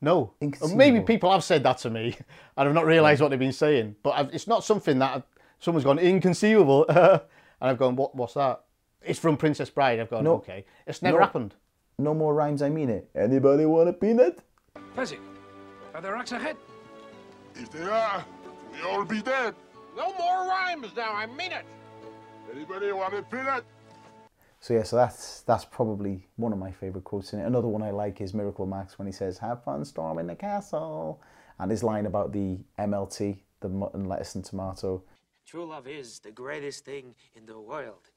No. 0.00 0.32
Inconceivable. 0.40 0.76
Maybe 0.76 1.00
people 1.00 1.30
have 1.32 1.44
said 1.44 1.62
that 1.64 1.78
to 1.78 1.90
me 1.90 2.16
and 2.56 2.68
I've 2.68 2.74
not 2.74 2.86
realised 2.86 3.20
what 3.20 3.30
they've 3.30 3.38
been 3.38 3.52
saying. 3.52 3.96
But 4.02 4.10
I've, 4.10 4.34
it's 4.34 4.46
not 4.46 4.64
something 4.64 4.98
that 5.00 5.16
I've, 5.16 5.22
someone's 5.58 5.84
gone 5.84 5.98
inconceivable. 5.98 6.86
and 6.88 7.20
I've 7.60 7.78
gone, 7.78 7.96
what, 7.96 8.14
what's 8.14 8.34
that? 8.34 8.62
It's 9.02 9.18
from 9.18 9.36
Princess 9.36 9.70
Bride. 9.70 10.00
I've 10.00 10.10
gone, 10.10 10.24
No. 10.24 10.34
okay. 10.34 10.64
It's 10.86 11.02
never 11.02 11.18
No. 11.18 11.24
happened. 11.24 11.54
No 11.98 12.12
more 12.12 12.34
rhymes, 12.34 12.60
I 12.60 12.68
mean 12.68 12.90
it. 12.90 13.08
Anybody 13.14 13.64
want 13.64 13.88
a 13.88 13.92
peanut? 13.92 14.40
Fezzik, 14.94 15.18
are 15.94 16.02
there 16.02 16.12
rocks 16.12 16.32
ahead? 16.32 16.56
If 17.54 17.70
they 17.70 17.82
are, 17.84 18.24
we 18.72 18.82
all 18.82 19.04
be 19.04 19.22
dead. 19.22 19.54
No 19.96 20.12
more 20.18 20.46
rhymes 20.46 20.94
now, 20.94 21.14
I 21.14 21.24
mean 21.24 21.52
it. 21.52 21.64
Anybody 22.52 22.92
want 22.92 23.14
a 23.14 23.22
peanut? 23.22 23.64
So 24.60 24.74
yeah, 24.74 24.82
so 24.82 24.96
that's 24.96 25.40
that's 25.42 25.64
probably 25.64 26.26
one 26.36 26.52
of 26.52 26.58
my 26.58 26.70
favourite 26.70 27.04
quotes 27.04 27.32
in 27.32 27.40
it. 27.40 27.46
Another 27.46 27.68
one 27.68 27.82
I 27.82 27.90
like 27.90 28.20
is 28.20 28.34
Miracle 28.34 28.66
Max 28.66 28.98
when 28.98 29.06
he 29.06 29.12
says, 29.12 29.38
"Have 29.38 29.64
fun 29.64 29.84
storming 29.84 30.26
the 30.26 30.34
castle," 30.34 31.20
and 31.58 31.70
his 31.70 31.82
line 31.82 32.04
about 32.04 32.32
the 32.32 32.58
MLT, 32.78 33.38
the 33.60 33.68
mutton, 33.68 34.04
lettuce, 34.04 34.34
and 34.34 34.44
tomato. 34.44 35.02
True 35.46 35.64
love 35.64 35.86
is 35.86 36.18
the 36.18 36.30
greatest 36.30 36.84
thing 36.84 37.14
in 37.34 37.46
the 37.46 37.58
world. 37.58 38.10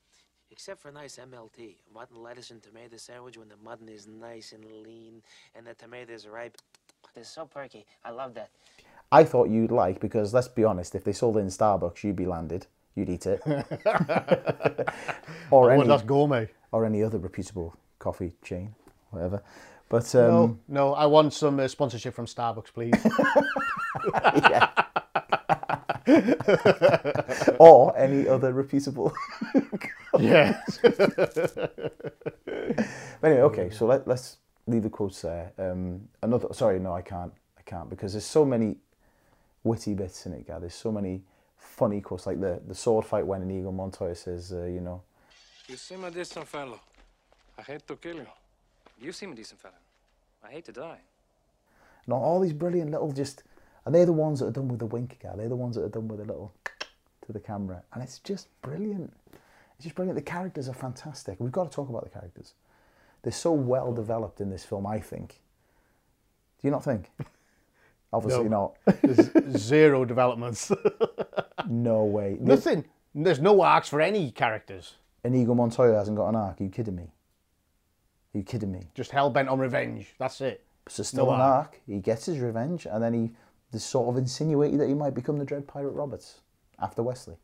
Except 0.52 0.82
for 0.82 0.90
a 0.90 0.92
nice 0.92 1.18
MLT, 1.18 1.76
mutton, 1.94 2.22
lettuce, 2.22 2.50
and 2.50 2.62
tomato 2.62 2.98
sandwich 2.98 3.38
when 3.38 3.48
the 3.48 3.58
mutton 3.64 3.88
is 3.88 4.08
nice 4.08 4.52
and 4.52 4.66
lean 4.84 5.22
and 5.56 5.66
the 5.66 5.76
tomato 5.76 6.12
is 6.12 6.28
ripe. 6.28 6.58
They're 7.14 7.24
so 7.24 7.46
perky. 7.46 7.86
I 8.04 8.10
love 8.10 8.34
that. 8.34 8.50
I 9.12 9.24
thought 9.24 9.50
you'd 9.50 9.72
like 9.72 10.00
because 10.00 10.34
let's 10.34 10.48
be 10.48 10.64
honest, 10.64 10.96
if 10.96 11.04
they 11.04 11.14
sold 11.14 11.38
it 11.38 11.42
in 11.42 11.48
Starbucks, 11.48 12.04
you'd 12.04 12.16
be 12.16 12.26
landed. 12.26 12.68
You'd 12.96 13.10
eat 13.10 13.26
it. 13.26 13.42
or 15.52 15.70
I 15.70 15.74
any 15.74 15.78
want 15.78 15.88
that's 15.88 16.04
gourmet. 16.04 16.48
or 16.72 16.86
any 16.86 17.02
other 17.04 17.18
reputable 17.18 17.76
coffee 17.98 18.34
chain, 18.44 18.76
whatever. 19.12 19.42
But 19.90 20.14
um, 20.16 20.22
no, 20.22 20.60
no, 20.68 20.94
I 20.94 21.08
want 21.08 21.34
some 21.34 21.60
uh, 21.60 21.68
sponsorship 21.68 22.14
from 22.14 22.28
Starbucks, 22.28 22.72
please. 22.74 22.94
or 27.60 27.98
any 27.98 28.28
other 28.28 28.54
reputable. 28.54 29.12
yeah. 30.20 30.62
Anyway, 33.24 33.42
okay, 33.42 33.70
so 33.70 33.86
let, 33.86 34.08
let's 34.08 34.38
leave 34.68 34.84
the 34.84 34.90
quotes 34.90 35.22
there. 35.22 35.52
Um, 35.58 36.08
another, 36.22 36.48
sorry, 36.54 36.80
no, 36.80 36.94
I 36.94 37.02
can't, 37.02 37.34
I 37.58 37.62
can't 37.64 37.90
because 37.90 38.14
there's 38.14 38.26
so 38.26 38.46
many 38.46 38.78
witty 39.64 39.94
bits 39.94 40.26
in 40.26 40.34
it, 40.34 40.48
guy. 40.48 40.60
There's 40.60 40.74
so 40.74 40.92
many 40.92 41.22
funny 41.58 42.02
quotes, 42.02 42.26
like 42.28 42.40
the 42.40 42.62
the 42.68 42.76
sword 42.76 43.06
fight 43.06 43.26
when 43.28 43.42
Inigo 43.42 43.72
Montoya 43.72 44.16
says, 44.16 44.52
uh, 44.54 44.66
you 44.66 44.82
know, 44.82 45.02
You 45.68 45.78
seem 45.78 46.04
a 46.06 46.12
decent 46.12 46.48
fellow. 46.48 46.80
I 47.58 47.62
hate 47.62 47.88
to 47.88 47.96
kill 47.96 48.18
you. 48.18 48.28
You 49.02 49.12
seem 49.12 49.32
a 49.34 49.36
decent 49.36 49.60
fellow. 49.62 49.76
I 50.44 50.52
hate 50.52 50.66
to 50.66 50.72
die. 50.72 51.00
and 52.06 52.14
all 52.14 52.40
these 52.40 52.54
brilliant 52.54 52.92
little 52.92 53.12
just, 53.12 53.44
and 53.86 53.94
they're 53.94 54.06
the 54.06 54.14
ones 54.14 54.40
that 54.40 54.48
are 54.48 54.52
done 54.52 54.68
with 54.70 54.80
the 54.80 54.86
wink, 54.86 55.20
guy. 55.22 55.36
They're 55.36 55.50
the 55.50 55.56
ones 55.56 55.76
that 55.76 55.84
are 55.84 55.90
done 55.90 56.08
with 56.08 56.20
a 56.22 56.26
little 56.26 56.54
to 57.26 57.34
the 57.34 57.40
camera, 57.40 57.84
and 57.94 58.02
it's 58.04 58.20
just 58.20 58.48
brilliant. 58.62 59.14
It's 59.76 59.84
just 59.84 59.96
brilliant. 59.96 60.18
The 60.18 60.24
characters 60.32 60.68
are 60.70 60.74
fantastic. 60.74 61.40
We've 61.40 61.52
got 61.52 61.66
to 61.72 61.76
talk 61.76 61.90
about 61.90 62.04
the 62.04 62.10
characters. 62.10 62.54
They're 63.22 63.34
so 63.34 63.52
well 63.52 63.94
developed 63.94 64.42
in 64.42 64.50
this 64.50 64.64
film, 64.66 64.88
I 64.88 65.00
think. 65.00 65.42
Do 66.62 66.68
you 66.68 66.72
not 66.72 66.84
think? 66.84 67.12
Obviously 68.12 68.46
No. 68.50 68.74
not. 68.86 69.02
There's 69.02 69.58
zero 69.58 70.06
developments. 70.06 70.72
No 71.68 72.04
way. 72.06 72.38
Nothing. 72.42 72.86
There's 73.14 73.40
no 73.40 73.62
arcs 73.62 73.90
for 73.90 74.02
any 74.02 74.32
characters. 74.32 74.96
And 75.24 75.36
Inigo 75.36 75.54
Montoya 75.56 75.96
hasn't 75.96 76.18
got 76.18 76.30
an 76.30 76.36
arc. 76.36 76.60
Are 76.62 76.64
you 76.64 76.70
kidding 76.70 76.96
me? 76.96 77.12
Are 78.34 78.38
you 78.38 78.44
kidding 78.44 78.72
me? 78.72 78.88
Just 78.96 79.12
hell 79.12 79.30
bent 79.30 79.50
on 79.50 79.60
revenge. 79.60 80.14
That's 80.20 80.40
it. 80.42 80.64
So 80.88 81.04
still 81.04 81.26
No 81.28 81.34
an 81.34 81.42
arc. 81.42 81.58
arc. 81.68 81.82
He 81.86 82.00
gets 82.00 82.26
his 82.26 82.40
revenge, 82.40 82.86
and 82.90 83.04
then 83.04 83.14
he 83.14 83.32
there's 83.72 83.84
sort 83.84 84.10
of 84.10 84.18
insinuated 84.18 84.80
that 84.80 84.88
he 84.88 84.94
might 84.96 85.14
become 85.14 85.38
the 85.38 85.46
Dread 85.46 85.68
Pirate 85.68 85.92
Roberts 85.92 86.42
after 86.80 87.04
Westley. 87.04 87.36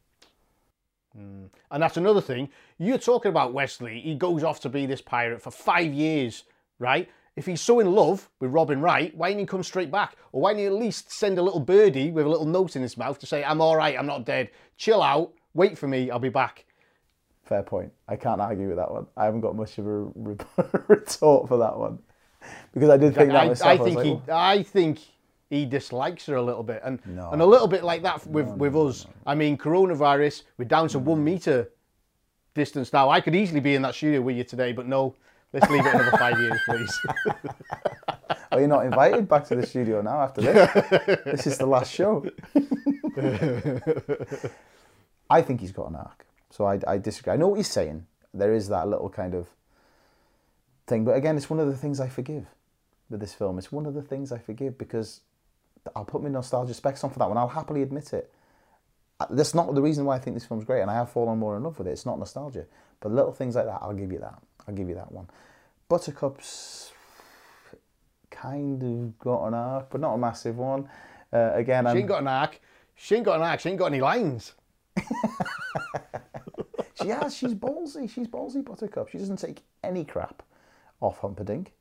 Hmm. 1.15 1.45
And 1.71 1.83
that's 1.83 1.97
another 1.97 2.21
thing. 2.21 2.49
You're 2.79 2.97
talking 2.97 3.29
about 3.29 3.53
Westley. 3.53 3.99
He 4.01 4.15
goes 4.15 4.43
off 4.43 4.59
to 4.61 4.69
be 4.69 4.85
this 4.85 5.01
pirate 5.01 5.41
for 5.41 5.51
five 5.51 5.93
years, 5.93 6.43
right? 6.79 7.09
If 7.35 7.45
he's 7.45 7.61
so 7.61 7.79
in 7.79 7.91
love 7.91 8.29
with 8.39 8.51
Robin 8.51 8.79
Wright, 8.79 9.15
why 9.15 9.29
didn't 9.29 9.41
he 9.41 9.45
come 9.45 9.63
straight 9.63 9.91
back? 9.91 10.15
Or 10.31 10.41
why 10.41 10.53
didn't 10.53 10.59
he 10.59 10.65
at 10.67 10.73
least 10.73 11.11
send 11.11 11.37
a 11.37 11.41
little 11.41 11.59
birdie 11.59 12.11
with 12.11 12.25
a 12.25 12.29
little 12.29 12.45
note 12.45 12.75
in 12.75 12.81
his 12.81 12.97
mouth 12.97 13.19
to 13.19 13.25
say, 13.25 13.43
I'm 13.43 13.59
all 13.59 13.75
right, 13.75 13.97
I'm 13.97 14.05
not 14.05 14.25
dead. 14.25 14.51
Chill 14.77 15.01
out, 15.01 15.33
wait 15.53 15.77
for 15.77 15.87
me, 15.87 16.09
I'll 16.09 16.19
be 16.19 16.29
back. 16.29 16.65
Fair 17.43 17.61
point. 17.61 17.91
I 18.07 18.15
can't 18.15 18.39
argue 18.39 18.69
with 18.69 18.77
that 18.77 18.89
one. 18.89 19.05
I 19.17 19.25
haven't 19.25 19.41
got 19.41 19.55
much 19.55 19.77
of 19.77 19.85
a 19.85 19.99
re- 20.15 20.37
retort 20.87 21.47
for 21.47 21.57
that 21.57 21.77
one 21.77 21.99
because 22.73 22.89
I 22.89 22.97
did 22.97 23.15
think 23.15 23.31
that 23.31 23.43
I, 23.43 23.47
myself. 23.47 23.71
I 23.71 23.75
was 23.75 23.85
think 23.85 23.97
like, 23.97 24.25
he. 24.25 24.31
I 24.31 24.63
think 24.63 24.99
he 25.49 25.65
dislikes 25.65 26.25
her 26.25 26.35
a 26.35 26.41
little 26.41 26.63
bit, 26.63 26.81
and 26.83 26.99
No. 27.05 27.29
and 27.31 27.41
a 27.41 27.45
little 27.45 27.67
bit 27.67 27.83
like 27.83 28.01
that 28.03 28.25
with 28.27 28.47
with 28.49 28.75
us. 28.75 29.05
I 29.25 29.35
mean, 29.35 29.57
coronavirus, 29.57 30.43
we're 30.57 30.65
down 30.65 30.87
to 30.89 30.99
one 30.99 31.19
mm. 31.19 31.23
meter 31.23 31.71
distance 32.53 32.91
now. 32.91 33.09
I 33.09 33.21
could 33.21 33.35
easily 33.35 33.59
be 33.59 33.75
in 33.75 33.81
that 33.83 33.95
studio 33.95 34.21
with 34.21 34.35
you 34.35 34.43
today, 34.43 34.71
but 34.71 34.87
no. 34.87 35.15
Let's 35.55 35.69
leave 35.71 35.85
it 35.85 35.95
another 35.95 36.17
five 36.17 36.39
years, 36.39 36.59
please. 36.65 37.01
Oh, 38.51 38.57
you're 38.59 38.67
not 38.69 38.85
invited 38.85 39.27
back 39.27 39.43
to 39.47 39.55
the 39.55 39.65
studio 39.65 40.01
now 40.01 40.21
after 40.21 40.39
this. 40.39 40.71
this 41.25 41.47
is 41.47 41.57
the 41.57 41.65
last 41.65 41.91
show. 41.91 42.25
I 45.29 45.41
think 45.41 45.59
he's 45.59 45.73
got 45.73 45.89
an 45.89 45.95
arc. 45.97 46.25
So 46.51 46.63
I, 46.65 46.79
I 46.87 46.97
disagree. 46.97 47.33
I 47.33 47.35
know 47.35 47.49
what 47.49 47.55
you're 47.55 47.65
saying. 47.65 48.05
There 48.33 48.53
is 48.53 48.69
that 48.69 48.87
little 48.87 49.09
kind 49.09 49.33
of 49.33 49.47
thing. 50.87 51.03
But 51.03 51.17
again, 51.17 51.35
it's 51.35 51.49
one 51.49 51.59
of 51.59 51.67
the 51.67 51.75
things 51.75 51.99
I 51.99 52.07
forgive 52.07 52.45
with 53.09 53.19
this 53.19 53.33
film. 53.33 53.57
It's 53.57 53.73
one 53.73 53.85
of 53.85 53.93
the 53.93 54.01
things 54.01 54.31
I 54.31 54.37
forgive 54.37 54.77
because 54.77 55.19
I'll 55.93 56.05
put 56.05 56.23
my 56.23 56.29
nostalgia 56.29 56.73
specs 56.73 57.03
on 57.03 57.09
for 57.09 57.19
that 57.19 57.27
one. 57.27 57.37
I'll 57.37 57.49
happily 57.49 57.81
admit 57.81 58.13
it. 58.13 58.31
Uh, 59.19 59.25
That's 59.31 59.53
not 59.53 59.73
the 59.75 59.81
reason 59.81 60.05
why 60.05 60.15
I 60.15 60.19
think 60.19 60.35
this 60.35 60.45
film's 60.45 60.63
great, 60.63 60.81
and 60.81 60.89
I 60.91 60.95
have 60.95 61.11
fallen 61.11 61.39
more 61.39 61.57
in 61.57 61.63
love 61.63 61.77
with 61.77 61.87
it. 61.87 61.91
It's 61.91 62.05
not 62.05 62.19
nostalgia. 62.19 62.65
But 63.01 63.11
little 63.11 63.33
things 63.33 63.55
like 63.55 63.65
that, 63.65 63.79
I'll 63.81 63.93
give 63.93 64.11
you 64.11 64.19
that. 64.19 64.41
I'll 64.67 64.75
give 64.75 64.89
you 64.89 64.95
that 64.95 65.11
one. 65.11 65.29
Buttercup's 65.87 66.91
kind 68.31 68.81
of 68.83 69.19
got 69.19 69.47
an 69.47 69.53
arc, 69.53 69.89
but 69.89 70.01
not 70.01 70.13
a 70.13 70.17
massive 70.17 70.57
one. 70.57 70.89
Uh, 71.31 71.51
again, 71.53 71.85
She 71.85 71.89
I'm, 71.89 71.97
ain't 71.97 72.07
got 72.07 72.21
an 72.21 72.27
arc. 72.27 72.59
She 72.95 73.15
ain't 73.15 73.25
got 73.25 73.37
an 73.37 73.43
arc. 73.43 73.59
She 73.59 73.69
ain't 73.69 73.79
got 73.79 73.87
any 73.87 74.01
lines. 74.01 74.53
she 77.01 77.09
has. 77.09 77.35
She's 77.35 77.53
ballsy. 77.53 78.09
She's 78.09 78.27
ballsy, 78.27 78.63
Buttercup. 78.63 79.09
She 79.09 79.17
doesn't 79.17 79.37
take 79.37 79.63
any 79.83 80.05
crap 80.05 80.43
off 81.01 81.19
Humperdinck 81.19 81.73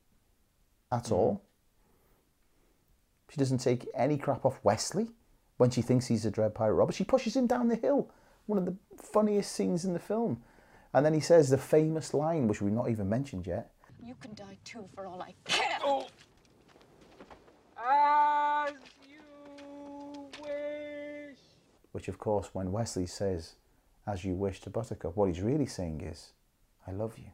at 0.90 1.12
all. 1.12 1.42
She 3.30 3.38
doesn't 3.38 3.58
take 3.58 3.88
any 3.94 4.16
crap 4.16 4.44
off 4.44 4.60
Westley 4.62 5.08
when 5.56 5.70
she 5.70 5.82
thinks 5.82 6.06
he's 6.06 6.24
a 6.26 6.30
Dread 6.30 6.54
Pirate 6.54 6.74
Robert. 6.74 6.94
She 6.94 7.04
pushes 7.04 7.34
him 7.36 7.46
down 7.46 7.68
the 7.68 7.76
hill. 7.76 8.10
One 8.46 8.58
of 8.58 8.66
the 8.66 8.76
funniest 8.96 9.52
scenes 9.52 9.84
in 9.84 9.92
the 9.92 9.98
film. 9.98 10.42
And 10.94 11.04
then 11.04 11.12
he 11.12 11.20
says 11.20 11.50
the 11.50 11.58
famous 11.58 12.14
line, 12.14 12.46
which 12.46 12.62
we've 12.62 12.72
not 12.72 12.88
even 12.88 13.08
mentioned 13.08 13.46
yet. 13.46 13.72
You 14.02 14.14
can 14.20 14.34
die 14.34 14.58
too, 14.64 14.88
for 14.94 15.06
all 15.06 15.20
I 15.20 15.34
care. 15.44 15.78
Oh. 15.82 16.06
As 17.76 18.72
you 19.08 20.30
wish. 20.40 21.38
Which, 21.92 22.08
of 22.08 22.18
course, 22.18 22.50
when 22.52 22.70
Westley 22.70 23.06
says, 23.06 23.56
as 24.06 24.24
you 24.24 24.34
wish 24.34 24.60
to 24.60 24.70
Buttercup, 24.70 25.16
what 25.16 25.26
he's 25.26 25.40
really 25.40 25.66
saying 25.66 26.00
is, 26.02 26.32
I 26.86 26.92
love 26.92 27.18
you. 27.18 27.30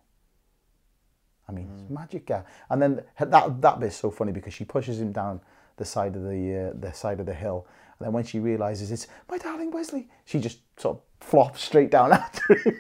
I 1.48 1.52
mean, 1.52 1.68
it's 1.74 1.90
magic 1.90 2.26
guy. 2.26 2.44
And 2.70 2.80
then 2.80 3.02
that 3.18 3.60
that 3.60 3.80
bit's 3.80 3.96
so 3.96 4.10
funny 4.10 4.30
because 4.32 4.54
she 4.54 4.64
pushes 4.64 5.00
him 5.00 5.10
down 5.10 5.40
the 5.76 5.84
side 5.84 6.14
of 6.14 6.22
the 6.22 6.70
uh, 6.70 6.78
the 6.78 6.92
side 6.92 7.18
of 7.18 7.26
the 7.26 7.34
hill, 7.34 7.66
and 7.98 8.06
then 8.06 8.12
when 8.12 8.22
she 8.22 8.38
realizes 8.38 8.92
it's 8.92 9.08
my 9.28 9.36
darling 9.36 9.72
Westley, 9.72 10.08
she 10.24 10.38
just 10.38 10.60
sort 10.76 10.98
of 10.98 11.26
flops 11.26 11.62
straight 11.64 11.90
down 11.90 12.12
after 12.22 12.54
him, 12.54 12.78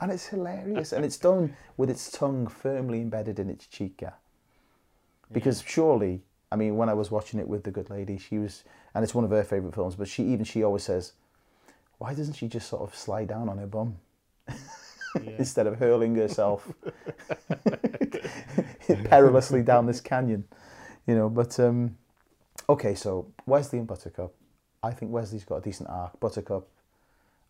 and 0.00 0.12
it's 0.12 0.26
hilarious. 0.26 0.92
And 0.92 1.04
it's 1.04 1.18
done 1.18 1.56
with 1.76 1.90
its 1.90 2.10
tongue 2.10 2.46
firmly 2.46 3.00
embedded 3.00 3.38
in 3.38 3.50
its 3.50 3.66
cheek, 3.66 4.00
yeah. 4.02 4.12
Because 5.32 5.62
surely 5.66 6.22
I 6.50 6.56
mean, 6.56 6.76
when 6.76 6.88
I 6.88 6.94
was 6.94 7.10
watching 7.10 7.40
it 7.40 7.48
with 7.48 7.64
the 7.64 7.70
good 7.70 7.90
lady, 7.90 8.18
she 8.18 8.38
was, 8.38 8.62
and 8.94 9.02
it's 9.02 9.14
one 9.14 9.24
of 9.24 9.30
her 9.30 9.42
favourite 9.42 9.74
films, 9.74 9.96
but 9.96 10.08
she 10.08 10.22
even 10.24 10.44
she 10.44 10.62
always 10.62 10.84
says, 10.84 11.12
why 11.98 12.14
doesn't 12.14 12.34
she 12.34 12.46
just 12.46 12.68
sort 12.68 12.82
of 12.82 12.94
slide 12.94 13.28
down 13.28 13.48
on 13.48 13.58
her 13.58 13.66
bum 13.66 13.96
instead 15.38 15.66
of 15.66 15.78
hurling 15.78 16.14
herself 16.14 16.70
perilously 19.04 19.62
down 19.62 19.86
this 19.86 20.00
canyon? 20.00 20.44
You 21.06 21.16
know, 21.16 21.28
but 21.28 21.58
um, 21.58 21.96
okay, 22.68 22.94
so 22.94 23.32
Westley 23.44 23.78
and 23.78 23.88
Buttercup. 23.88 24.32
I 24.82 24.92
think 24.92 25.10
Westley's 25.10 25.44
got 25.44 25.56
a 25.56 25.60
decent 25.62 25.88
arc. 25.88 26.18
Buttercup, 26.20 26.68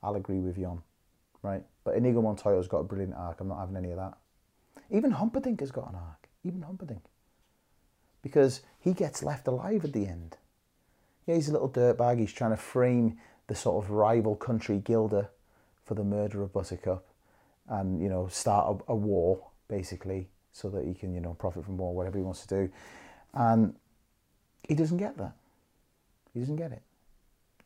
I'll 0.03 0.15
agree 0.15 0.39
with 0.39 0.57
you 0.57 0.67
on, 0.67 0.83
right? 1.47 1.63
But 1.85 1.95
Inigo 1.97 2.21
Montoya's 2.21 2.69
got 2.69 2.79
a 2.79 2.85
brilliant 2.85 3.15
arc. 3.15 3.41
I'm 3.41 3.49
not 3.49 3.61
having 3.61 3.77
any 3.77 3.91
of 3.91 3.97
that. 3.97 4.15
Even 4.91 5.13
Humperdinck 5.13 5.61
has 5.61 5.71
got 5.71 5.89
an 5.89 5.95
arc. 5.95 6.29
Even 6.45 6.63
Humperdinck. 6.63 7.05
Because 8.23 8.63
he 8.81 8.93
gets 8.93 9.23
left 9.23 9.47
alive 9.47 9.85
at 9.85 9.93
the 9.93 10.07
end. 10.07 10.37
Yeah, 11.27 11.37
he's 11.37 11.49
a 11.49 11.53
little 11.53 11.71
dirtbag. 11.71 12.19
He's 12.19 12.33
trying 12.33 12.51
to 12.51 12.57
frame 12.57 13.19
the 13.47 13.55
sort 13.55 13.85
of 13.85 13.91
rival 13.91 14.35
country 14.37 14.79
Guilder 14.79 15.29
for 15.85 15.95
the 15.95 16.05
murder 16.05 16.43
of 16.43 16.53
Buttercup 16.53 17.07
and, 17.69 18.01
you 18.01 18.09
know, 18.09 18.27
start 18.29 18.83
a, 18.89 18.93
a 18.93 18.97
war, 18.97 19.47
basically, 19.69 20.29
so 20.53 20.69
that 20.71 20.85
he 20.85 20.95
can, 20.95 21.15
you 21.15 21.21
know, 21.21 21.35
profit 21.35 21.65
from 21.65 21.77
war, 21.77 21.95
whatever 21.95 22.19
he 22.19 22.25
wants 22.25 22.45
to 22.47 22.49
do. 22.49 22.73
And 23.35 23.75
he 24.69 24.75
doesn't 24.75 24.99
get 24.99 25.17
that. 25.19 25.35
He 26.33 26.41
doesn't 26.41 26.57
get 26.57 26.73
it 26.73 26.83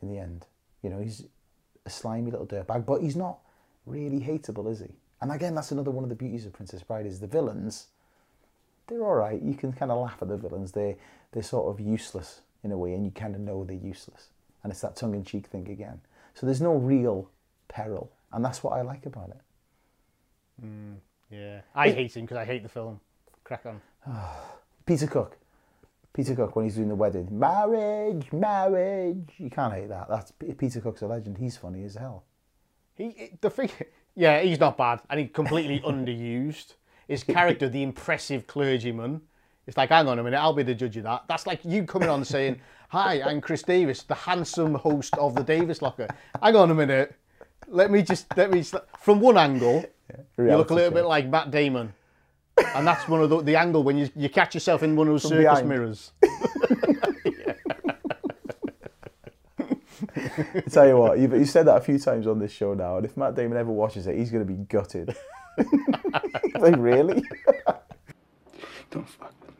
in 0.02 0.08
the 0.08 0.18
end. 0.18 0.46
You 0.82 0.90
know, 0.90 1.00
he's 1.00 1.24
a 1.86 1.90
slimy 1.90 2.30
little 2.30 2.46
dirtbag, 2.46 2.86
but 2.86 3.02
he's 3.02 3.16
not 3.16 3.40
really 3.90 4.20
hateable, 4.20 4.70
is 4.70 4.80
he? 4.80 4.94
And 5.20 5.32
again, 5.32 5.54
that's 5.54 5.72
another 5.72 5.90
one 5.90 6.04
of 6.04 6.10
the 6.10 6.16
beauties 6.16 6.46
of 6.46 6.52
Princess 6.52 6.82
Bride 6.82 7.06
is 7.06 7.20
the 7.20 7.26
villains. 7.26 7.88
They're 8.86 9.04
all 9.04 9.14
right. 9.14 9.40
You 9.40 9.54
can 9.54 9.72
kind 9.72 9.90
of 9.90 10.02
laugh 10.02 10.18
at 10.22 10.28
the 10.28 10.36
villains. 10.36 10.72
They 10.72 10.96
they're 11.32 11.42
sort 11.42 11.68
of 11.68 11.80
useless 11.80 12.40
in 12.64 12.72
a 12.72 12.78
way, 12.78 12.94
and 12.94 13.04
you 13.04 13.10
kind 13.10 13.34
of 13.34 13.40
know 13.40 13.64
they're 13.64 13.76
useless. 13.76 14.28
And 14.62 14.72
it's 14.72 14.80
that 14.80 14.96
tongue-in-cheek 14.96 15.46
thing 15.46 15.68
again. 15.70 16.00
So 16.34 16.46
there's 16.46 16.60
no 16.60 16.74
real 16.74 17.30
peril, 17.68 18.10
and 18.32 18.44
that's 18.44 18.62
what 18.62 18.72
I 18.72 18.82
like 18.82 19.06
about 19.06 19.30
it. 19.30 19.40
Mm, 20.64 20.96
yeah, 21.30 21.60
I 21.74 21.90
hate 21.90 22.16
him 22.16 22.24
because 22.24 22.36
I 22.36 22.44
hate 22.44 22.62
the 22.62 22.68
film. 22.68 23.00
Crack 23.44 23.64
on. 23.66 23.80
Peter 24.86 25.06
Cook. 25.06 25.38
Peter 26.12 26.34
Cook 26.34 26.56
when 26.56 26.64
he's 26.64 26.74
doing 26.74 26.88
the 26.88 26.94
wedding. 26.94 27.28
Marriage, 27.30 28.32
marriage. 28.32 29.30
You 29.38 29.50
can't 29.50 29.72
hate 29.72 29.88
that. 29.88 30.08
That's 30.08 30.32
Peter 30.58 30.80
Cook's 30.80 31.02
a 31.02 31.06
legend. 31.06 31.38
He's 31.38 31.56
funny 31.56 31.84
as 31.84 31.94
hell. 31.94 32.24
He 32.94 33.30
the 33.40 33.50
thing, 33.50 33.70
yeah, 34.16 34.40
he's 34.40 34.60
not 34.60 34.76
bad, 34.76 35.00
and 35.10 35.20
he's 35.20 35.30
completely 35.32 35.80
underused. 35.86 36.74
His 37.08 37.24
character, 37.24 37.68
the 37.68 37.82
impressive 37.82 38.46
clergyman, 38.46 39.20
it's 39.66 39.76
like, 39.76 39.88
hang 39.88 40.06
on 40.06 40.18
a 40.18 40.22
minute, 40.22 40.38
I'll 40.38 40.52
be 40.52 40.62
the 40.62 40.74
judge 40.74 40.96
of 40.96 41.02
that. 41.04 41.24
That's 41.28 41.46
like 41.46 41.60
you 41.64 41.84
coming 41.84 42.08
on 42.08 42.24
saying, 42.24 42.60
"Hi, 42.90 43.20
I'm 43.22 43.40
Chris 43.40 43.62
Davies, 43.62 44.02
the 44.04 44.14
handsome 44.14 44.74
host 44.76 45.16
of 45.18 45.34
the 45.34 45.42
Davies 45.42 45.82
Locker." 45.82 46.08
Hang 46.42 46.56
on 46.56 46.70
a 46.70 46.74
minute, 46.74 47.14
let 47.68 47.90
me 47.90 48.02
just 48.02 48.26
let 48.36 48.50
me 48.50 48.62
from 48.98 49.20
one 49.20 49.36
angle, 49.36 49.84
you 50.38 50.44
look 50.56 50.70
a 50.70 50.74
little 50.74 50.90
show. 50.90 50.94
bit 50.94 51.04
like 51.06 51.28
Matt 51.28 51.50
Damon, 51.50 51.92
and 52.74 52.86
that's 52.86 53.08
one 53.08 53.22
of 53.22 53.30
the, 53.30 53.42
the 53.42 53.56
angle 53.56 53.82
when 53.82 53.98
you 53.98 54.08
you 54.14 54.28
catch 54.28 54.54
yourself 54.54 54.82
in 54.84 54.94
one 54.94 55.08
of 55.08 55.14
those 55.14 55.22
From 55.22 55.30
circus 55.30 55.44
behind. 55.44 55.68
mirrors. 55.68 56.12
I 56.22 56.26
tell 60.70 60.86
you 60.86 60.96
what, 60.96 61.18
you've, 61.18 61.32
you 61.32 61.44
said 61.44 61.66
that 61.66 61.76
a 61.76 61.80
few 61.80 61.98
times 61.98 62.26
on 62.26 62.38
this 62.38 62.52
show 62.52 62.74
now, 62.74 62.96
and 62.96 63.04
if 63.04 63.16
Matt 63.16 63.34
Damon 63.34 63.58
ever 63.58 63.70
watches 63.70 64.06
it, 64.06 64.16
he's 64.16 64.30
going 64.30 64.46
to 64.46 64.52
be 64.52 64.58
gutted. 64.64 65.16
like, 66.58 66.76
really? 66.76 67.22
Don't 68.90 69.08
fuck 69.08 69.32
with 69.40 69.50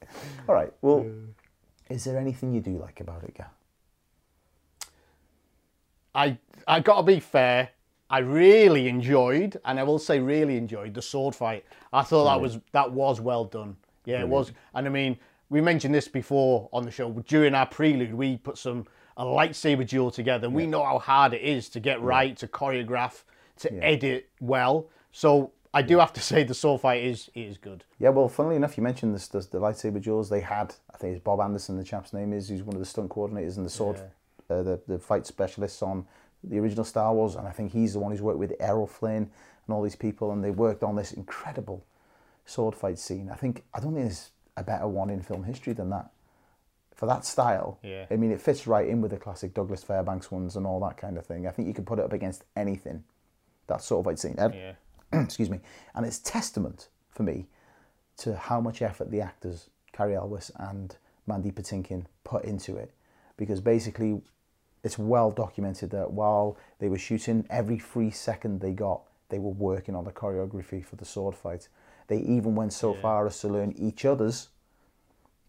me. 0.00 0.08
All 0.48 0.54
right, 0.54 0.72
well, 0.82 1.06
is 1.88 2.04
there 2.04 2.18
anything 2.18 2.52
you 2.52 2.60
do 2.60 2.78
like 2.78 3.00
about 3.00 3.22
it, 3.24 3.34
Gav? 3.34 3.46
I 6.14 6.38
I 6.66 6.80
gotta 6.80 7.02
be 7.02 7.20
fair. 7.20 7.70
I 8.10 8.18
really 8.18 8.88
enjoyed, 8.88 9.58
and 9.64 9.80
I 9.80 9.82
will 9.84 9.98
say 9.98 10.20
really 10.20 10.58
enjoyed 10.58 10.92
the 10.92 11.00
sword 11.00 11.34
fight. 11.34 11.64
I 11.92 12.02
thought 12.02 12.24
that 12.24 12.40
was 12.40 12.58
that 12.72 12.92
was 12.92 13.20
well 13.20 13.44
done. 13.44 13.76
Yeah, 14.04 14.20
it 14.20 14.28
was. 14.28 14.52
And 14.74 14.86
I 14.86 14.90
mean, 14.90 15.18
we 15.52 15.60
mentioned 15.60 15.94
this 15.94 16.08
before 16.08 16.70
on 16.72 16.84
the 16.84 16.90
show. 16.90 17.10
During 17.28 17.54
our 17.54 17.66
prelude, 17.66 18.14
we 18.14 18.38
put 18.38 18.56
some 18.56 18.86
a 19.18 19.24
lightsaber 19.24 19.86
duel 19.86 20.10
together, 20.10 20.46
and 20.46 20.56
we 20.56 20.66
know 20.66 20.82
how 20.82 20.98
hard 20.98 21.34
it 21.34 21.42
is 21.42 21.68
to 21.68 21.80
get 21.80 22.00
right, 22.00 22.34
to 22.38 22.48
choreograph, 22.48 23.24
to 23.58 23.70
edit 23.84 24.30
well. 24.40 24.88
So 25.12 25.52
I 25.74 25.82
do 25.82 25.98
have 25.98 26.14
to 26.14 26.20
say 26.20 26.42
the 26.42 26.54
sword 26.54 26.80
fight 26.80 27.02
is 27.02 27.30
is 27.34 27.58
good. 27.58 27.84
Yeah, 27.98 28.08
well, 28.08 28.30
funnily 28.30 28.56
enough, 28.56 28.78
you 28.78 28.82
mentioned 28.82 29.14
this, 29.14 29.28
this, 29.28 29.46
the 29.46 29.60
lightsaber 29.60 30.00
duels 30.00 30.30
they 30.30 30.40
had. 30.40 30.74
I 30.92 30.96
think 30.96 31.14
it's 31.14 31.22
Bob 31.22 31.40
Anderson, 31.40 31.76
the 31.76 31.84
chap's 31.84 32.14
name 32.14 32.32
is, 32.32 32.48
who's 32.48 32.62
one 32.62 32.74
of 32.74 32.80
the 32.80 32.86
stunt 32.86 33.10
coordinators 33.10 33.58
and 33.58 33.66
the 33.66 33.70
sword, 33.70 34.00
uh, 34.48 34.62
the, 34.62 34.80
the 34.88 34.98
fight 34.98 35.26
specialists 35.26 35.82
on 35.82 36.06
the 36.42 36.58
original 36.58 36.84
Star 36.84 37.12
Wars. 37.12 37.36
And 37.36 37.46
I 37.46 37.50
think 37.50 37.72
he's 37.72 37.92
the 37.92 37.98
one 37.98 38.10
who's 38.10 38.22
worked 38.22 38.38
with 38.38 38.54
Errol 38.58 38.86
Flynn 38.86 39.30
and 39.66 39.74
all 39.74 39.82
these 39.82 39.96
people. 39.96 40.32
And 40.32 40.42
they 40.42 40.50
worked 40.50 40.82
on 40.82 40.96
this 40.96 41.12
incredible 41.12 41.84
sword 42.46 42.74
fight 42.74 42.98
scene. 42.98 43.28
I 43.30 43.34
think, 43.36 43.64
I 43.74 43.80
don't 43.80 43.92
think 43.92 44.06
there's 44.06 44.30
a 44.56 44.62
better 44.62 44.86
one 44.86 45.10
in 45.10 45.22
film 45.22 45.44
history 45.44 45.72
than 45.72 45.90
that. 45.90 46.10
For 46.94 47.06
that 47.06 47.24
style, 47.24 47.78
Yeah. 47.82 48.06
I 48.10 48.16
mean, 48.16 48.30
it 48.30 48.40
fits 48.40 48.66
right 48.66 48.86
in 48.86 49.00
with 49.00 49.10
the 49.10 49.16
classic 49.16 49.54
Douglas 49.54 49.82
Fairbanks 49.82 50.30
ones 50.30 50.56
and 50.56 50.66
all 50.66 50.78
that 50.80 50.96
kind 50.96 51.16
of 51.16 51.26
thing. 51.26 51.46
I 51.46 51.50
think 51.50 51.66
you 51.66 51.74
could 51.74 51.86
put 51.86 51.98
it 51.98 52.04
up 52.04 52.12
against 52.12 52.44
anything, 52.54 53.04
that 53.66 53.82
sword 53.82 54.04
fight 54.04 54.18
scene. 54.18 54.34
And- 54.38 54.54
Yeah. 54.54 54.74
excuse 55.24 55.50
me, 55.50 55.60
and 55.94 56.06
it's 56.06 56.18
testament 56.18 56.88
for 57.10 57.22
me 57.22 57.46
to 58.18 58.36
how 58.36 58.60
much 58.60 58.80
effort 58.82 59.10
the 59.10 59.20
actors, 59.20 59.68
Cary 59.92 60.14
Elwes 60.14 60.50
and 60.56 60.96
Mandy 61.26 61.50
Patinkin, 61.50 62.04
put 62.24 62.44
into 62.44 62.76
it. 62.76 62.92
Because 63.36 63.60
basically, 63.60 64.22
it's 64.84 64.98
well 64.98 65.30
documented 65.30 65.90
that 65.90 66.12
while 66.12 66.56
they 66.78 66.88
were 66.88 66.98
shooting, 66.98 67.46
every 67.50 67.78
free 67.78 68.10
second 68.10 68.60
they 68.60 68.72
got, 68.72 69.02
they 69.28 69.38
were 69.38 69.50
working 69.50 69.94
on 69.94 70.04
the 70.04 70.12
choreography 70.12 70.84
for 70.84 70.96
the 70.96 71.04
sword 71.04 71.34
fight. 71.34 71.68
They 72.12 72.18
even 72.18 72.54
went 72.54 72.74
so 72.74 72.92
far 72.92 73.26
as 73.26 73.40
to 73.40 73.48
learn 73.48 73.72
each 73.78 74.04
other's 74.04 74.50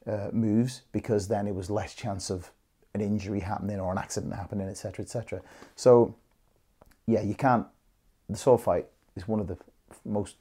uh, 0.08 0.30
moves 0.32 0.84
because 0.94 1.28
then 1.28 1.46
it 1.46 1.54
was 1.54 1.70
less 1.70 1.94
chance 1.94 2.30
of 2.30 2.52
an 2.94 3.02
injury 3.02 3.42
happening 3.42 3.82
or 3.82 3.92
an 3.92 3.98
accident 3.98 4.34
happening, 4.34 4.70
etc., 4.70 5.04
etc. 5.04 5.42
So, 5.76 6.16
yeah, 7.06 7.20
you 7.20 7.36
can't. 7.36 7.68
The 8.30 8.38
sword 8.38 8.62
fight 8.62 8.86
is 9.18 9.28
one 9.28 9.42
of 9.42 9.48
the 9.48 9.58
most 10.06 10.38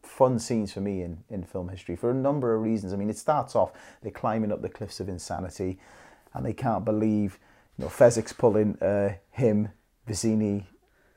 fun 0.00 0.38
scenes 0.38 0.72
for 0.72 0.80
me 0.80 1.02
in, 1.02 1.24
in 1.28 1.42
film 1.42 1.70
history 1.70 1.96
for 1.96 2.12
a 2.12 2.14
number 2.14 2.54
of 2.54 2.62
reasons. 2.62 2.92
I 2.92 2.96
mean, 2.96 3.10
it 3.10 3.18
starts 3.18 3.56
off 3.56 3.72
they're 4.02 4.12
climbing 4.12 4.52
up 4.52 4.62
the 4.62 4.68
cliffs 4.68 5.00
of 5.00 5.08
insanity, 5.08 5.80
and 6.34 6.46
they 6.46 6.52
can't 6.52 6.84
believe 6.84 7.40
you 7.76 7.84
know 7.84 7.90
Fezzik's 7.90 8.32
pulling 8.32 8.80
uh, 8.80 9.14
him, 9.32 9.70
Vizzini, 10.08 10.66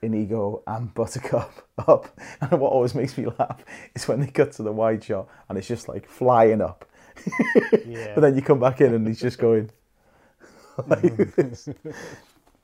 Inigo, 0.02 0.64
and 0.68 0.94
Buttercup 0.94 1.52
up. 1.88 2.08
And 2.42 2.52
what 2.60 2.72
always 2.72 2.96
makes 2.96 3.18
me 3.18 3.26
laugh 3.38 3.64
is 3.96 4.08
when 4.08 4.20
they 4.22 4.28
cut 4.28 4.52
to 4.54 4.64
the 4.64 4.72
wide 4.72 5.04
shot 5.04 5.28
and 5.50 5.58
it's 5.58 5.68
just 5.68 5.88
like 5.88 6.08
flying 6.08 6.62
up. 6.62 6.86
Yeah. 7.86 8.14
but 8.16 8.22
then 8.22 8.36
you 8.36 8.42
come 8.42 8.60
back 8.60 8.80
in 8.82 8.94
and 8.94 9.06
he's 9.08 9.20
just 9.20 9.38
going 9.40 9.70
like. 10.88 11.04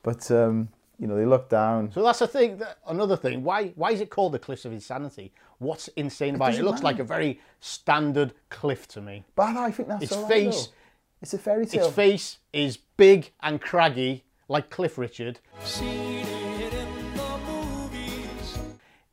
But 0.02 0.30
um, 0.30 0.68
you 1.00 1.06
know, 1.08 1.16
they 1.16 1.24
look 1.26 1.48
down. 1.48 1.90
So 1.92 2.02
that's 2.02 2.20
the 2.20 2.28
thing. 2.28 2.58
that- 2.58 2.78
Another 2.86 3.16
thing. 3.16 3.42
Why 3.42 3.68
why 3.74 3.90
is 3.90 4.00
it 4.00 4.08
called 4.08 4.32
the 4.32 4.38
Cliffs 4.38 4.64
of 4.64 4.72
Insanity? 4.72 5.32
What's 5.58 5.88
insane 5.88 6.36
about 6.36 6.46
it? 6.46 6.48
It 6.48 6.52
doesn't 6.58 6.66
looks 6.66 6.82
like 6.84 6.98
a 7.00 7.04
very 7.04 7.40
standard 7.60 8.32
cliff 8.50 8.86
to 8.88 9.00
me. 9.00 9.24
But 9.34 9.56
I 9.56 9.70
think 9.72 9.88
that's 9.88 10.04
Its 10.04 10.12
all 10.12 10.22
right, 10.22 10.28
face, 10.30 10.66
though. 10.66 10.72
It's 11.22 11.34
a 11.34 11.38
fairy 11.38 11.66
tale. 11.66 11.86
its 11.86 11.94
face 11.94 12.38
is 12.52 12.76
big 12.76 13.32
and 13.42 13.60
craggy, 13.60 14.22
like 14.48 14.70
Cliff 14.70 14.96
Richard. 14.96 15.40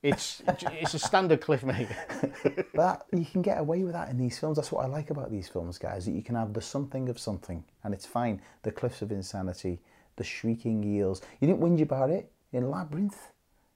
It's 0.03 0.43
it's 0.47 0.93
a 0.93 0.99
standard 0.99 1.39
cliff, 1.41 1.63
mate. 1.63 1.87
But 2.75 3.05
you 3.13 3.25
can 3.25 3.41
get 3.41 3.59
away 3.59 3.83
with 3.83 3.93
that 3.93 4.09
in 4.09 4.17
these 4.17 4.37
films. 4.37 4.57
That's 4.57 4.71
what 4.71 4.83
I 4.83 4.87
like 4.87 5.09
about 5.09 5.31
these 5.31 5.47
films, 5.47 5.77
guys. 5.77 6.05
That 6.05 6.11
you 6.11 6.21
can 6.21 6.35
have 6.35 6.53
the 6.53 6.61
something 6.61 7.07
of 7.07 7.17
something, 7.17 7.63
and 7.83 7.93
it's 7.93 8.05
fine. 8.05 8.41
The 8.63 8.71
Cliffs 8.71 9.01
of 9.01 9.11
Insanity, 9.11 9.79
the 10.17 10.23
Shrieking 10.23 10.83
Eels. 10.83 11.21
You 11.39 11.47
didn't 11.47 11.61
whinge 11.61 11.81
about 11.81 12.09
it 12.09 12.31
in 12.51 12.69
Labyrinth 12.69 13.31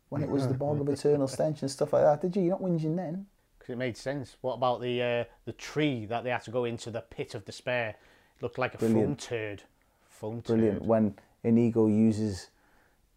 when 0.09 0.21
it 0.21 0.29
was 0.29 0.47
the 0.47 0.53
Bog 0.53 0.81
of 0.81 0.89
Eternal 0.97 1.27
Stench 1.27 1.61
and 1.61 1.71
stuff 1.71 1.93
like 1.93 2.03
that, 2.03 2.21
did 2.21 2.35
you? 2.35 2.41
You're 2.43 2.59
not 2.59 2.61
whinging 2.61 2.97
then. 2.97 3.25
Because 3.57 3.73
it 3.73 3.77
made 3.77 3.95
sense. 3.95 4.35
What 4.41 4.55
about 4.55 4.81
the 4.81 5.01
uh, 5.01 5.23
the 5.45 5.53
tree 5.53 6.05
that 6.07 6.25
they 6.25 6.29
had 6.31 6.43
to 6.43 6.51
go 6.51 6.65
into 6.65 6.91
the 6.91 7.01
pit 7.01 7.35
of 7.35 7.45
despair? 7.45 7.95
It 8.35 8.43
looked 8.43 8.57
like 8.57 8.73
a 8.73 8.77
foam 8.77 9.15
turd. 9.15 9.63
Foam 10.09 10.39
Brilliant. 10.41 10.79
turd. 10.79 10.87
When 10.87 11.15
Inigo 11.43 11.87
uses 11.87 12.49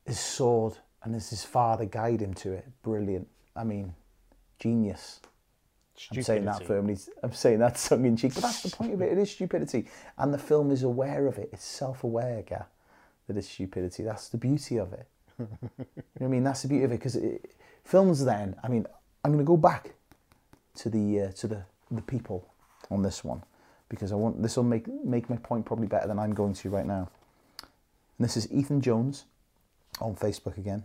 his 0.07 0.21
sword 0.21 0.75
and 1.03 1.15
as 1.15 1.31
his 1.31 1.45
father 1.45 1.85
guide 1.85 2.21
him 2.21 2.35
to 2.35 2.53
it. 2.53 2.67
Brilliant. 2.83 3.29
I 3.57 3.65
mean, 3.65 3.95
genius. 4.59 5.21
I'm 6.13 6.23
saying 6.23 6.45
that 6.47 6.57
Stupidity. 6.57 6.67
firmly. 6.67 6.99
I'm 7.23 7.33
saying 7.33 7.59
that 7.59 7.77
tongue 7.89 8.07
in 8.07 8.17
cheek, 8.17 8.35
but 8.35 8.43
that's 8.43 8.63
the 8.63 8.75
point 8.75 8.95
of 8.95 9.03
it. 9.03 9.13
It 9.13 9.19
is 9.19 9.31
stupidity, 9.31 9.89
and 10.17 10.33
the 10.33 10.39
film 10.39 10.71
is 10.71 10.83
aware 10.83 11.27
of 11.27 11.37
it. 11.39 11.51
It's 11.53 11.65
self-aware, 11.65 12.43
Gar, 12.49 12.67
that 13.27 13.37
it's 13.37 13.49
stupidity. 13.49 14.03
That's 14.03 14.29
the 14.29 14.39
beauty 14.39 14.79
of 14.79 14.93
it. 14.93 15.07
you 15.39 15.47
know 15.47 15.69
what 16.15 16.27
I 16.27 16.29
mean? 16.29 16.45
That's 16.45 16.63
the 16.63 16.69
beauty 16.69 16.85
of 16.85 16.93
it 16.93 16.99
because 16.99 17.17
it, 17.17 17.55
films. 17.85 18.25
Then, 18.25 18.57
I 18.63 18.69
mean, 18.69 18.87
I'm 19.25 19.33
going 19.33 19.45
to 19.45 19.49
go 19.49 19.57
back 19.57 19.95
to 20.77 20.89
the 20.89 21.21
uh, 21.23 21.33
to 21.33 21.47
the 21.47 21.63
the 21.91 22.03
people 22.03 22.47
on 22.91 23.03
this 23.03 23.23
one 23.25 23.43
because 23.89 24.13
I 24.13 24.15
want 24.15 24.41
this 24.43 24.57
will 24.57 24.65
make 24.65 24.87
make 25.05 25.29
my 25.29 25.37
point 25.37 25.67
probably 25.67 25.87
better 25.87 26.09
than 26.09 26.19
I'm 26.19 26.33
going 26.35 26.55
to 26.55 26.71
right 26.71 26.87
now. 26.87 27.11
And 27.61 28.25
this 28.25 28.37
is 28.37 28.51
Ethan 28.51 28.81
Jones 28.81 29.25
on 30.01 30.15
Facebook 30.15 30.57
again. 30.57 30.85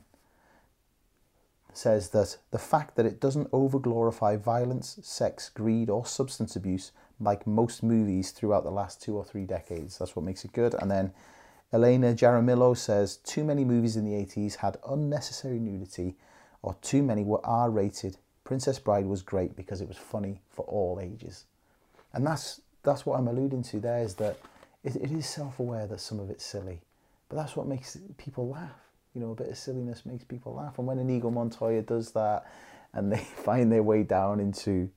Says 1.73 2.09
that 2.09 2.37
the 2.51 2.59
fact 2.59 2.95
that 2.95 3.05
it 3.05 3.19
doesn't 3.19 3.49
over 3.51 3.79
glorify 3.79 4.37
violence, 4.37 4.97
sex, 5.03 5.49
greed, 5.49 5.89
or 5.89 6.05
substance 6.05 6.55
abuse 6.55 6.91
like 7.19 7.47
most 7.47 7.83
movies 7.83 8.31
throughout 8.31 8.63
the 8.63 8.71
last 8.71 9.01
two 9.01 9.15
or 9.15 9.25
three 9.25 9.45
decades. 9.45 9.97
That's 9.97 10.15
what 10.15 10.25
makes 10.25 10.45
it 10.45 10.53
good. 10.53 10.73
And 10.75 10.89
then 10.89 11.13
Elena 11.73 12.13
Jaramillo 12.13 12.77
says 12.77 13.17
too 13.17 13.43
many 13.43 13.65
movies 13.65 13.95
in 13.95 14.05
the 14.05 14.13
80s 14.13 14.57
had 14.57 14.77
unnecessary 14.87 15.59
nudity 15.59 16.15
or 16.61 16.75
too 16.81 17.03
many 17.03 17.23
were 17.23 17.45
R 17.45 17.69
rated. 17.69 18.17
Princess 18.43 18.79
Bride 18.79 19.05
was 19.05 19.21
great 19.21 19.55
because 19.55 19.81
it 19.81 19.87
was 19.87 19.97
funny 19.97 20.41
for 20.49 20.63
all 20.65 20.99
ages. 21.01 21.45
And 22.13 22.25
that's 22.25 22.61
that's 22.83 23.05
what 23.05 23.17
I'm 23.17 23.27
alluding 23.27 23.63
to 23.63 23.79
there 23.79 24.03
is 24.03 24.15
that 24.15 24.37
it, 24.83 24.95
it 24.95 25.11
is 25.11 25.27
self 25.27 25.59
aware 25.59 25.87
that 25.87 25.99
some 25.99 26.19
of 26.19 26.29
it's 26.29 26.45
silly. 26.45 26.81
But 27.27 27.37
that's 27.37 27.55
what 27.55 27.67
makes 27.67 27.97
people 28.17 28.47
laugh. 28.47 28.84
You 29.15 29.21
know, 29.21 29.31
a 29.31 29.35
bit 29.35 29.47
of 29.49 29.57
silliness 29.57 30.05
makes 30.05 30.23
people 30.25 30.53
laugh. 30.53 30.77
And 30.77 30.85
when 30.85 30.99
Inigo 30.99 31.31
Montoya 31.31 31.81
does 31.81 32.11
that 32.11 32.45
and 32.93 33.11
they 33.11 33.17
find 33.45 33.71
their 33.71 33.81
way 33.83 34.03
down 34.03 34.39
into 34.39 34.89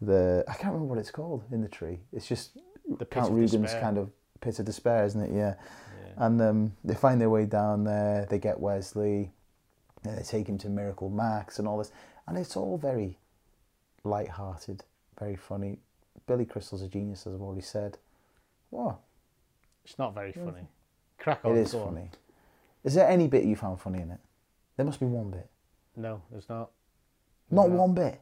the 0.00 0.44
I 0.48 0.52
can't 0.54 0.72
remember 0.74 0.86
what 0.86 0.98
it's 0.98 1.10
called 1.12 1.44
in 1.52 1.62
the 1.62 1.68
tree. 1.68 2.00
It's 2.12 2.26
just 2.26 2.58
The 2.98 3.06
Count 3.06 3.28
of 3.30 3.34
Rugen's 3.34 3.62
despair. 3.62 3.80
kind 3.80 3.98
of 3.98 4.10
pit 4.40 4.58
of 4.58 4.66
despair, 4.66 5.04
isn't 5.04 5.20
it? 5.22 5.32
Yeah. 5.32 5.54
And 6.16 6.40
um, 6.42 6.72
they 6.84 6.94
find 6.94 7.20
their 7.20 7.30
way 7.30 7.46
down 7.46 7.84
there. 7.84 8.26
They 8.28 8.38
get 8.38 8.60
Westley. 8.60 9.30
They 10.02 10.22
take 10.22 10.48
him 10.48 10.58
to 10.58 10.68
Miracle 10.68 11.08
Max 11.08 11.58
and 11.58 11.66
all 11.66 11.78
this, 11.78 11.90
and 12.26 12.36
it's 12.36 12.56
all 12.56 12.76
very 12.76 13.16
light-hearted, 14.04 14.84
very 15.18 15.34
funny. 15.34 15.78
Billy 16.26 16.44
Crystal's 16.44 16.82
a 16.82 16.88
genius, 16.88 17.26
as 17.26 17.34
I've 17.34 17.40
already 17.40 17.62
said. 17.62 17.96
What? 18.70 18.98
It's 19.84 19.98
not 19.98 20.14
very 20.14 20.32
funny. 20.32 20.68
Crack 21.18 21.40
It 21.44 21.48
on. 21.48 21.56
is 21.56 21.72
go 21.72 21.84
on. 21.84 21.94
funny. 21.94 22.10
Is 22.84 22.94
there 22.94 23.08
any 23.08 23.26
bit 23.26 23.44
you 23.44 23.56
found 23.56 23.80
funny 23.80 24.00
in 24.00 24.10
it? 24.10 24.20
There 24.76 24.84
must 24.86 25.00
be 25.00 25.06
one 25.06 25.30
bit. 25.30 25.48
No, 25.96 26.22
there's 26.30 26.48
not. 26.48 26.70
Not 27.50 27.70
one 27.70 27.94
bit. 27.94 28.20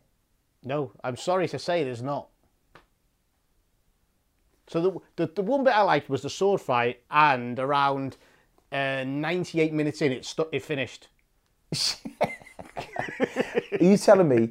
No, 0.65 0.93
I'm 1.03 1.17
sorry 1.17 1.49
to 1.49 1.59
say 1.59 1.83
there's 1.83 2.03
not. 2.03 2.29
So 4.69 4.81
the, 4.81 5.27
the 5.27 5.33
the 5.35 5.43
one 5.43 5.65
bit 5.65 5.77
I 5.77 5.83
liked 5.83 6.09
was 6.09 6.23
the 6.23 6.31
sword 6.31 6.61
fight, 6.61 7.01
and 7.11 7.59
around 7.59 8.17
uh, 8.71 9.05
98 9.05 9.73
minutes 9.73 10.01
in, 10.01 10.13
it 10.13 10.25
stu- 10.25 10.49
it 10.53 10.63
finished. 10.63 11.09
Are 11.81 12.29
you 13.81 13.97
telling 13.97 14.29
me? 14.29 14.51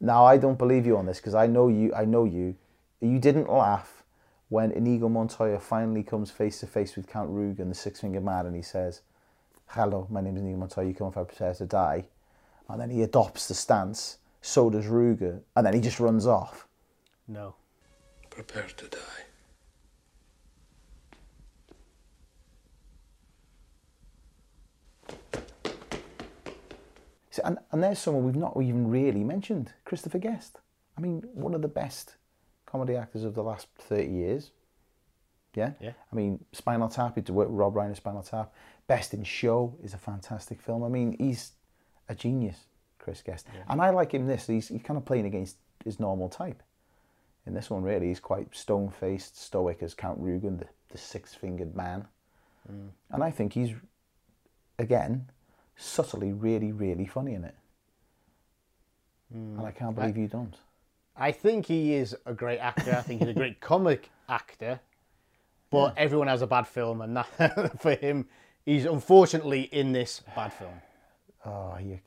Now 0.00 0.24
I 0.24 0.36
don't 0.36 0.58
believe 0.58 0.86
you 0.86 0.96
on 0.96 1.06
this 1.06 1.18
because 1.18 1.34
I 1.34 1.46
know 1.48 1.68
you. 1.68 1.92
I 1.94 2.04
know 2.04 2.24
you. 2.24 2.54
You 3.00 3.18
didn't 3.18 3.50
laugh 3.50 4.04
when 4.48 4.70
Inigo 4.72 5.08
Montoya 5.08 5.58
finally 5.58 6.02
comes 6.02 6.30
face 6.30 6.60
to 6.60 6.66
face 6.66 6.96
with 6.96 7.06
Count 7.06 7.30
Rugen, 7.30 7.68
the 7.68 7.74
Six 7.74 8.00
Fingered 8.00 8.24
Man, 8.24 8.46
and 8.46 8.56
he 8.56 8.62
says, 8.62 9.02
"Hello, 9.68 10.06
my 10.10 10.20
name 10.20 10.36
is 10.36 10.42
Inigo 10.42 10.58
Montoya. 10.58 10.86
You 10.88 10.94
come 10.94 11.08
if 11.08 11.16
I 11.16 11.24
prepare 11.24 11.54
to 11.54 11.66
die," 11.66 12.06
and 12.68 12.80
then 12.80 12.90
he 12.90 13.02
adopts 13.02 13.48
the 13.48 13.54
stance. 13.54 14.18
So 14.40 14.70
does 14.70 14.86
Rugen, 14.86 15.42
and 15.56 15.66
then 15.66 15.74
he 15.74 15.80
just 15.80 16.00
runs 16.00 16.26
off. 16.26 16.68
No. 17.26 17.54
Prepare 18.30 18.68
to 18.76 18.88
die. 18.88 18.98
So, 27.30 27.42
and, 27.44 27.58
and 27.70 27.82
there's 27.82 27.98
someone 27.98 28.24
we've 28.24 28.34
not 28.34 28.56
even 28.60 28.88
really 28.88 29.22
mentioned, 29.22 29.72
Christopher 29.84 30.18
Guest. 30.18 30.58
I 30.96 31.00
mean, 31.00 31.22
one 31.34 31.54
of 31.54 31.62
the 31.62 31.68
best 31.68 32.16
comedy 32.66 32.96
actors 32.96 33.22
of 33.22 33.34
the 33.34 33.42
last 33.42 33.68
30 33.78 34.08
years. 34.08 34.50
Yeah? 35.54 35.72
Yeah. 35.80 35.92
I 36.12 36.16
mean, 36.16 36.44
Spinal 36.52 36.88
Tap, 36.88 37.14
he 37.14 37.20
did 37.20 37.32
work 37.32 37.48
with 37.48 37.56
Rob 37.56 37.74
Reiner, 37.74 37.96
Spinal 37.96 38.22
Tap. 38.22 38.52
Best 38.88 39.14
in 39.14 39.22
Show 39.22 39.76
is 39.84 39.94
a 39.94 39.98
fantastic 39.98 40.60
film. 40.60 40.82
I 40.82 40.88
mean, 40.88 41.14
he's 41.18 41.52
a 42.08 42.14
genius, 42.14 42.56
Chris 42.98 43.22
Guest. 43.22 43.46
And 43.68 43.80
I 43.80 43.90
like 43.90 44.12
him 44.12 44.26
this. 44.26 44.46
He's, 44.46 44.68
he's 44.68 44.82
kind 44.82 44.96
of 44.96 45.04
playing 45.04 45.26
against 45.26 45.56
his 45.84 46.00
normal 46.00 46.28
type. 46.28 46.62
In 47.46 47.54
this 47.54 47.70
one, 47.70 47.82
really, 47.82 48.08
he's 48.08 48.20
quite 48.20 48.54
stone 48.54 48.90
faced, 48.90 49.40
stoic 49.40 49.82
as 49.82 49.94
Count 49.94 50.18
Rugen, 50.20 50.58
the, 50.58 50.66
the 50.90 50.98
six 50.98 51.34
fingered 51.34 51.76
man. 51.76 52.06
Mm. 52.70 52.88
And 53.10 53.22
I 53.22 53.30
think 53.30 53.52
he's, 53.52 53.74
again, 54.78 55.30
subtly 55.76 56.32
really, 56.32 56.72
really 56.72 57.06
funny 57.06 57.34
in 57.34 57.44
it. 57.44 57.54
And 59.32 59.66
I 59.66 59.70
can't 59.70 59.94
believe 59.94 60.16
you 60.16 60.28
don't. 60.28 60.56
I 61.16 61.32
think 61.32 61.66
he 61.66 61.94
is 61.94 62.16
a 62.24 62.32
great 62.32 62.58
actor. 62.58 62.94
I 62.96 63.02
think 63.02 63.20
he's 63.20 63.30
a 63.30 63.34
great 63.34 63.60
comic 63.60 64.10
actor. 64.28 64.80
But 65.70 65.94
everyone 65.98 66.28
has 66.28 66.40
a 66.40 66.46
bad 66.46 66.66
film, 66.66 67.02
and 67.02 67.16
that, 67.16 67.80
for 67.82 67.94
him, 67.94 68.26
he's 68.68 68.84
unfortunately 68.84 69.62
in 69.62 69.92
this 69.92 70.22
bad 70.36 70.52
film. 70.52 70.74
Oh, 71.46 71.78
you, 71.78 71.98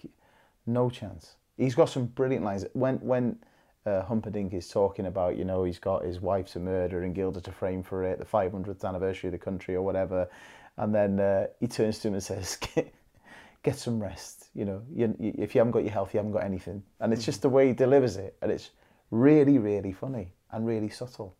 no 0.67 0.89
chance. 0.89 1.35
He's 1.57 1.75
got 1.75 1.89
some 1.89 2.05
brilliant 2.05 2.45
lines. 2.45 2.65
When 2.73 2.97
when 2.97 3.39
uh, 3.85 4.03
Humperdinck 4.03 4.53
is 4.53 4.69
talking 4.69 5.07
about, 5.07 5.37
you 5.37 5.43
know, 5.43 5.63
he's 5.63 5.79
got 5.79 6.05
his 6.05 6.21
wife 6.21 6.51
to 6.51 6.59
murder 6.59 7.01
and 7.01 7.15
Guilder 7.15 7.41
to 7.41 7.51
frame 7.51 7.81
for 7.81 8.03
it, 8.03 8.19
the 8.19 8.25
500th 8.25 8.83
anniversary 8.85 9.29
of 9.29 9.31
the 9.31 9.39
country 9.39 9.73
or 9.73 9.81
whatever, 9.81 10.29
and 10.77 10.93
then 10.93 11.19
uh, 11.19 11.47
he 11.59 11.67
turns 11.67 11.97
to 11.99 12.09
him 12.09 12.13
and 12.13 12.23
says, 12.23 12.57
"Get, 12.75 12.93
get 13.63 13.75
some 13.75 13.99
rest. 13.99 14.49
You 14.53 14.65
know, 14.65 14.83
you, 14.93 15.15
you, 15.19 15.33
if 15.37 15.55
you 15.55 15.59
haven't 15.59 15.71
got 15.71 15.83
your 15.83 15.93
health, 15.93 16.13
you 16.13 16.19
haven't 16.19 16.33
got 16.33 16.43
anything." 16.43 16.83
And 16.99 17.11
it's 17.11 17.25
just 17.25 17.41
the 17.41 17.49
way 17.49 17.67
he 17.67 17.73
delivers 17.73 18.17
it, 18.17 18.37
and 18.41 18.51
it's 18.51 18.69
really, 19.09 19.57
really 19.57 19.93
funny 19.93 20.33
and 20.51 20.67
really 20.67 20.89
subtle. 20.89 21.35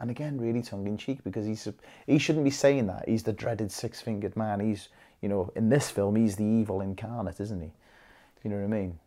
And 0.00 0.10
again, 0.10 0.40
really 0.40 0.62
tongue 0.62 0.86
in 0.86 0.96
cheek 0.96 1.22
because 1.24 1.44
he's 1.46 1.68
he 2.06 2.18
shouldn't 2.18 2.44
be 2.44 2.50
saying 2.50 2.86
that. 2.86 3.06
He's 3.06 3.22
the 3.22 3.32
dreaded 3.34 3.70
six 3.70 4.00
fingered 4.00 4.34
man. 4.36 4.58
He's 4.60 4.88
you 5.20 5.28
know 5.28 5.52
in 5.54 5.68
this 5.68 5.90
film 5.90 6.16
he's 6.16 6.36
the 6.36 6.44
evil 6.44 6.80
incarnate, 6.80 7.38
isn't 7.40 7.60
he? 7.60 7.70
You 8.42 8.50
know 8.50 8.56
what 8.56 8.64
I 8.64 8.68
mean? 8.68 8.98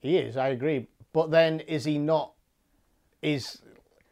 He 0.00 0.16
is, 0.18 0.36
I 0.36 0.48
agree. 0.48 0.88
But 1.12 1.30
then 1.30 1.60
is 1.60 1.84
he 1.84 1.98
not? 1.98 2.32
Is 3.22 3.62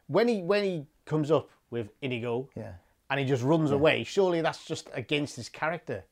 when 0.07 0.29
he 0.29 0.43
when 0.43 0.63
he 0.63 0.87
comes 1.07 1.31
up 1.31 1.51
with 1.71 1.89
Inigo, 2.03 2.49
Yeah. 2.55 2.73
and 3.11 3.19
he 3.19 3.27
just 3.27 3.43
runs 3.43 3.73
away. 3.73 4.05
Surely 4.05 4.41
that's 4.41 4.65
just 4.65 4.89
against 4.95 5.35
his 5.37 5.49
character. 5.49 6.05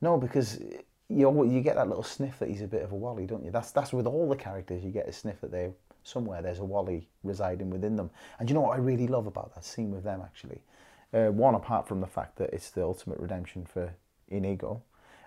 No, 0.00 0.16
because 0.16 0.58
you 1.08 1.44
you 1.44 1.60
get 1.60 1.74
that 1.76 1.88
little 1.88 2.02
sniff 2.02 2.38
that 2.38 2.48
he's 2.48 2.62
a 2.62 2.66
bit 2.66 2.82
of 2.82 2.92
a 2.92 2.94
wally, 2.96 3.26
don't 3.26 3.44
you? 3.44 3.50
That's 3.50 3.72
that's 3.72 3.92
with 3.92 4.06
all 4.06 4.28
the 4.28 4.36
characters. 4.36 4.82
You 4.82 4.90
get 4.90 5.08
a 5.08 5.12
sniff 5.12 5.40
that 5.42 5.50
they 5.50 5.70
somewhere 6.02 6.42
there's 6.42 6.58
a 6.58 6.64
wally 6.64 7.08
residing 7.22 7.70
within 7.70 7.96
them. 7.96 8.10
And 8.38 8.48
you 8.48 8.54
know 8.54 8.62
what 8.62 8.76
I 8.76 8.80
really 8.80 9.06
love 9.06 9.26
about 9.26 9.54
that 9.54 9.64
scene 9.64 9.90
with 9.90 10.04
them 10.04 10.20
actually? 10.22 10.62
Uh, 11.12 11.26
one, 11.32 11.54
apart 11.54 11.88
from 11.88 12.00
the 12.00 12.06
fact 12.06 12.36
that 12.36 12.50
it's 12.52 12.70
the 12.70 12.82
ultimate 12.82 13.18
redemption 13.18 13.66
for 13.66 13.92
Inigo, 14.28 14.82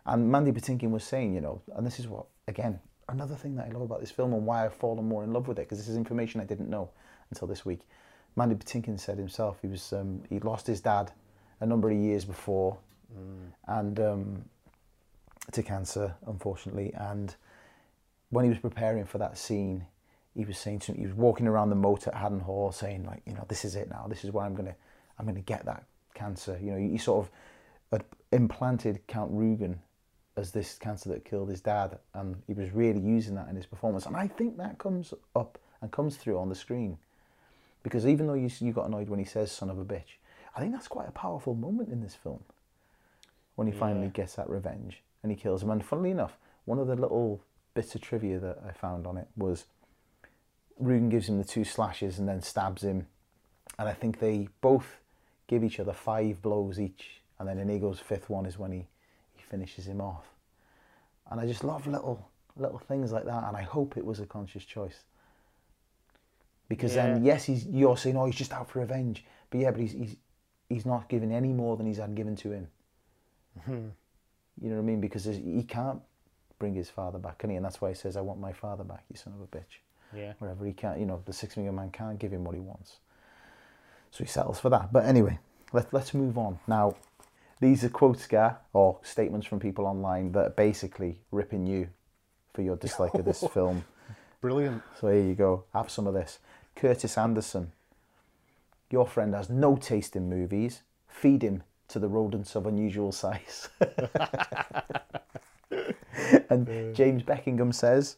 and 0.06 0.32
Mandy 0.32 0.52
Patinkin 0.52 0.92
was 0.92 1.04
saying, 1.04 1.34
you 1.34 1.42
know, 1.42 1.62
and 1.76 1.86
this 1.86 2.00
is 2.00 2.08
what 2.08 2.26
again 2.48 2.80
another 3.10 3.36
thing 3.36 3.56
that 3.56 3.68
I 3.68 3.72
love 3.72 3.82
about 3.82 4.00
this 4.00 4.12
film 4.12 4.34
and 4.34 4.46
why 4.46 4.66
I've 4.66 4.74
fallen 4.74 5.06
more 5.06 5.24
in 5.24 5.34
love 5.34 5.48
with 5.48 5.60
it 5.60 5.64
because 5.64 5.78
this 5.78 5.90
is 5.90 5.98
information 5.98 6.40
I 6.40 6.46
didn't 6.46 6.70
know 6.70 6.90
until 7.30 7.48
this 7.48 7.66
week. 7.66 7.82
Mandy 8.36 8.56
Patinkin 8.56 9.00
said 9.00 9.18
himself 9.18 9.58
he 9.62 9.68
was 9.68 9.94
um, 9.94 10.24
he 10.30 10.40
lost 10.40 10.68
his 10.68 10.82
dad 10.82 11.12
a 11.60 11.66
number 11.66 11.90
of 11.90 11.98
years 11.98 12.26
before, 12.26 12.78
and 13.68 14.00
um, 14.00 14.46
to 15.52 15.64
cancer, 15.64 16.16
unfortunately. 16.28 16.94
And 16.96 17.36
when 18.30 18.46
he 18.46 18.50
was 18.50 18.60
preparing 18.60 19.06
for 19.06 19.18
that 19.20 19.38
scene, 19.38 19.86
he 20.36 20.46
was 20.46 20.58
saying 20.58 20.80
to 20.80 20.94
he 20.94 21.06
was 21.06 21.14
walking 21.14 21.48
around 21.48 21.70
the 21.70 21.76
moat 21.76 22.08
at 22.08 22.16
Haddon 22.16 22.40
Hall, 22.40 22.72
saying 22.72 23.06
like, 23.06 23.22
you 23.26 23.34
know, 23.34 23.46
this 23.48 23.66
is 23.66 23.76
it 23.76 23.90
now. 23.90 24.06
This 24.10 24.24
is 24.24 24.32
where 24.32 24.46
I'm 24.46 24.56
gonna, 24.56 24.76
I'm 25.20 25.26
gonna 25.26 25.42
get 25.42 25.66
that 25.66 25.86
cancer. 26.14 26.60
You 26.62 26.72
know, 26.72 26.78
he 26.78 26.98
sort 26.98 27.26
of 27.26 27.32
had 27.92 28.04
implanted 28.32 29.06
Count 29.08 29.32
Rugen 29.32 29.78
as 30.36 30.52
this 30.52 30.78
cancer 30.80 31.10
that 31.10 31.26
killed 31.26 31.50
his 31.50 31.62
dad, 31.62 32.00
and 32.16 32.42
he 32.48 32.54
was 32.54 32.72
really 32.72 33.00
using 33.00 33.36
that 33.36 33.48
in 33.50 33.56
his 33.56 33.68
performance. 33.68 34.06
And 34.08 34.16
I 34.16 34.28
think 34.28 34.58
that 34.58 34.80
comes 34.80 35.14
up 35.36 35.60
and 35.82 35.92
comes 35.92 36.18
through 36.18 36.40
on 36.40 36.50
the 36.50 36.56
screen, 36.56 36.98
because 37.84 38.08
even 38.08 38.26
though 38.28 38.34
you 38.34 38.50
you 38.60 38.72
got 38.72 38.88
annoyed 38.88 39.10
when 39.10 39.20
he 39.20 39.26
says 39.26 39.52
"son 39.52 39.70
of 39.70 39.78
a 39.78 39.86
bitch," 39.86 40.18
I 40.56 40.60
think 40.60 40.72
that's 40.72 40.88
quite 40.88 41.08
a 41.08 41.12
powerful 41.12 41.54
moment 41.54 41.90
in 41.90 42.02
this 42.02 42.16
film 42.16 42.44
when 43.56 43.68
he 43.68 43.74
finally 43.74 44.08
gets 44.08 44.36
that 44.36 44.50
revenge 44.50 45.04
and 45.22 45.32
he 45.32 45.36
kills 45.36 45.62
him. 45.62 45.70
And 45.70 45.86
funnily 45.86 46.12
enough, 46.12 46.38
one 46.66 46.80
of 46.80 46.88
the 46.88 46.96
little 46.96 47.42
bits 47.74 47.94
of 47.96 48.02
trivia 48.02 48.40
that 48.40 48.60
I 48.68 48.72
found 48.72 49.06
on 49.06 49.18
it 49.18 49.28
was 49.36 49.66
Rugen 50.80 51.10
gives 51.10 51.30
him 51.30 51.38
the 51.38 51.44
two 51.44 51.64
slashes 51.64 52.20
and 52.20 52.28
then 52.28 52.42
stabs 52.42 52.84
him. 52.84 53.08
And 53.80 53.90
I 53.90 53.94
think 53.94 54.20
they 54.20 54.48
both 54.62 54.98
give 55.48 55.64
each 55.64 55.80
other 55.80 55.94
five 55.94 56.42
blows 56.42 56.80
each. 56.80 57.22
And 57.40 57.48
then 57.48 57.58
Inigo's 57.58 58.00
fifth 58.00 58.30
one 58.30 58.46
is 58.46 58.58
when 58.58 58.72
he, 58.72 58.86
he 59.36 59.44
finishes 59.44 59.88
him 59.88 60.02
off. 60.02 60.26
And 61.30 61.40
I 61.40 61.48
just 61.48 61.64
love 61.64 61.88
little 61.88 62.30
little 62.56 62.78
things 62.78 63.12
like 63.12 63.26
that. 63.26 63.44
And 63.46 63.58
I 63.58 63.64
hope 63.64 63.98
it 63.98 64.06
was 64.06 64.20
a 64.20 64.26
conscious 64.26 64.64
choice. 64.64 65.04
Because 66.70 66.94
then, 66.96 67.24
yes, 67.24 67.44
he's 67.44 67.66
you're 67.66 67.98
saying, 67.98 68.18
oh, 68.18 68.26
he's 68.26 68.36
just 68.36 68.54
out 68.54 68.70
for 68.70 68.80
revenge. 68.80 69.26
But 69.50 69.60
yeah, 69.60 69.72
but 69.72 69.82
he's, 69.82 69.92
he's, 69.92 70.16
he's 70.70 70.86
not 70.86 71.10
giving 71.10 71.32
any 71.32 71.52
more 71.52 71.78
than 71.78 71.86
he's 71.86 71.98
had 71.98 72.16
given 72.16 72.36
to 72.38 72.52
him. 72.52 72.68
Hmm. 73.66 73.88
You 74.62 74.70
know 74.70 74.76
what 74.76 74.82
I 74.82 74.86
mean? 74.86 75.02
Because 75.02 75.26
he 75.26 75.64
can't 75.68 76.02
bring 76.60 76.76
his 76.76 76.90
father 76.90 77.20
back, 77.20 77.40
can 77.40 77.50
he? 77.50 77.56
And 77.56 77.66
that's 77.66 77.82
why 77.82 77.90
he 77.90 77.96
says, 77.96 78.16
I 78.16 78.22
want 78.22 78.40
my 78.40 78.54
father 78.54 78.84
back, 78.84 79.04
you 79.10 79.18
son 79.18 79.34
of 79.34 79.42
a 79.42 79.48
bitch. 79.48 79.82
Yeah. 80.16 80.34
wherever 80.40 80.66
he 80.66 80.74
can. 80.74 81.00
You 81.00 81.06
know, 81.06 81.22
the 81.26 81.34
six 81.34 81.56
finger 81.56 81.72
man 81.72 81.92
can't 81.92 82.20
give 82.20 82.32
him 82.32 82.44
what 82.44 82.56
he 82.56 82.62
wants, 82.62 82.98
so 84.12 84.24
he 84.24 84.28
settles 84.30 84.60
for 84.60 84.70
that. 84.70 84.92
But 84.94 85.06
anyway, 85.06 85.40
let 85.72 85.94
let's 85.94 86.14
move 86.14 86.38
on 86.38 86.60
now. 86.68 86.96
These 87.60 87.84
are 87.84 87.90
quotes, 87.90 88.28
Gar, 88.28 88.58
or 88.74 89.00
statements 89.04 89.48
from 89.48 89.60
people 89.60 89.86
online 89.86 90.34
that 90.34 90.46
are 90.46 90.50
basically 90.50 91.20
ripping 91.32 91.66
you 91.66 91.88
for 92.54 92.62
your 92.62 92.76
dislike 92.76 93.14
of 93.14 93.26
this 93.26 93.44
film. 93.54 93.86
Brilliant. 94.42 94.82
So 95.00 95.08
here 95.08 95.22
you 95.24 95.36
go. 95.36 95.64
Have 95.74 95.90
some 95.90 96.06
of 96.06 96.14
this. 96.14 96.40
Curtis 96.76 97.18
Anderson. 97.18 97.72
Your 98.92 99.08
friend 99.08 99.34
has 99.34 99.50
no 99.50 99.78
taste 99.78 100.16
in 100.18 100.30
movies. 100.30 100.82
Feed 101.08 101.42
him 101.42 101.64
to 101.88 102.00
the 102.00 102.10
rodents 102.10 102.56
of 102.56 102.68
unusual 102.68 103.12
size. 103.14 103.70
and 106.50 106.96
James 106.96 107.24
Beckingham 107.24 107.72
says, 107.72 108.18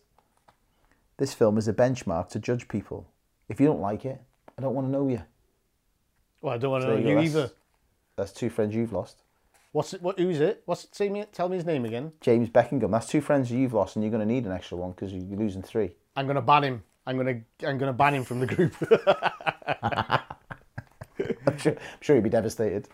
This 1.18 1.34
film 1.34 1.58
is 1.58 1.68
a 1.68 1.74
benchmark 1.74 2.30
to 2.30 2.40
judge 2.40 2.68
people. 2.68 3.08
If 3.48 3.60
you 3.60 3.68
don't 3.68 3.80
like 3.82 4.06
it, 4.06 4.22
I 4.58 4.62
don't 4.62 4.74
want 4.74 4.88
to 4.88 4.92
know 4.92 5.08
you. 5.08 5.22
Well, 6.42 6.54
I 6.54 6.58
don't 6.58 6.72
want 6.72 6.84
to 6.84 6.90
So 6.90 6.98
know 6.98 7.02
you 7.10 7.20
you 7.20 7.20
either. 7.20 7.52
That's, 8.18 8.32
two 8.32 8.50
friends 8.50 8.76
you've 8.76 8.94
lost. 8.94 9.24
What's 9.72 9.94
it? 9.94 10.02
What? 10.02 10.20
Who's 10.20 10.40
it? 10.40 10.64
What's? 10.66 10.88
Say 10.92 11.10
me. 11.10 11.26
Tell 11.32 11.50
me 11.50 11.58
his 11.58 11.66
name 11.66 11.86
again. 11.86 12.14
James 12.22 12.50
Beckingham. 12.50 12.92
That's 12.92 13.08
two 13.08 13.22
friends 13.22 13.52
you've 13.52 13.74
lost, 13.74 13.96
and 13.96 14.04
you're 14.04 14.12
going 14.12 14.26
to 14.26 14.34
need 14.34 14.46
an 14.46 14.52
extra 14.52 14.78
one 14.78 14.92
because 14.92 15.14
you're 15.14 15.38
losing 15.38 15.62
three. 15.62 15.92
I'm 16.16 16.28
gonna 16.28 16.42
ban 16.42 16.64
him. 16.64 16.84
I'm 17.06 17.18
gonna. 17.18 17.42
I'm 17.66 17.78
gonna 17.78 17.94
ban 17.94 18.14
him 18.16 18.24
from 18.24 18.40
the 18.40 18.48
group. 18.48 18.74
I'm 21.48 21.58
sure, 21.58 21.74
I'm 21.74 22.02
sure 22.02 22.16
he'd 22.16 22.24
be 22.24 22.30
devastated. 22.30 22.88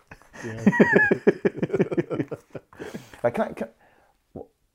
Like, 3.22 3.34
can 3.34 3.42
I, 3.42 3.52
can, 3.52 3.68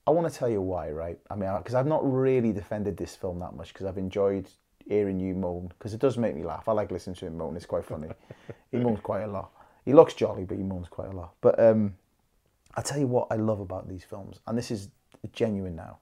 I 0.07 0.11
want 0.11 0.31
to 0.31 0.39
tell 0.39 0.49
you 0.49 0.61
why, 0.61 0.89
right? 0.89 1.19
I 1.29 1.35
mean, 1.35 1.49
because 1.57 1.75
I've 1.75 1.85
not 1.85 2.01
really 2.09 2.53
defended 2.53 2.95
this 2.95 3.13
film 3.15 3.39
that 3.39 3.55
much 3.55 3.73
because 3.73 3.85
I've 3.85 3.97
enjoyed 3.97 4.47
hearing 4.87 5.19
you 5.19 5.35
moan 5.35 5.67
because 5.67 5.93
it 5.93 5.99
does 5.99 6.17
make 6.17 6.33
me 6.33 6.45
laugh. 6.45 6.69
I 6.69 6.71
like 6.71 6.91
listening 6.91 7.17
to 7.17 7.25
him 7.25 7.37
moan. 7.37 7.57
It's 7.57 7.65
quite 7.65 7.83
funny. 7.83 8.07
he 8.71 8.77
moans 8.77 9.01
quite 9.01 9.23
a 9.23 9.27
lot. 9.27 9.51
He 9.83 9.93
looks 9.93 10.13
jolly, 10.13 10.45
but 10.45 10.57
he 10.57 10.63
moans 10.63 10.87
quite 10.87 11.09
a 11.09 11.15
lot. 11.15 11.33
But 11.41 11.59
um, 11.59 11.95
I'll 12.75 12.83
tell 12.83 12.99
you 12.99 13.07
what 13.07 13.27
I 13.31 13.35
love 13.35 13.59
about 13.59 13.89
these 13.89 14.05
films, 14.05 14.39
and 14.47 14.57
this 14.57 14.71
is 14.71 14.89
genuine 15.33 15.75
now. 15.75 15.97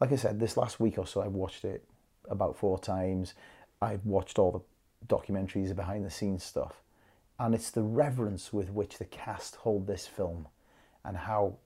Like 0.00 0.12
I 0.12 0.16
said, 0.16 0.40
this 0.40 0.56
last 0.56 0.80
week 0.80 0.98
or 0.98 1.06
so, 1.06 1.22
I've 1.22 1.32
watched 1.32 1.64
it 1.64 1.84
about 2.28 2.56
four 2.56 2.78
times. 2.78 3.34
I've 3.80 4.04
watched 4.04 4.38
all 4.38 4.50
the 4.52 5.14
documentaries, 5.14 5.68
the 5.68 5.74
behind 5.74 6.04
the 6.04 6.10
scenes 6.10 6.42
stuff. 6.42 6.82
And 7.38 7.54
it's 7.54 7.70
the 7.70 7.82
reverence 7.82 8.52
with 8.52 8.70
which 8.70 8.98
the 8.98 9.04
cast 9.04 9.56
hold 9.56 9.86
this 9.86 10.06
film 10.06 10.48
and 11.04 11.16
how 11.16 11.58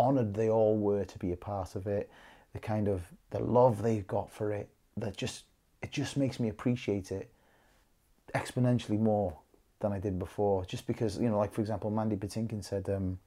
honoured 0.00 0.34
they 0.34 0.48
all 0.48 0.76
were 0.76 1.04
to 1.04 1.18
be 1.18 1.32
a 1.32 1.36
part 1.36 1.76
of 1.76 1.86
it, 1.86 2.10
the 2.52 2.58
kind 2.58 2.88
of 2.88 3.02
the 3.30 3.38
love 3.38 3.82
they've 3.82 4.06
got 4.06 4.30
for 4.32 4.52
it, 4.52 4.68
that 4.96 5.16
just 5.16 5.44
it 5.82 5.90
just 5.90 6.16
makes 6.16 6.38
me 6.40 6.48
appreciate 6.48 7.10
it 7.12 7.30
exponentially 8.34 8.98
more 8.98 9.36
than 9.80 9.92
I 9.92 9.98
did 9.98 10.18
before. 10.18 10.64
Just 10.64 10.86
because, 10.86 11.18
you 11.18 11.28
know, 11.28 11.38
like 11.38 11.52
for 11.52 11.60
example, 11.60 11.90
Mandy 11.90 12.16
Patinkin 12.16 12.62
said, 12.62 12.88
um, 12.90 13.18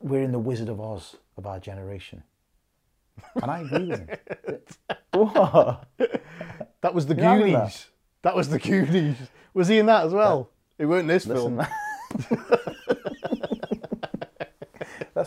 we're 0.00 0.22
in 0.22 0.32
the 0.32 0.38
Wizard 0.38 0.68
of 0.68 0.80
Oz 0.80 1.16
of 1.36 1.46
our 1.46 1.58
generation. 1.60 2.22
And 3.42 3.50
I 3.50 3.60
agree 3.60 3.86
with 3.86 4.00
him. 4.00 4.18
That 6.80 6.94
was 6.94 7.06
the 7.06 7.14
You're 7.16 7.38
Goonies. 7.38 7.52
that? 7.54 7.86
That? 8.22 8.36
was 8.36 8.48
the 8.50 8.58
Goonies. 8.60 9.16
Was 9.52 9.66
he 9.66 9.78
in 9.80 9.86
that 9.86 10.06
as 10.06 10.12
well? 10.12 10.48
It 10.78 10.86
weren't 10.86 11.08
this 11.08 11.26
Listen, 11.26 11.56
film. 11.56 12.46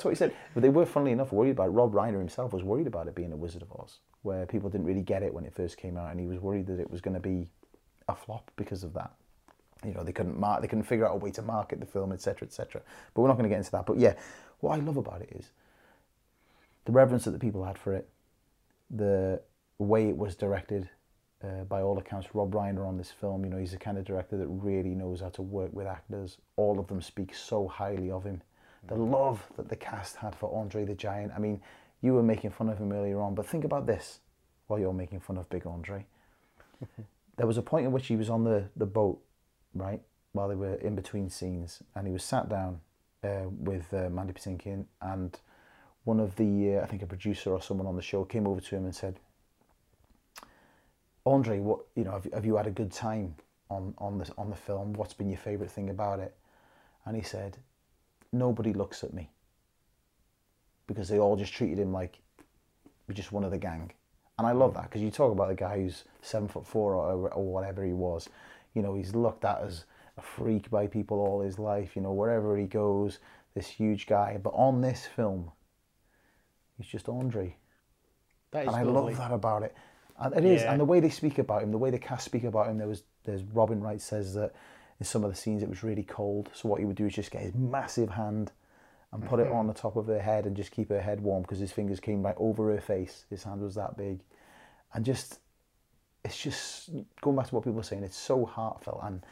That's 0.01 0.05
what 0.05 0.11
he 0.13 0.15
said. 0.15 0.35
But 0.55 0.63
they 0.63 0.69
were, 0.69 0.87
funnily 0.87 1.11
enough, 1.11 1.31
worried 1.31 1.51
about 1.51 1.67
it. 1.67 1.73
Rob 1.73 1.93
Reiner 1.93 2.17
himself 2.17 2.53
was 2.53 2.63
worried 2.63 2.87
about 2.87 3.07
it 3.07 3.13
being 3.13 3.31
a 3.33 3.35
Wizard 3.35 3.61
of 3.61 3.71
Oz, 3.79 3.99
where 4.23 4.47
people 4.47 4.67
didn't 4.67 4.87
really 4.87 5.03
get 5.03 5.21
it 5.21 5.31
when 5.31 5.45
it 5.45 5.53
first 5.53 5.77
came 5.77 5.95
out, 5.95 6.09
and 6.09 6.19
he 6.19 6.25
was 6.25 6.39
worried 6.39 6.65
that 6.65 6.79
it 6.79 6.89
was 6.89 7.01
going 7.01 7.13
to 7.13 7.19
be 7.19 7.47
a 8.07 8.15
flop 8.15 8.49
because 8.55 8.83
of 8.83 8.95
that. 8.95 9.11
You 9.85 9.93
know, 9.93 10.03
they 10.03 10.11
couldn't 10.11 10.39
mark, 10.39 10.61
they 10.61 10.67
couldn't 10.67 10.85
figure 10.85 11.07
out 11.07 11.13
a 11.13 11.17
way 11.17 11.29
to 11.29 11.43
market 11.43 11.79
the 11.79 11.85
film, 11.85 12.11
etc., 12.13 12.47
etc. 12.47 12.81
But 13.13 13.21
we're 13.21 13.27
not 13.27 13.35
going 13.37 13.43
to 13.43 13.49
get 13.49 13.59
into 13.59 13.69
that. 13.73 13.85
But 13.85 13.99
yeah, 13.99 14.15
what 14.61 14.71
I 14.71 14.81
love 14.81 14.97
about 14.97 15.21
it 15.21 15.33
is 15.35 15.51
the 16.85 16.91
reverence 16.91 17.25
that 17.25 17.31
the 17.31 17.39
people 17.39 17.63
had 17.63 17.77
for 17.77 17.93
it, 17.93 18.09
the 18.89 19.39
way 19.77 20.09
it 20.09 20.17
was 20.17 20.35
directed. 20.35 20.89
Uh, 21.43 21.63
by 21.63 21.81
all 21.81 21.97
accounts, 21.99 22.33
Rob 22.33 22.51
Reiner 22.53 22.87
on 22.87 22.97
this 22.97 23.11
film, 23.11 23.43
you 23.43 23.51
know, 23.51 23.57
he's 23.57 23.71
the 23.71 23.77
kind 23.77 23.99
of 23.99 24.03
director 24.05 24.37
that 24.37 24.47
really 24.47 24.95
knows 24.95 25.21
how 25.21 25.29
to 25.29 25.43
work 25.43 25.71
with 25.73 25.85
actors. 25.85 26.37
All 26.55 26.79
of 26.79 26.87
them 26.87 27.01
speak 27.01 27.35
so 27.35 27.67
highly 27.67 28.09
of 28.09 28.23
him. 28.23 28.41
The 28.87 28.95
love 28.95 29.45
that 29.57 29.69
the 29.69 29.75
cast 29.75 30.15
had 30.17 30.35
for 30.35 30.53
Andre 30.57 30.85
the 30.85 30.95
Giant. 30.95 31.31
I 31.35 31.39
mean, 31.39 31.61
you 32.01 32.13
were 32.13 32.23
making 32.23 32.49
fun 32.49 32.69
of 32.69 32.77
him 32.77 32.91
earlier 32.91 33.19
on, 33.21 33.35
but 33.35 33.45
think 33.45 33.63
about 33.63 33.85
this 33.85 34.19
while 34.67 34.79
you're 34.79 34.93
making 34.93 35.19
fun 35.19 35.37
of 35.37 35.49
Big 35.49 35.67
Andre. 35.67 36.05
there 37.37 37.47
was 37.47 37.57
a 37.57 37.61
point 37.61 37.85
in 37.85 37.91
which 37.91 38.07
he 38.07 38.15
was 38.15 38.29
on 38.29 38.43
the, 38.43 38.65
the 38.75 38.85
boat, 38.85 39.21
right, 39.75 40.01
while 40.31 40.47
they 40.47 40.55
were 40.55 40.75
in 40.75 40.95
between 40.95 41.29
scenes, 41.29 41.83
and 41.95 42.07
he 42.07 42.13
was 42.13 42.23
sat 42.23 42.49
down 42.49 42.81
uh, 43.23 43.47
with 43.49 43.93
uh, 43.93 44.09
Mandy 44.09 44.33
Patinkin, 44.33 44.85
and 45.01 45.39
one 46.03 46.19
of 46.19 46.35
the, 46.37 46.77
uh, 46.77 46.81
I 46.81 46.87
think 46.87 47.03
a 47.03 47.07
producer 47.07 47.51
or 47.51 47.61
someone 47.61 47.85
on 47.85 47.95
the 47.95 48.01
show 48.01 48.23
came 48.25 48.47
over 48.47 48.61
to 48.61 48.75
him 48.75 48.85
and 48.85 48.95
said, 48.95 49.19
Andre, 51.25 51.59
what 51.59 51.81
you 51.95 52.03
know, 52.03 52.11
have, 52.11 52.27
have 52.33 52.45
you 52.45 52.55
had 52.55 52.67
a 52.67 52.71
good 52.71 52.91
time 52.91 53.35
on 53.69 53.93
on 53.99 54.17
this 54.17 54.31
on 54.37 54.49
the 54.49 54.55
film? 54.55 54.93
What's 54.93 55.13
been 55.13 55.29
your 55.29 55.37
favourite 55.37 55.71
thing 55.71 55.89
about 55.89 56.19
it? 56.19 56.35
And 57.05 57.15
he 57.15 57.21
said, 57.21 57.57
nobody 58.31 58.73
looks 58.73 59.03
at 59.03 59.13
me 59.13 59.29
because 60.87 61.07
they 61.09 61.19
all 61.19 61.35
just 61.35 61.53
treated 61.53 61.79
him 61.79 61.91
like 61.93 62.19
just 63.13 63.31
one 63.31 63.43
of 63.43 63.51
the 63.51 63.57
gang. 63.57 63.91
And 64.37 64.47
I 64.47 64.53
love 64.53 64.73
that 64.75 64.83
because 64.83 65.01
you 65.01 65.11
talk 65.11 65.31
about 65.31 65.51
a 65.51 65.55
guy 65.55 65.77
who's 65.77 66.05
seven 66.21 66.47
foot 66.47 66.65
four 66.65 66.95
or, 66.95 67.29
or 67.29 67.43
whatever 67.43 67.83
he 67.85 67.93
was. 67.93 68.29
You 68.73 68.81
know, 68.81 68.95
he's 68.95 69.13
looked 69.13 69.45
at 69.45 69.61
as 69.61 69.85
a 70.17 70.21
freak 70.21 70.69
by 70.69 70.87
people 70.87 71.19
all 71.19 71.41
his 71.41 71.59
life. 71.59 71.95
You 71.95 72.01
know, 72.01 72.13
wherever 72.13 72.57
he 72.57 72.65
goes, 72.65 73.19
this 73.53 73.67
huge 73.67 74.07
guy. 74.07 74.39
But 74.41 74.51
on 74.51 74.81
this 74.81 75.05
film, 75.05 75.51
he's 76.77 76.87
just 76.87 77.09
Andre. 77.09 77.55
That 78.51 78.63
is 78.63 78.67
and 78.67 78.75
I 78.77 78.83
lovely. 78.83 79.13
love 79.13 79.29
that 79.29 79.33
about 79.33 79.63
it. 79.63 79.75
And 80.19 80.33
it 80.35 80.45
is, 80.45 80.61
Yeah. 80.61 80.71
and 80.71 80.79
the 80.79 80.85
way 80.85 80.99
they 80.99 81.09
speak 81.09 81.37
about 81.37 81.63
him, 81.63 81.71
the 81.71 81.77
way 81.77 81.89
the 81.89 81.99
cast 81.99 82.25
speak 82.25 82.43
about 82.43 82.67
him. 82.67 82.77
There 82.77 82.87
was, 82.87 83.03
there's 83.23 83.43
Robin 83.43 83.81
Wright 83.81 84.01
says 84.01 84.33
that 84.35 84.53
in 85.01 85.05
some 85.05 85.23
of 85.23 85.31
the 85.31 85.35
scenes 85.35 85.63
it 85.63 85.67
was 85.69 85.81
really 85.81 86.03
cold. 86.03 86.51
So 86.53 86.69
what 86.69 86.79
he 86.79 86.85
would 86.85 86.95
do 86.95 87.07
is 87.07 87.15
just 87.15 87.31
get 87.31 87.41
his 87.41 87.55
massive 87.55 88.11
hand 88.11 88.51
and 89.11 89.25
put 89.25 89.39
it 89.39 89.47
Mhm. 89.47 89.55
on 89.55 89.65
the 89.65 89.73
top 89.73 89.95
of 89.95 90.05
her 90.05 90.19
head 90.21 90.45
and 90.45 90.55
just 90.55 90.69
keep 90.69 90.89
her 90.89 91.01
head 91.01 91.21
warm 91.21 91.41
because 91.41 91.57
his 91.57 91.71
fingers 91.71 91.99
came 91.99 92.21
right 92.21 92.35
over 92.37 92.71
her 92.71 92.79
face. 92.79 93.25
His 93.27 93.43
hand 93.43 93.61
was 93.61 93.73
that 93.73 93.97
big, 93.97 94.19
and 94.93 95.03
just 95.03 95.39
it's 96.23 96.37
just 96.39 96.91
going 97.19 97.35
back 97.35 97.47
to 97.47 97.55
what 97.55 97.63
people 97.63 97.77
were 97.77 97.83
saying. 97.83 98.03
It's 98.03 98.15
so 98.15 98.45
heartfelt, 98.45 98.99
and 99.01 99.25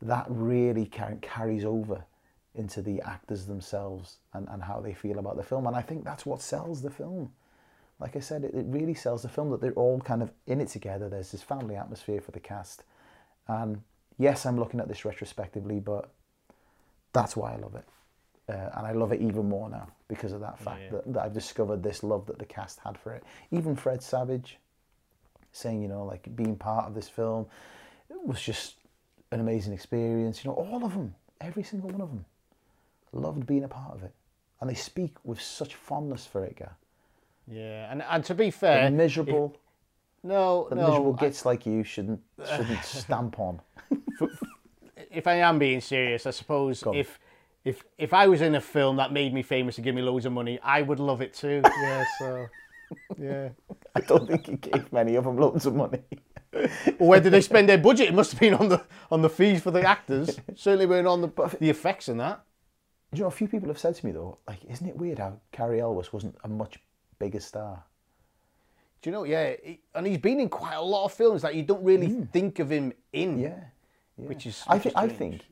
that 0.00 0.26
really 0.28 0.86
car- 0.86 1.18
carries 1.20 1.64
over 1.64 2.04
into 2.54 2.80
the 2.80 3.02
actors 3.02 3.46
themselves 3.46 4.18
and, 4.34 4.48
and 4.48 4.62
how 4.62 4.78
they 4.80 4.94
feel 4.94 5.18
about 5.18 5.36
the 5.36 5.42
film. 5.42 5.66
And 5.66 5.74
I 5.74 5.82
think 5.82 6.04
that's 6.04 6.24
what 6.24 6.40
sells 6.40 6.80
the 6.80 6.90
film. 6.90 7.32
Like 7.98 8.14
I 8.14 8.20
said, 8.20 8.44
it, 8.44 8.54
it 8.54 8.66
really 8.68 8.94
sells 8.94 9.22
the 9.22 9.28
film 9.28 9.50
that 9.50 9.60
they're 9.60 9.72
all 9.72 9.98
kind 10.00 10.22
of 10.22 10.30
in 10.46 10.60
it 10.60 10.68
together. 10.68 11.08
There's 11.08 11.32
this 11.32 11.42
family 11.42 11.74
atmosphere 11.74 12.20
for 12.20 12.30
the 12.30 12.38
cast. 12.40 12.84
And 13.48 13.82
yes, 14.18 14.44
I'm 14.46 14.58
looking 14.58 14.80
at 14.80 14.88
this 14.88 15.04
retrospectively, 15.04 15.80
but 15.80 16.10
that's 17.12 17.36
why 17.36 17.54
I 17.54 17.56
love 17.56 17.74
it. 17.74 17.84
Uh, 18.48 18.70
and 18.76 18.86
I 18.86 18.92
love 18.92 19.12
it 19.12 19.20
even 19.20 19.48
more 19.48 19.68
now 19.68 19.88
because 20.08 20.32
of 20.32 20.40
that 20.40 20.58
fact 20.58 20.80
Yeah. 20.84 20.90
that, 20.92 21.12
that 21.12 21.22
I've 21.24 21.34
discovered 21.34 21.82
this 21.82 22.02
love 22.02 22.26
that 22.26 22.38
the 22.38 22.46
cast 22.46 22.80
had 22.84 22.96
for 22.98 23.12
it. 23.12 23.22
Even 23.50 23.76
Fred 23.76 24.02
Savage 24.02 24.58
saying, 25.52 25.82
you 25.82 25.88
know, 25.88 26.04
like 26.04 26.34
being 26.34 26.56
part 26.56 26.86
of 26.86 26.94
this 26.94 27.08
film 27.08 27.46
was 28.24 28.40
just 28.40 28.76
an 29.32 29.40
amazing 29.40 29.72
experience. 29.74 30.44
You 30.44 30.50
know, 30.50 30.56
all 30.56 30.84
of 30.84 30.92
them, 30.94 31.14
every 31.42 31.62
single 31.62 31.90
one 31.90 32.00
of 32.00 32.08
them, 32.08 32.24
loved 33.12 33.46
being 33.46 33.64
a 33.64 33.68
part 33.68 33.94
of 33.94 34.02
it. 34.02 34.12
And 34.60 34.68
they 34.68 34.74
speak 34.74 35.14
with 35.24 35.40
such 35.40 35.74
fondness 35.74 36.26
for 36.26 36.44
it, 36.44 36.56
Gar. 36.56 36.74
Yeah, 37.46 37.90
and 37.90 38.02
and 38.02 38.24
to 38.24 38.34
be 38.34 38.50
fair, 38.50 38.84
The 38.90 38.96
miserable, 38.96 39.56
no, 40.22 40.68
the 40.68 40.74
no, 40.74 40.88
miserable 40.88 41.16
I- 41.20 41.48
like 41.48 41.64
you 41.64 41.82
shouldn't 41.84 42.20
shouldn't 42.44 42.82
stamp 42.84 43.38
on. 43.38 43.60
If 45.10 45.26
I 45.26 45.34
am 45.36 45.58
being 45.58 45.80
serious, 45.80 46.26
I 46.26 46.30
suppose 46.30 46.82
if 46.94 47.18
if 47.64 47.84
if 47.98 48.12
I 48.14 48.26
was 48.28 48.40
in 48.40 48.54
a 48.54 48.60
film 48.60 48.96
that 48.96 49.12
made 49.12 49.32
me 49.34 49.42
famous 49.42 49.76
and 49.78 49.84
give 49.84 49.94
me 49.94 50.02
loads 50.02 50.26
of 50.26 50.32
money, 50.32 50.58
I 50.62 50.82
would 50.82 51.00
love 51.00 51.20
it 51.22 51.34
too. 51.34 51.62
Yeah, 51.82 52.04
so 52.18 52.46
yeah. 53.18 53.48
I 53.94 54.00
don't 54.00 54.26
think 54.26 54.46
he 54.48 54.56
gave 54.56 54.92
many 54.92 55.16
of 55.16 55.24
them 55.24 55.36
loads 55.36 55.66
of 55.66 55.74
money. 55.74 56.02
Where 56.98 57.20
did 57.20 57.32
they 57.32 57.42
spend 57.42 57.68
their 57.68 57.76
budget? 57.78 58.08
It 58.08 58.14
must 58.14 58.30
have 58.32 58.40
been 58.40 58.54
on 58.54 58.68
the 58.68 58.82
on 59.10 59.20
the 59.22 59.28
fees 59.28 59.60
for 59.62 59.70
the 59.70 59.82
actors. 59.82 60.38
Certainly 60.54 60.86
weren't 60.86 61.06
on 61.06 61.20
the 61.20 61.56
the 61.60 61.68
effects 61.70 62.08
and 62.08 62.20
that. 62.20 62.42
Do 63.12 63.18
you 63.18 63.22
know, 63.24 63.28
a 63.28 63.30
few 63.30 63.48
people 63.48 63.68
have 63.68 63.78
said 63.78 63.94
to 63.94 64.06
me 64.06 64.12
though, 64.12 64.38
like, 64.46 64.64
isn't 64.66 64.86
it 64.86 64.96
weird 64.96 65.18
how 65.18 65.40
Cary 65.52 65.80
Elwes 65.80 66.12
wasn't 66.12 66.36
a 66.44 66.48
much 66.48 66.78
bigger 67.18 67.40
star? 67.40 67.84
Do 69.00 69.10
you 69.10 69.12
know? 69.12 69.24
Yeah, 69.24 69.54
he- 69.62 69.80
and 69.94 70.06
he's 70.06 70.18
been 70.18 70.40
in 70.40 70.48
quite 70.48 70.74
a 70.74 70.82
lot 70.82 71.04
of 71.04 71.12
films 71.12 71.42
that 71.42 71.54
you 71.54 71.62
don't 71.62 71.82
really 71.84 72.08
think 72.32 72.58
of 72.58 72.70
him 72.70 72.92
in. 73.12 73.34
Hmm. 73.34 73.40
Yeah, 74.18 74.28
which 74.28 74.46
is 74.46 74.62
I 74.66 74.78
think 74.78 74.96
I 74.96 75.08
think 75.08 75.42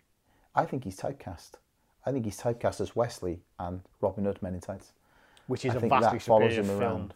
I 0.54 0.64
think 0.64 0.84
he's 0.84 0.98
typecast. 0.98 1.52
I 2.04 2.12
think 2.12 2.24
he's 2.24 2.40
typecast 2.40 2.80
as 2.80 2.94
Wesley 2.94 3.40
and 3.58 3.80
Robin 4.00 4.24
Hood 4.24 4.40
Men 4.42 4.54
in 4.54 4.60
Tights. 4.60 4.92
Which 5.46 5.64
is 5.64 5.72
I 5.72 5.76
a 5.76 5.80
think 5.80 5.92
vastly 5.92 6.18
that 6.18 6.24
follows 6.24 6.54
him 6.54 6.64
film. 6.64 6.82
around. 6.82 7.14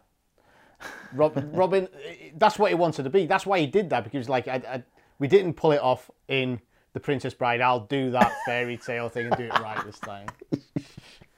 Rob, 1.12 1.44
Robin, 1.52 1.88
that's 2.36 2.58
what 2.58 2.70
he 2.70 2.74
wanted 2.74 3.02
to 3.02 3.10
be. 3.10 3.26
That's 3.26 3.44
why 3.44 3.58
he 3.60 3.66
did 3.66 3.90
that 3.90 4.04
because 4.04 4.28
like 4.28 4.48
I, 4.48 4.62
I, 4.68 4.82
we 5.18 5.28
didn't 5.28 5.54
pull 5.54 5.72
it 5.72 5.80
off 5.80 6.10
in 6.28 6.60
The 6.92 7.00
Princess 7.00 7.34
Bride. 7.34 7.60
I'll 7.60 7.80
do 7.86 8.10
that 8.12 8.32
fairy 8.46 8.76
tale 8.76 9.08
thing 9.08 9.26
and 9.26 9.36
do 9.36 9.44
it 9.44 9.58
right 9.58 9.84
this 9.84 9.98
time. 9.98 10.28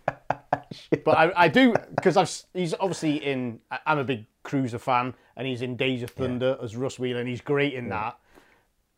but 1.05 1.19
I, 1.19 1.33
I 1.37 1.49
do 1.49 1.75
because 1.95 2.17
I've 2.17 2.31
he's 2.55 2.75
obviously 2.75 3.17
in. 3.17 3.61
I'm 3.87 3.99
a 3.99 4.05
big 4.05 4.27
Cruiser 4.43 4.79
fan, 4.79 5.15
and 5.37 5.47
he's 5.47 5.63
in 5.63 5.77
Days 5.77 6.03
of 6.03 6.11
Thunder 6.11 6.59
as 6.63 6.77
Russ 6.77 6.99
Wheeler, 6.99 7.21
and 7.21 7.29
he's 7.29 7.41
great 7.41 7.75
in 7.75 7.89
that. 7.91 8.19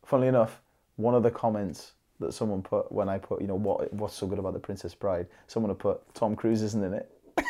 Funnily 0.05 0.27
enough, 0.27 0.61
one 0.97 1.15
of 1.15 1.23
the 1.23 1.31
comments 1.31 1.93
that 2.19 2.33
someone 2.33 2.61
put 2.61 2.91
when 2.91 3.09
I 3.09 3.17
put, 3.17 3.41
you 3.41 3.47
know, 3.47 3.55
what 3.55 3.91
what's 3.93 4.13
so 4.15 4.25
good 4.27 4.39
about 4.39 4.53
the 4.53 4.59
Princess 4.59 4.95
Bride, 4.95 5.27
someone 5.47 5.69
had 5.69 5.79
put 5.79 6.01
Tom 6.13 6.35
Cruise 6.35 6.61
isn't 6.61 6.83
in 6.83 6.93
it. 6.93 7.11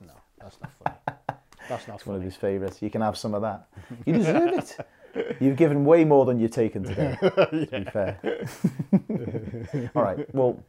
No, 0.00 0.12
that's 0.40 0.58
not 0.60 0.70
funny. 0.82 0.96
That's 1.68 1.88
not 1.88 1.94
It's 1.96 2.06
one 2.06 2.16
of 2.16 2.22
his 2.22 2.36
favourites. 2.36 2.82
You 2.82 2.90
can 2.90 3.00
have 3.00 3.16
some 3.16 3.34
of 3.34 3.42
that. 3.42 3.68
You 4.06 4.14
deserve 4.14 4.58
it. 4.58 5.36
You've 5.40 5.56
given 5.56 5.84
way 5.84 6.04
more 6.04 6.24
than 6.26 6.40
you've 6.40 6.50
taken 6.50 6.82
today. 6.82 7.16
To 7.22 7.68
be 7.70 7.84
fair. 7.86 8.18
All 9.94 10.02
right. 10.02 10.34
Well, 10.34 10.62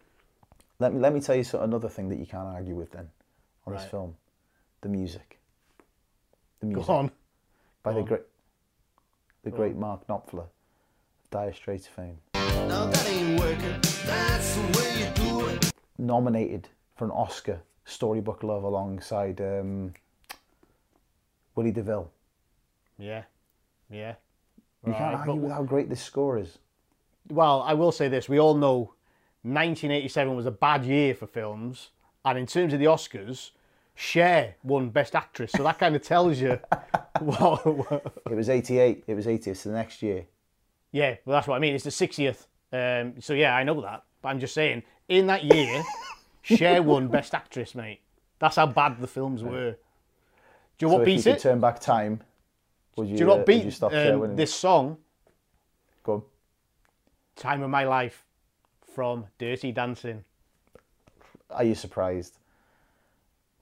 let 0.80 0.94
me 0.94 1.00
let 1.00 1.14
me 1.14 1.20
tell 1.22 1.36
you 1.36 1.44
so, 1.44 1.62
another 1.62 1.90
thing 1.90 2.10
that 2.10 2.20
you 2.20 2.26
can't 2.28 2.48
argue 2.48 2.76
with 2.76 2.92
then 2.92 3.10
on 3.66 3.74
this 3.74 3.86
film, 3.86 4.16
the 4.82 4.90
music. 4.90 5.40
The 6.60 6.68
music. 6.68 6.86
Go 6.88 6.94
on. 6.94 7.12
by 7.84 7.92
Go 7.92 7.96
the 7.96 8.02
on. 8.02 8.06
great, 8.08 8.22
the 9.44 9.50
Go 9.52 9.58
great 9.58 9.74
on. 9.74 9.80
Mark 9.80 10.08
Knopfler, 10.08 10.46
Dire 11.36 11.52
Straits 11.52 11.86
fame. 11.86 12.18
Now 12.34 12.86
that 12.86 13.10
ain't 13.10 13.38
working. 13.38 13.82
That's 14.06 14.56
the 14.56 14.62
way 14.80 15.00
you 15.02 15.10
do 15.16 15.48
it. 15.48 15.74
nominated 15.98 16.70
for 16.96 17.04
an 17.04 17.12
Oscar, 17.12 17.60
Storybook 17.84 18.42
Love, 18.42 18.64
alongside 18.64 19.42
um, 19.42 19.94
Willie 21.56 21.74
DeVille. 21.74 22.10
Yeah, 22.98 23.24
yeah. 23.90 24.16
You 24.88 24.94
can't 24.94 25.16
argue 25.16 25.34
but- 25.34 25.42
with 25.42 25.52
how 25.52 25.64
great 25.64 25.90
this 25.90 26.02
score 26.02 26.38
is. 26.40 26.58
Well, 27.28 27.64
I 27.64 27.74
will 27.74 27.92
say 27.92 28.08
this: 28.08 28.30
we 28.30 28.40
all 28.40 28.56
know 28.56 28.94
1987 29.42 30.38
was 30.38 30.46
a 30.46 30.52
bad 30.52 30.86
year 30.86 31.14
for 31.14 31.28
films, 31.28 31.90
and 32.24 32.38
in 32.38 32.46
terms 32.46 32.72
of 32.72 32.80
the 32.80 32.86
Oscars, 32.86 33.50
Cher 33.94 34.56
won 34.64 34.90
Best 34.90 35.18
Actress, 35.18 35.52
so 35.52 35.64
that 35.64 35.80
kind 35.80 35.98
of 35.98 36.02
tells 36.02 36.40
you. 36.40 36.58
what, 37.20 37.66
what- 37.66 38.22
It 38.32 38.36
was 38.36 38.48
88, 38.48 39.04
it 39.06 39.16
was 39.16 39.26
80th, 39.26 39.58
so 39.58 39.70
the 39.72 39.76
next 39.76 40.02
year. 40.02 40.28
Yeah, 40.96 41.16
well, 41.26 41.36
that's 41.36 41.46
what 41.46 41.58
I 41.58 41.60
mean. 41.60 41.76
It's 41.76 41.84
the 41.84 41.90
60th, 41.90 42.48
um, 42.72 43.16
so 43.20 43.34
yeah, 43.34 43.54
I 43.54 43.64
know 43.64 43.82
that. 43.82 44.04
But 44.22 44.30
I'm 44.30 44.40
just 44.40 44.54
saying, 44.54 44.82
in 45.10 45.28
that 45.28 45.44
year, 45.44 45.84
Cher 46.42 46.82
won 46.82 47.10
Best 47.10 47.36
Actress, 47.36 47.76
mate. 47.76 48.00
That's 48.40 48.56
how 48.56 48.68
bad 48.68 49.02
the 49.02 49.08
films 49.08 49.44
were. 49.44 49.72
Do 50.78 50.86
you 50.86 50.88
know 50.88 50.94
so 50.94 50.98
what 51.00 51.08
if 51.10 51.18
you 51.18 51.22
could 51.22 51.36
it? 51.36 51.40
turn 51.42 51.60
back 51.60 51.82
time, 51.82 52.22
would 52.96 53.10
you, 53.10 53.18
Do 53.18 53.20
you 53.20 53.26
know 53.26 53.34
uh, 53.34 53.38
what 53.40 53.48
would 53.48 53.56
you 53.58 53.64
beat 53.66 53.74
stop 53.74 53.92
Cher 53.92 54.14
um, 54.14 54.22
winning? 54.22 54.36
this 54.38 54.54
song? 54.54 54.98
Go 56.04 56.14
on. 56.14 56.22
Time 57.36 57.62
of 57.62 57.70
My 57.70 57.84
Life 57.84 58.24
from 58.94 59.26
Dirty 59.38 59.74
Dancing. 59.74 60.24
Are 61.50 61.66
you 61.66 61.76
surprised? 61.76 62.38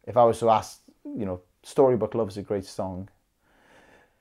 If 0.06 0.18
I 0.18 0.24
was 0.24 0.38
to 0.40 0.52
ask, 0.52 0.82
you 1.04 1.26
know, 1.26 1.42
Storybook 1.64 2.14
Love 2.14 2.30
is 2.30 2.38
a 2.38 2.44
great 2.44 2.66
song. 2.66 3.10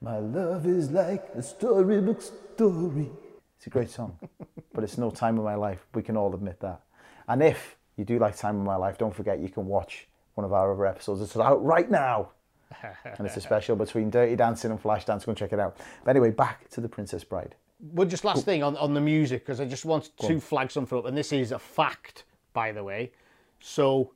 My 0.02 0.18
love 0.18 0.66
is 0.66 0.90
like 0.90 1.28
a 1.36 1.42
storybook 1.42 2.20
story. 2.20 3.08
It's 3.56 3.68
a 3.68 3.70
great 3.70 3.88
song, 3.88 4.18
but 4.74 4.82
it's 4.82 4.98
no 4.98 5.10
time 5.12 5.38
of 5.38 5.44
my 5.44 5.54
life. 5.54 5.86
We 5.94 6.02
can 6.02 6.16
all 6.16 6.34
admit 6.34 6.58
that. 6.58 6.80
And 7.28 7.40
if 7.40 7.76
you 7.96 8.04
do 8.04 8.18
like 8.18 8.36
Time 8.36 8.58
of 8.58 8.64
My 8.66 8.74
Life, 8.74 8.98
don't 8.98 9.14
forget 9.14 9.38
you 9.38 9.48
can 9.48 9.64
watch 9.66 10.08
one 10.34 10.44
of 10.44 10.52
our 10.52 10.72
other 10.72 10.86
episodes. 10.86 11.20
It's 11.20 11.36
out 11.36 11.64
right 11.64 11.88
now. 11.88 12.30
and 12.82 13.24
it's 13.24 13.36
a 13.36 13.40
special 13.40 13.76
between 13.76 14.10
Dirty 14.10 14.34
Dancing 14.34 14.72
and 14.72 14.82
Flashdance. 14.82 15.24
Go 15.24 15.30
and 15.30 15.38
check 15.38 15.52
it 15.52 15.60
out. 15.60 15.76
But 16.04 16.10
anyway, 16.10 16.30
back 16.30 16.68
to 16.70 16.80
The 16.80 16.88
Princess 16.88 17.22
Bride. 17.22 17.54
Well, 17.78 18.08
just 18.08 18.24
last 18.24 18.44
thing 18.44 18.64
on, 18.64 18.76
on 18.78 18.94
the 18.94 19.00
music, 19.00 19.44
because 19.46 19.60
I 19.60 19.66
just 19.66 19.84
want 19.84 20.10
Go 20.20 20.28
to 20.28 20.34
on. 20.34 20.40
flag 20.40 20.72
something 20.72 20.98
up, 20.98 21.04
and 21.06 21.16
this 21.16 21.32
is 21.32 21.52
a 21.52 21.60
fact, 21.60 22.24
by 22.52 22.72
the 22.72 22.82
way. 22.82 23.12
So, 23.60 24.12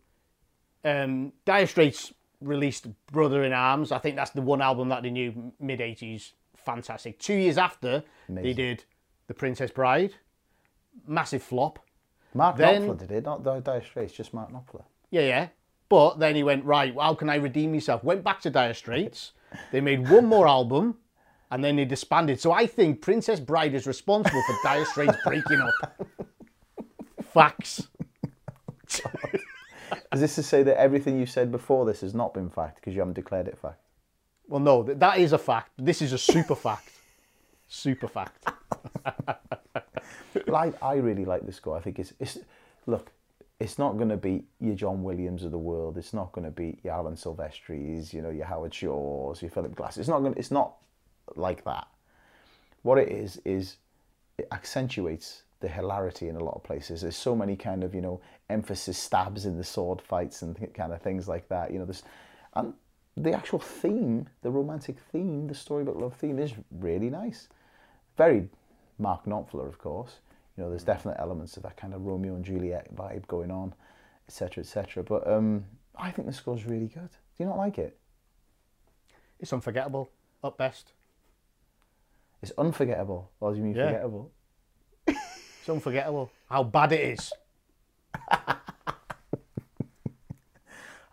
um, 0.85 1.33
Dire 1.45 1.67
Straits 1.67 2.13
released 2.41 2.87
Brother 3.13 3.45
in 3.45 3.53
Arms. 3.53 3.93
I 3.93 3.99
think 3.99 4.17
that's 4.17 4.31
the 4.31 4.43
one 4.43 4.61
album 4.63 4.89
that 4.91 5.03
they 5.03 5.11
knew 5.11 5.53
mid 5.61 5.81
80s. 5.81 6.33
Fantastic. 6.57 7.19
Two 7.19 7.35
years 7.35 7.59
after, 7.59 8.03
they 8.29 8.53
did 8.53 8.85
The 9.29 9.35
Princess 9.35 9.71
Bride. 9.71 10.15
Massive 11.07 11.43
flop. 11.43 11.79
Mark 12.35 12.57
Then- 12.57 12.83
Knopfler 12.89 12.99
did 12.99 13.13
it, 13.13 13.25
not 13.25 13.43
Dire 13.45 13.61
Dire 13.61 13.83
Straits, 13.83 14.13
just 14.13 14.35
Mark 14.35 14.51
Knopfler. 14.51 14.85
Yeah, 15.11 15.23
yeah. 15.23 15.49
But 15.89 16.19
then 16.19 16.35
he 16.35 16.43
went, 16.43 16.65
right, 16.65 16.93
well, 16.95 17.07
how 17.07 17.15
can 17.15 17.31
I 17.31 17.37
redeem 17.37 17.73
myself? 17.73 18.03
Went 18.03 18.25
back 18.25 18.41
to 18.43 18.51
Dire 18.51 18.75
Straits. 18.75 19.33
They 19.71 19.81
made 19.81 20.11
one 20.11 20.27
more 20.27 20.47
album 20.49 20.97
and 21.53 21.63
then 21.63 21.77
they 21.77 21.85
disbanded. 21.85 22.41
So 22.41 22.51
I 22.53 22.67
think 22.67 23.01
Princess 23.01 23.39
Bride 23.39 23.75
is 23.75 23.87
responsible 23.87 24.43
for 24.43 24.57
Dire 24.65 24.85
Straits 24.85 25.17
breaking 25.25 25.61
up. 25.61 26.07
Facts. 27.33 27.87
Is 30.17 30.23
this 30.23 30.35
to 30.37 30.43
say 30.43 30.63
that 30.63 30.81
everything 30.81 31.19
you 31.19 31.27
said 31.27 31.53
before 31.53 31.85
this 31.85 32.01
has 32.01 32.15
not 32.15 32.33
been 32.33 32.49
fact 32.49 32.77
because 32.77 32.95
you 32.95 33.01
haven't 33.01 33.17
declared 33.17 33.49
it 33.49 33.59
fact? 33.59 33.83
Well, 34.49 34.61
no, 34.61 34.83
th- 34.83 34.99
that 34.99 35.19
is 35.19 35.35
a 35.35 35.39
fact. 35.39 35.73
This 35.77 36.01
is 36.01 36.15
a 36.15 36.19
super 36.19 36.55
fact. 36.55 36.89
Super 37.69 38.09
fact. 38.09 38.49
Well, 40.47 40.57
I, 40.57 40.73
I 40.83 40.95
really 40.97 41.25
like 41.27 41.45
this 41.45 41.57
score. 41.57 41.77
I 41.77 41.81
think 41.81 41.99
it's, 41.99 42.13
it's 42.19 42.39
look, 42.87 43.11
it's 43.59 43.79
not 43.79 43.97
going 43.97 44.09
to 44.09 44.17
beat 44.17 44.45
your 44.61 44.75
John 44.75 45.03
Williams 45.03 45.45
of 45.45 45.51
the 45.51 45.59
world. 45.59 45.99
It's 45.99 46.15
not 46.15 46.33
going 46.33 46.45
to 46.45 46.51
beat 46.51 46.79
your 46.85 46.95
Alan 46.95 47.15
Silvestris, 47.15 48.13
you 48.13 48.23
know, 48.23 48.31
your 48.31 48.47
Howard 48.47 48.73
Shores, 48.73 49.43
your 49.43 49.51
Philip 49.51 49.75
Glass. 49.75 49.97
It's 49.99 50.09
not 50.09 50.21
going. 50.21 50.35
It's 50.37 50.51
not 50.51 50.77
like 51.35 51.65
that. 51.65 51.89
What 52.83 52.99
it 52.99 53.09
is 53.09 53.41
is 53.45 53.77
it 54.39 54.47
accentuates 54.53 55.43
the 55.61 55.69
hilarity 55.69 56.29
in 56.29 56.37
a 56.37 56.45
lot 56.45 56.55
of 56.55 56.63
places. 56.63 57.01
There's 57.03 57.17
so 57.17 57.35
many 57.35 57.57
kind 57.57 57.83
of 57.85 57.95
you 57.95 58.01
know 58.01 58.21
emphasis 58.51 58.99
stabs 58.99 59.47
in 59.47 59.57
the 59.57 59.65
sword 59.65 60.01
fights 60.01 60.43
and 60.43 60.57
th- 60.57 60.73
kind 60.75 60.93
of 60.93 61.01
things 61.03 61.29
like 61.29 61.49
that. 61.49 61.71
You 61.73 61.79
know, 61.79 61.85
this, 61.87 62.03
and 62.55 62.75
the 63.17 63.33
actual 63.33 63.59
theme, 63.59 64.29
the 64.43 64.51
romantic 64.51 64.97
theme, 65.13 65.47
the 65.47 65.55
storybook 65.55 65.97
love 65.97 66.15
theme 66.15 66.39
is 66.39 66.53
really 66.71 67.09
nice. 67.11 67.49
Very 68.17 68.49
Mark 68.99 69.25
Knopfler, 69.25 69.67
of 69.67 69.79
course. 69.79 70.21
You 70.57 70.65
know, 70.65 70.71
there's 70.71 70.85
definite 70.85 71.17
elements 71.19 71.57
of 71.57 71.63
that 71.65 71.77
kind 71.77 71.93
of 71.95 72.03
Romeo 72.07 72.35
and 72.35 72.45
Juliet 72.45 72.95
vibe 72.95 73.27
going 73.27 73.51
on, 73.51 73.75
etc., 74.29 74.63
etc. 74.63 75.03
But 75.03 75.27
um, 75.27 75.65
I 75.97 76.11
think 76.11 76.27
the 76.27 76.33
score's 76.33 76.65
really 76.65 76.89
good. 76.89 77.11
Do 77.11 77.45
you 77.45 77.47
not 77.47 77.59
like 77.59 77.79
it? 77.79 77.99
It's 79.39 79.53
unforgettable, 79.53 80.11
at 80.43 80.57
best. 80.57 80.93
It's 82.43 82.53
unforgettable. 82.57 83.31
Or 83.41 83.53
do 83.53 83.59
you 83.59 83.65
mean 83.65 83.75
Yeah. 83.75 83.87
forgettable? 83.89 84.31
It's 85.67 85.71
unforgettable. 85.73 86.31
How 86.49 86.63
bad 86.63 86.93
it 86.93 87.01
is. 87.01 87.33
I 88.31 88.55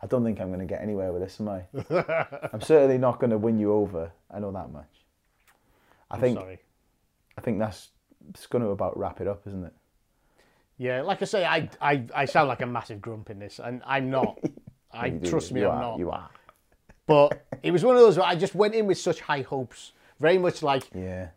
don't 0.08 0.24
think 0.24 0.40
I'm 0.40 0.50
going 0.50 0.60
to 0.60 0.68
get 0.68 0.80
anywhere 0.80 1.12
with 1.12 1.24
this, 1.24 1.42
am 1.42 1.50
I? 1.50 1.64
I'm 2.54 2.62
certainly 2.62 3.00
not 3.00 3.20
going 3.20 3.32
to 3.32 3.40
win 3.40 3.58
you 3.58 3.74
over. 3.74 4.12
I 4.30 4.38
know 4.38 4.52
that 4.52 4.72
much. 4.72 4.92
I 6.12 6.16
I'm 6.16 6.22
think. 6.22 6.38
sorry. 6.38 6.60
I 7.36 7.42
think 7.42 7.58
that's 7.58 7.90
it's 8.30 8.46
going 8.46 8.64
to 8.64 8.70
about 8.70 8.96
wrap 8.96 9.22
it 9.22 9.28
up, 9.28 9.42
isn't 9.48 9.64
it? 9.64 9.74
Yeah, 10.78 11.02
like 11.02 11.24
I 11.24 11.26
say, 11.26 11.46
I, 11.46 11.68
I, 11.82 12.04
I 12.14 12.26
sound 12.26 12.48
like 12.48 12.62
a 12.62 12.68
massive 12.68 13.02
grump 13.02 13.32
in 13.32 13.40
this, 13.40 13.60
and 13.60 13.82
I'm 13.88 14.12
not. 14.12 14.38
I 14.94 15.10
do, 15.10 15.32
trust 15.32 15.52
me, 15.52 15.64
I'm 15.64 15.72
are, 15.72 15.82
not. 15.82 15.98
You 15.98 16.12
are. 16.12 16.30
But 17.08 17.44
it 17.64 17.72
was 17.72 17.84
one 17.84 17.96
of 17.96 18.04
those 18.04 18.18
where 18.18 18.28
I 18.28 18.36
just 18.36 18.54
went 18.54 18.76
in 18.76 18.86
with 18.86 19.00
such 19.00 19.20
high 19.20 19.42
hopes. 19.42 19.94
Very 20.20 20.38
much 20.38 20.62
like 20.62 20.84
Yeah. 20.94 21.30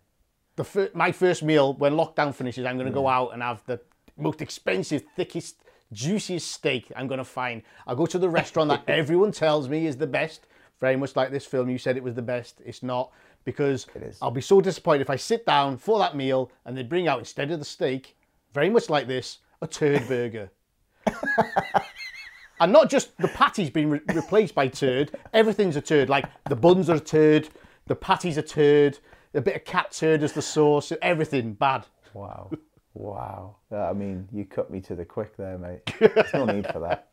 The 0.57 0.65
fir- 0.65 0.91
my 0.95 1.13
first 1.13 1.43
meal 1.43 1.75
when 1.75 1.95
lockdown 1.95 2.35
finishes. 2.35 2.65
I'm 2.65 2.77
going 2.77 2.87
to 2.87 2.93
go 2.93 3.05
mm. 3.05 3.13
out 3.13 3.33
and 3.33 3.43
have 3.43 3.63
the 3.67 3.81
most 4.19 4.43
expensive, 4.43 5.05
thickest, 5.15 5.63
juiciest 5.93 6.51
steak 6.51 6.91
I'm 6.97 7.07
going 7.07 7.19
to 7.19 7.25
find. 7.25 7.63
I'll 7.87 7.97
go 7.97 8.07
to 8.07 8.19
the 8.19 8.29
restaurant 8.29 8.71
that 8.71 8.85
everyone 8.89 9.33
tells 9.33 9.69
me 9.69 9.87
is 9.87 9.97
the 9.97 10.07
best. 10.07 10.47
Very 10.81 10.97
much 10.97 11.17
like 11.17 11.31
this 11.31 11.47
film, 11.47 11.71
you 11.71 11.79
said 11.79 11.97
it 11.97 12.03
was 12.03 12.15
the 12.15 12.23
best. 12.23 12.61
It's 12.65 12.83
not 12.83 13.11
because 13.45 13.87
I'll 14.21 14.31
be 14.31 14.41
so 14.41 14.61
disappointed 14.61 15.03
if 15.03 15.11
I 15.11 15.17
sit 15.17 15.47
down 15.47 15.79
for 15.79 15.99
that 16.01 16.17
meal 16.17 16.51
and 16.65 16.77
they 16.77 16.83
bring 16.83 17.09
out 17.09 17.21
instead 17.21 17.51
of 17.51 17.59
the 17.59 17.65
steak, 17.65 18.17
very 18.53 18.69
much 18.69 18.91
like 18.91 19.07
this, 19.07 19.39
a 19.63 19.67
turd 19.67 20.07
burger. 20.09 20.51
And 22.61 22.73
not 22.73 22.89
just 22.89 23.17
the 23.19 23.29
patty's 23.29 23.71
been 23.71 23.91
re- 23.91 24.01
replaced 24.15 24.55
by 24.55 24.69
turd, 24.69 25.13
everything's 25.33 25.77
a 25.77 25.81
turd. 25.81 26.09
Like 26.09 26.27
the 26.49 26.57
buns 26.57 26.89
are 26.89 26.97
a 26.97 27.01
turd, 27.01 27.49
the 27.87 27.95
patty's 27.95 28.39
a 28.39 28.43
turd, 28.43 28.99
a 29.37 29.41
bit 29.41 29.57
of 29.57 29.65
cat 29.65 29.93
turd 29.93 30.23
as 30.23 30.33
the 30.33 30.43
sauce, 30.43 30.93
everything 31.03 31.53
bad. 31.53 31.87
Wow. 32.15 32.51
Wow. 32.99 33.57
I 33.71 33.93
mean, 33.93 34.27
you 34.33 34.47
cut 34.47 34.71
me 34.71 34.81
to 34.81 34.95
the 34.95 35.05
quick 35.05 35.37
there, 35.37 35.59
mate. 35.59 35.83
There's 36.01 36.33
no 36.33 36.47
need 36.47 36.67
for 36.73 36.81
that. 36.81 37.11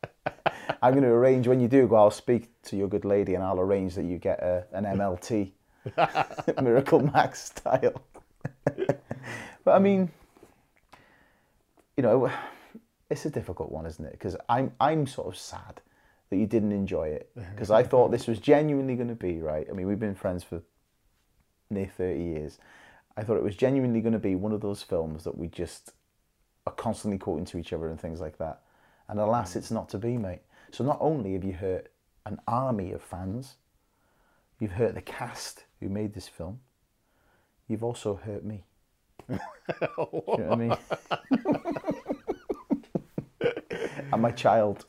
I'm 0.81 0.93
going 0.93 1.03
to 1.03 1.09
arrange, 1.09 1.45
when 1.45 1.59
you 1.59 1.67
do 1.67 1.89
go, 1.89 1.97
I'll 1.97 2.09
speak 2.09 2.49
to 2.63 2.77
your 2.77 2.87
good 2.87 3.03
lady 3.03 3.35
and 3.35 3.43
I'll 3.43 3.59
arrange 3.59 3.95
that 3.95 4.05
you 4.05 4.17
get 4.17 4.39
a, 4.39 4.65
an 4.71 4.85
MLT, 4.85 5.51
Miracle 6.63 7.01
Max 7.01 7.47
style. 7.47 8.01
but 8.63 9.71
I 9.73 9.79
mean, 9.79 10.09
you 11.97 12.03
know, 12.03 12.31
it's 13.09 13.25
a 13.25 13.29
difficult 13.29 13.69
one, 13.69 13.85
isn't 13.85 14.05
it? 14.05 14.13
Because 14.13 14.37
I'm, 14.47 14.71
I'm 14.79 15.05
sort 15.05 15.27
of 15.27 15.37
sad 15.37 15.81
that 16.29 16.37
you 16.37 16.47
didn't 16.47 16.71
enjoy 16.71 17.09
it 17.09 17.29
because 17.35 17.71
I 17.71 17.83
thought 17.83 18.09
this 18.09 18.25
was 18.25 18.39
genuinely 18.39 18.95
going 18.95 19.09
to 19.09 19.15
be 19.15 19.41
right. 19.41 19.67
I 19.69 19.73
mean, 19.73 19.85
we've 19.85 19.99
been 19.99 20.15
friends 20.15 20.45
for 20.45 20.61
near 21.73 21.87
30 21.87 22.23
years. 22.23 22.59
I 23.15 23.23
thought 23.23 23.37
it 23.37 23.43
was 23.43 23.55
genuinely 23.55 24.01
going 24.01 24.13
to 24.13 24.19
be 24.19 24.35
one 24.35 24.51
of 24.51 24.61
those 24.61 24.81
films 24.81 25.23
that 25.23 25.37
we 25.37 25.47
just 25.47 25.91
are 26.65 26.73
constantly 26.73 27.17
quoting 27.17 27.45
to 27.45 27.57
each 27.57 27.73
other 27.73 27.89
and 27.89 27.99
things 27.99 28.19
like 28.19 28.37
that. 28.37 28.61
And 29.07 29.19
alas, 29.19 29.53
mm. 29.53 29.57
it's 29.57 29.71
not 29.71 29.89
to 29.89 29.97
be, 29.97 30.17
mate. 30.17 30.41
So 30.71 30.83
not 30.83 30.97
only 30.99 31.33
have 31.33 31.43
you 31.43 31.53
hurt 31.53 31.91
an 32.25 32.39
army 32.47 32.91
of 32.91 33.01
fans, 33.01 33.55
you've 34.59 34.71
hurt 34.71 34.95
the 34.95 35.01
cast 35.01 35.65
who 35.79 35.89
made 35.89 36.13
this 36.13 36.27
film, 36.27 36.59
you've 37.67 37.83
also 37.83 38.15
hurt 38.15 38.43
me. 38.43 38.63
You 39.79 39.89
know 39.89 40.25
what 40.25 40.51
I 40.51 40.55
mean? 40.55 40.77
and 44.11 44.21
my 44.21 44.31
child, 44.31 44.85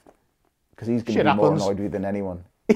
because 0.71 0.89
he's 0.89 1.05
going 1.05 1.19
to 1.19 1.25
be 1.25 1.37
more 1.37 1.53
annoyed 1.55 1.77
with 1.77 1.85
you 1.85 1.89
than 1.89 2.05
anyone. 2.05 2.45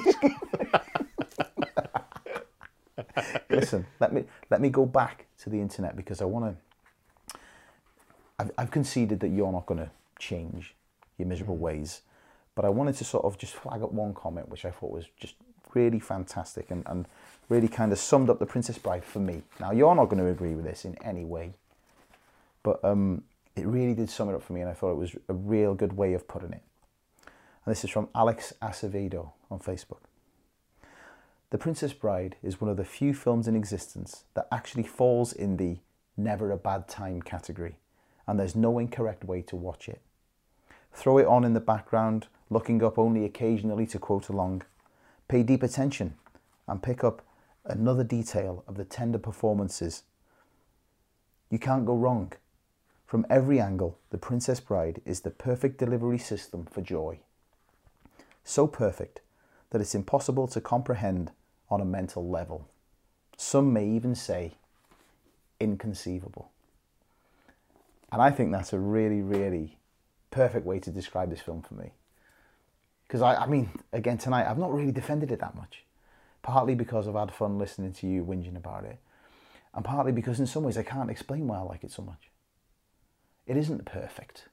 Listen, 3.50 3.86
let 4.00 4.12
me 4.12 4.24
let 4.50 4.60
me 4.60 4.68
go 4.68 4.86
back 4.86 5.26
to 5.42 5.50
the 5.50 5.60
internet 5.60 5.96
because 5.96 6.20
I 6.20 6.24
want 6.24 6.56
to. 6.56 7.38
I've, 8.38 8.50
I've 8.56 8.70
conceded 8.70 9.20
that 9.20 9.28
you're 9.28 9.52
not 9.52 9.66
going 9.66 9.80
to 9.80 9.90
change 10.18 10.74
your 11.16 11.26
miserable 11.26 11.56
ways, 11.56 12.02
but 12.54 12.64
I 12.64 12.68
wanted 12.68 12.94
to 12.96 13.04
sort 13.04 13.24
of 13.24 13.36
just 13.38 13.54
flag 13.54 13.82
up 13.82 13.92
one 13.92 14.14
comment 14.14 14.48
which 14.48 14.64
I 14.64 14.70
thought 14.70 14.92
was 14.92 15.06
just 15.18 15.34
really 15.74 16.00
fantastic 16.00 16.70
and, 16.70 16.82
and 16.86 17.06
really 17.48 17.68
kind 17.68 17.92
of 17.92 17.98
summed 17.98 18.30
up 18.30 18.38
the 18.38 18.46
Princess 18.46 18.78
Bride 18.78 19.04
for 19.04 19.20
me. 19.20 19.42
Now 19.60 19.72
you're 19.72 19.94
not 19.94 20.06
going 20.06 20.22
to 20.22 20.30
agree 20.30 20.54
with 20.54 20.64
this 20.64 20.84
in 20.84 20.96
any 21.02 21.24
way, 21.24 21.54
but 22.62 22.82
um, 22.84 23.24
it 23.56 23.66
really 23.66 23.94
did 23.94 24.10
sum 24.10 24.28
it 24.28 24.34
up 24.34 24.42
for 24.42 24.52
me, 24.52 24.60
and 24.60 24.70
I 24.70 24.74
thought 24.74 24.92
it 24.92 24.98
was 24.98 25.16
a 25.28 25.34
real 25.34 25.74
good 25.74 25.94
way 25.94 26.14
of 26.14 26.28
putting 26.28 26.52
it. 26.52 26.62
And 27.64 27.74
this 27.74 27.84
is 27.84 27.90
from 27.90 28.08
Alex 28.14 28.54
Acevedo 28.62 29.32
on 29.50 29.58
Facebook. 29.58 30.07
The 31.50 31.56
Princess 31.56 31.94
Bride 31.94 32.36
is 32.42 32.60
one 32.60 32.70
of 32.70 32.76
the 32.76 32.84
few 32.84 33.14
films 33.14 33.48
in 33.48 33.56
existence 33.56 34.24
that 34.34 34.48
actually 34.52 34.82
falls 34.82 35.32
in 35.32 35.56
the 35.56 35.78
never 36.14 36.50
a 36.50 36.58
bad 36.58 36.88
time 36.88 37.22
category, 37.22 37.76
and 38.26 38.38
there's 38.38 38.54
no 38.54 38.78
incorrect 38.78 39.24
way 39.24 39.40
to 39.42 39.56
watch 39.56 39.88
it. 39.88 40.02
Throw 40.92 41.16
it 41.16 41.26
on 41.26 41.44
in 41.44 41.54
the 41.54 41.60
background, 41.60 42.26
looking 42.50 42.82
up 42.82 42.98
only 42.98 43.24
occasionally 43.24 43.86
to 43.86 43.98
quote 43.98 44.28
along. 44.28 44.60
Pay 45.26 45.42
deep 45.42 45.62
attention 45.62 46.16
and 46.66 46.82
pick 46.82 47.02
up 47.02 47.22
another 47.64 48.04
detail 48.04 48.62
of 48.68 48.76
the 48.76 48.84
tender 48.84 49.18
performances. 49.18 50.02
You 51.48 51.58
can't 51.58 51.86
go 51.86 51.96
wrong. 51.96 52.30
From 53.06 53.24
every 53.30 53.58
angle, 53.58 53.98
The 54.10 54.18
Princess 54.18 54.60
Bride 54.60 55.00
is 55.06 55.22
the 55.22 55.30
perfect 55.30 55.78
delivery 55.78 56.18
system 56.18 56.66
for 56.70 56.82
joy. 56.82 57.20
So 58.44 58.66
perfect 58.66 59.22
that 59.70 59.80
it's 59.80 59.94
impossible 59.94 60.46
to 60.48 60.60
comprehend 60.60 61.30
on 61.70 61.80
a 61.80 61.84
mental 61.84 62.28
level. 62.28 62.68
Some 63.36 63.72
may 63.72 63.86
even 63.88 64.14
say 64.14 64.54
inconceivable. 65.60 66.50
And 68.10 68.22
I 68.22 68.30
think 68.30 68.52
that's 68.52 68.72
a 68.72 68.78
really, 68.78 69.20
really 69.20 69.78
perfect 70.30 70.64
way 70.64 70.78
to 70.80 70.90
describe 70.90 71.30
this 71.30 71.40
film 71.40 71.62
for 71.62 71.74
me. 71.74 71.92
Because 73.06 73.22
I, 73.22 73.36
I 73.36 73.46
mean, 73.46 73.70
again, 73.92 74.18
tonight, 74.18 74.46
I've 74.46 74.58
not 74.58 74.72
really 74.72 74.92
defended 74.92 75.30
it 75.30 75.40
that 75.40 75.54
much. 75.54 75.84
Partly 76.42 76.74
because 76.74 77.08
I've 77.08 77.14
had 77.14 77.32
fun 77.32 77.58
listening 77.58 77.92
to 77.94 78.06
you 78.06 78.24
whinging 78.24 78.56
about 78.56 78.84
it, 78.84 78.98
and 79.74 79.84
partly 79.84 80.12
because 80.12 80.40
in 80.40 80.46
some 80.46 80.62
ways 80.62 80.78
I 80.78 80.82
can't 80.82 81.10
explain 81.10 81.46
why 81.46 81.58
I 81.58 81.62
like 81.62 81.84
it 81.84 81.90
so 81.90 82.02
much. 82.02 82.30
It 83.46 83.56
isn't 83.56 83.84
perfect 83.84 84.44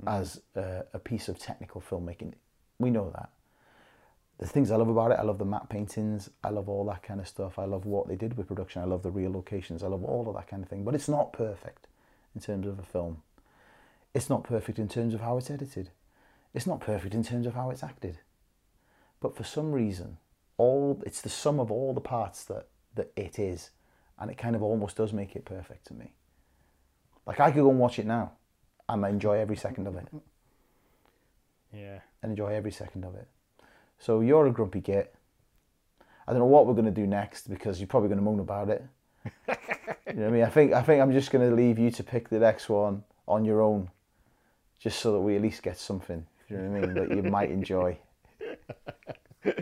hmm. 0.00 0.08
as 0.08 0.40
a, 0.56 0.84
a 0.94 0.98
piece 0.98 1.28
of 1.28 1.38
technical 1.38 1.80
filmmaking. 1.80 2.32
We 2.78 2.90
know 2.90 3.10
that. 3.10 3.30
The 4.38 4.46
things 4.46 4.70
I 4.70 4.76
love 4.76 4.88
about 4.88 5.10
it, 5.10 5.18
I 5.18 5.22
love 5.22 5.38
the 5.38 5.44
matte 5.44 5.68
paintings, 5.68 6.30
I 6.44 6.50
love 6.50 6.68
all 6.68 6.84
that 6.86 7.02
kind 7.02 7.18
of 7.20 7.26
stuff. 7.26 7.58
I 7.58 7.64
love 7.64 7.86
what 7.86 8.06
they 8.06 8.14
did 8.14 8.36
with 8.36 8.46
production, 8.46 8.82
I 8.82 8.84
love 8.84 9.02
the 9.02 9.10
real 9.10 9.32
locations, 9.32 9.82
I 9.82 9.88
love 9.88 10.04
all 10.04 10.28
of 10.28 10.36
that 10.36 10.46
kind 10.46 10.62
of 10.62 10.68
thing. 10.68 10.84
But 10.84 10.94
it's 10.94 11.08
not 11.08 11.32
perfect 11.32 11.88
in 12.34 12.40
terms 12.40 12.66
of 12.66 12.78
a 12.78 12.84
film. 12.84 13.22
It's 14.14 14.30
not 14.30 14.44
perfect 14.44 14.78
in 14.78 14.88
terms 14.88 15.12
of 15.12 15.20
how 15.20 15.38
it's 15.38 15.50
edited. 15.50 15.90
It's 16.54 16.66
not 16.66 16.80
perfect 16.80 17.14
in 17.14 17.24
terms 17.24 17.46
of 17.46 17.54
how 17.54 17.70
it's 17.70 17.82
acted. 17.82 18.18
But 19.20 19.36
for 19.36 19.44
some 19.44 19.72
reason, 19.72 20.18
all 20.56 21.02
it's 21.04 21.20
the 21.20 21.28
sum 21.28 21.58
of 21.58 21.70
all 21.70 21.92
the 21.92 22.00
parts 22.00 22.44
that, 22.44 22.68
that 22.94 23.12
it 23.16 23.38
is. 23.38 23.70
And 24.20 24.30
it 24.30 24.38
kind 24.38 24.56
of 24.56 24.62
almost 24.62 24.96
does 24.96 25.12
make 25.12 25.36
it 25.36 25.44
perfect 25.44 25.86
to 25.88 25.94
me. 25.94 26.12
Like 27.26 27.40
I 27.40 27.50
could 27.50 27.62
go 27.62 27.70
and 27.70 27.78
watch 27.78 27.98
it 27.98 28.06
now 28.06 28.32
and 28.88 29.04
I 29.04 29.10
enjoy 29.10 29.38
every 29.38 29.56
second 29.56 29.86
of 29.86 29.96
it. 29.96 30.08
Yeah. 31.72 32.00
And 32.22 32.30
enjoy 32.32 32.54
every 32.54 32.72
second 32.72 33.04
of 33.04 33.14
it. 33.14 33.28
So 33.98 34.20
you're 34.20 34.46
a 34.46 34.52
grumpy 34.52 34.80
git. 34.80 35.14
I 36.26 36.32
don't 36.32 36.40
know 36.40 36.46
what 36.46 36.66
we're 36.66 36.74
going 36.74 36.84
to 36.84 36.90
do 36.90 37.06
next 37.06 37.48
because 37.48 37.80
you're 37.80 37.86
probably 37.86 38.08
going 38.08 38.18
to 38.18 38.24
moan 38.24 38.40
about 38.40 38.68
it. 38.68 38.84
you 39.24 39.30
know 40.14 40.24
what 40.24 40.26
I 40.26 40.30
mean? 40.30 40.42
I 40.44 40.50
think 40.50 40.72
I 40.72 40.82
think 40.82 41.00
I'm 41.02 41.12
just 41.12 41.30
going 41.30 41.48
to 41.48 41.54
leave 41.54 41.78
you 41.78 41.90
to 41.90 42.04
pick 42.04 42.28
the 42.28 42.38
next 42.38 42.68
one 42.68 43.02
on 43.26 43.44
your 43.44 43.62
own, 43.62 43.90
just 44.78 45.00
so 45.00 45.12
that 45.12 45.20
we 45.20 45.36
at 45.36 45.42
least 45.42 45.62
get 45.62 45.78
something. 45.78 46.26
You 46.48 46.56
know 46.58 46.70
what 46.70 46.76
I 46.76 46.86
mean? 46.86 46.94
That 46.94 47.16
you 47.16 47.22
might 47.22 47.50
enjoy. 47.50 47.98
you 49.44 49.54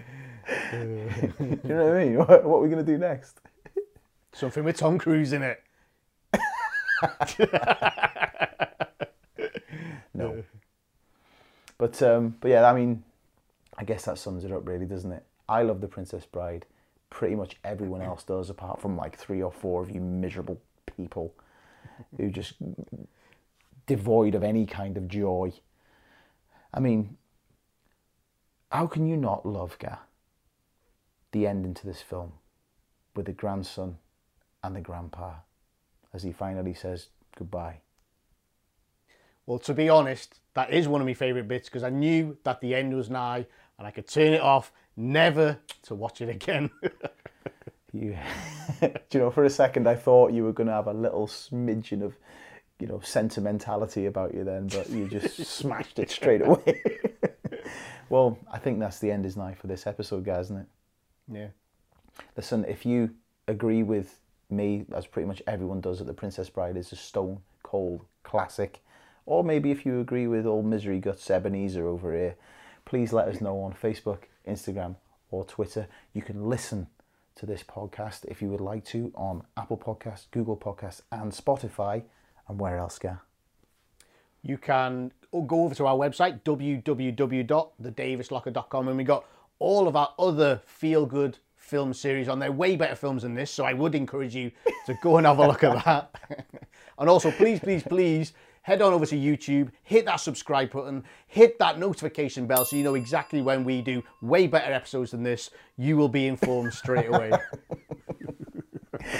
know 1.65 1.85
what 1.85 1.97
I 1.97 2.05
mean? 2.05 2.17
What, 2.27 2.45
what 2.45 2.57
are 2.59 2.63
we 2.63 2.69
going 2.69 2.85
to 2.85 2.93
do 2.93 2.99
next? 2.99 3.41
Something 4.33 4.65
with 4.65 4.77
Tom 4.77 4.99
Cruise 4.99 5.33
in 5.33 5.43
it. 5.43 5.63
no. 10.15 10.45
But 11.79 12.03
um, 12.03 12.37
but 12.41 12.49
yeah, 12.51 12.69
I 12.69 12.75
mean, 12.75 13.03
I 13.77 13.85
guess 13.85 14.05
that 14.07 14.19
sums 14.19 14.45
it 14.45 14.53
up 14.53 14.67
really, 14.67 14.87
doesn't 14.87 15.13
it? 15.13 15.25
I 15.49 15.63
love 15.63 15.81
The 15.81 15.89
Princess 15.89 16.27
Bride. 16.27 16.67
Pretty 17.11 17.37
much 17.37 17.57
everyone 17.65 18.03
else 18.03 18.25
does, 18.25 18.51
apart 18.51 18.81
from 18.81 18.97
like 18.97 19.17
three 19.17 19.43
or 19.43 19.53
four 19.53 19.83
of 19.83 19.91
you 19.91 20.01
miserable 20.01 20.61
people 20.97 21.35
who 22.17 22.31
just 22.31 22.55
devoid 23.87 24.35
of 24.35 24.43
any 24.43 24.67
kind 24.67 24.97
of 24.97 25.09
joy. 25.09 25.53
I 26.75 26.81
mean, 26.81 27.17
how 28.71 28.87
can 28.87 29.07
you 29.07 29.17
not 29.17 29.47
love 29.47 29.79
Gar? 29.79 30.01
The 31.33 31.47
ending 31.47 31.75
to 31.75 31.87
this 31.87 32.03
film 32.03 32.33
with 33.15 33.27
the 33.27 33.33
grandson 33.33 33.99
and 34.63 34.75
the 34.75 34.81
grandpa 34.81 35.35
as 36.13 36.23
he 36.23 36.33
finally 36.33 36.75
says 36.75 37.09
goodbye. 37.37 37.81
Well, 39.45 39.59
to 39.61 39.75
be 39.75 39.89
honest, 39.89 40.41
that 40.55 40.73
is 40.73 40.89
one 40.89 41.01
of 41.01 41.07
my 41.07 41.15
favourite 41.15 41.47
bits 41.47 41.69
because 41.69 41.85
I 41.85 41.91
knew 41.91 42.37
that 42.43 42.61
the 42.61 42.75
end 42.75 42.97
was 42.97 43.09
nigh 43.09 43.47
and 43.79 43.87
I 43.87 43.91
could 43.91 44.09
turn 44.09 44.33
it 44.33 44.41
off, 44.41 44.73
never 44.97 45.59
to 45.83 45.95
watch 45.95 46.21
it 46.21 46.29
again. 46.29 46.71
You, 47.93 48.17
do 48.81 48.91
you 49.13 49.21
know, 49.21 49.31
for 49.31 49.45
a 49.45 49.51
second 49.51 49.89
I 49.89 49.95
thought 49.95 50.33
you 50.33 50.45
were 50.45 50.53
going 50.53 50.67
to 50.67 50.73
have 50.75 50.87
a 50.87 50.93
little 50.93 51.27
smidgen 51.27 52.03
of, 52.03 52.17
you 52.79 52.87
know, 52.87 53.01
sentimentality 53.01 54.07
about 54.07 54.35
you 54.35 54.45
then, 54.45 54.67
but 54.67 54.91
you 54.91 55.09
just 55.09 55.37
smashed 55.47 55.99
it 55.99 56.11
straight 56.11 56.43
away. 56.43 56.83
well, 58.11 58.39
I 58.53 58.59
think 58.59 58.81
that's 58.81 58.99
the 58.99 59.11
end 59.11 59.25
is 59.25 59.37
nigh 59.37 59.55
for 59.55 59.67
this 59.67 59.87
episode, 59.87 60.25
guys, 60.25 60.47
isn't 60.47 60.59
it? 60.59 60.67
yeah. 61.33 61.49
Listen, 62.37 62.65
if 62.67 62.85
you 62.87 63.11
agree 63.49 63.83
with 63.83 64.19
me, 64.51 64.85
as 64.95 65.07
pretty 65.07 65.27
much 65.27 65.43
everyone 65.47 65.81
does, 65.81 65.99
that 65.99 66.05
The 66.05 66.15
Princess 66.15 66.49
Bride 66.51 66.77
is 66.77 66.93
a 66.93 66.97
stone 66.97 67.41
cold 67.63 68.05
classic, 68.23 68.83
or 69.27 69.43
maybe 69.43 69.71
if 69.71 69.85
you 69.85 70.01
agree 70.01 70.27
with 70.27 70.47
old 70.47 70.67
Misery 70.67 70.99
Guts 70.99 71.31
Ebenezer 71.31 71.87
over 71.87 72.13
here, 72.13 72.37
please 72.87 73.13
let 73.13 73.29
us 73.29 73.43
know 73.43 73.61
on 73.61 73.75
Facebook, 73.75 74.21
Instagram, 74.49 74.97
or 75.31 75.45
Twitter. 75.45 75.87
You 76.15 76.23
can 76.23 76.49
listen 76.49 76.87
to 77.35 77.45
this 77.45 77.63
podcast 77.63 78.25
if 78.25 78.41
you 78.41 78.49
would 78.49 78.63
like 78.63 78.87
to 78.87 79.13
on 79.15 79.43
Apple 79.59 79.77
Podcasts, 79.77 80.25
Google 80.31 80.57
Podcasts, 80.57 81.03
and 81.13 81.33
Spotify. 81.33 82.05
And 82.49 82.59
where 82.59 82.79
else, 82.79 82.99
Gar? 82.99 83.21
You 84.43 84.57
can 84.57 85.13
go 85.33 85.65
over 85.65 85.75
to 85.75 85.87
our 85.87 85.97
website, 85.97 86.41
www.thedavieslocker.com, 86.43 88.89
and 88.89 88.97
we've 88.97 89.07
got 89.07 89.27
all 89.59 89.89
of 89.89 89.97
our 89.97 90.15
other 90.19 90.63
feel 90.65 91.05
good 91.05 91.37
film 91.57 91.93
series 91.93 92.29
on 92.29 92.39
there. 92.39 92.53
Way 92.53 92.77
better 92.77 92.95
films 92.95 93.23
than 93.23 93.35
this, 93.35 93.51
so 93.51 93.65
I 93.65 93.73
would 93.73 93.97
encourage 93.97 94.37
you 94.37 94.53
to 94.87 94.97
go 95.03 95.17
and 95.19 95.27
have 95.27 95.39
a 95.39 95.49
look 95.49 95.65
at 95.65 95.85
that. 95.85 96.15
and 96.99 97.11
also, 97.11 97.33
please, 97.33 97.59
please, 97.59 97.83
please 97.83 98.33
head 98.67 98.83
on 98.83 98.93
over 98.93 99.07
to 99.07 99.15
YouTube, 99.15 99.71
hit 99.85 100.05
that 100.07 100.17
subscribe 100.17 100.73
button, 100.73 101.05
hit 101.29 101.57
that 101.61 101.79
notification 101.79 102.49
bell 102.49 102.65
so 102.65 102.75
you 102.75 102.83
know 102.83 102.97
exactly 102.97 103.41
when 103.41 103.63
we 103.63 103.81
do 103.81 104.03
way 104.21 104.49
better 104.49 104.73
episodes 104.73 105.13
than 105.13 105.23
this. 105.23 105.51
You 105.79 105.97
will 105.97 106.09
be 106.09 106.27
informed 106.27 106.75
straight 106.75 107.07
away. 107.07 107.31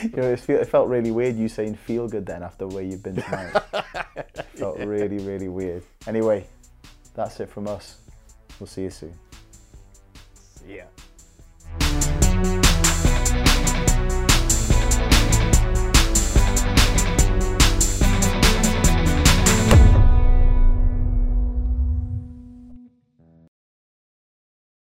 You 0.03 0.11
know, 0.17 0.33
it, 0.33 0.69
felt 0.69 0.89
really 0.89 1.13
weird 1.13 1.37
you 1.37 1.49
saying 1.49 1.77
feel 1.77 2.09
good 2.09 2.27
then 2.27 2.43
after 2.43 2.67
where 2.67 2.83
you've 2.83 3.05
been 3.05 3.15
tonight. 3.15 3.55
It 4.17 4.45
felt 4.59 4.79
really, 4.79 5.19
really 5.19 5.49
weird. 5.49 5.85
Anyway, 6.09 6.45
that's 7.15 7.39
it 7.39 7.49
from 7.49 7.69
us. 7.69 7.99
We'll 8.59 8.67
see 8.67 8.83
you 8.83 8.91
soon. 8.91 9.15
yeah. 10.67 10.87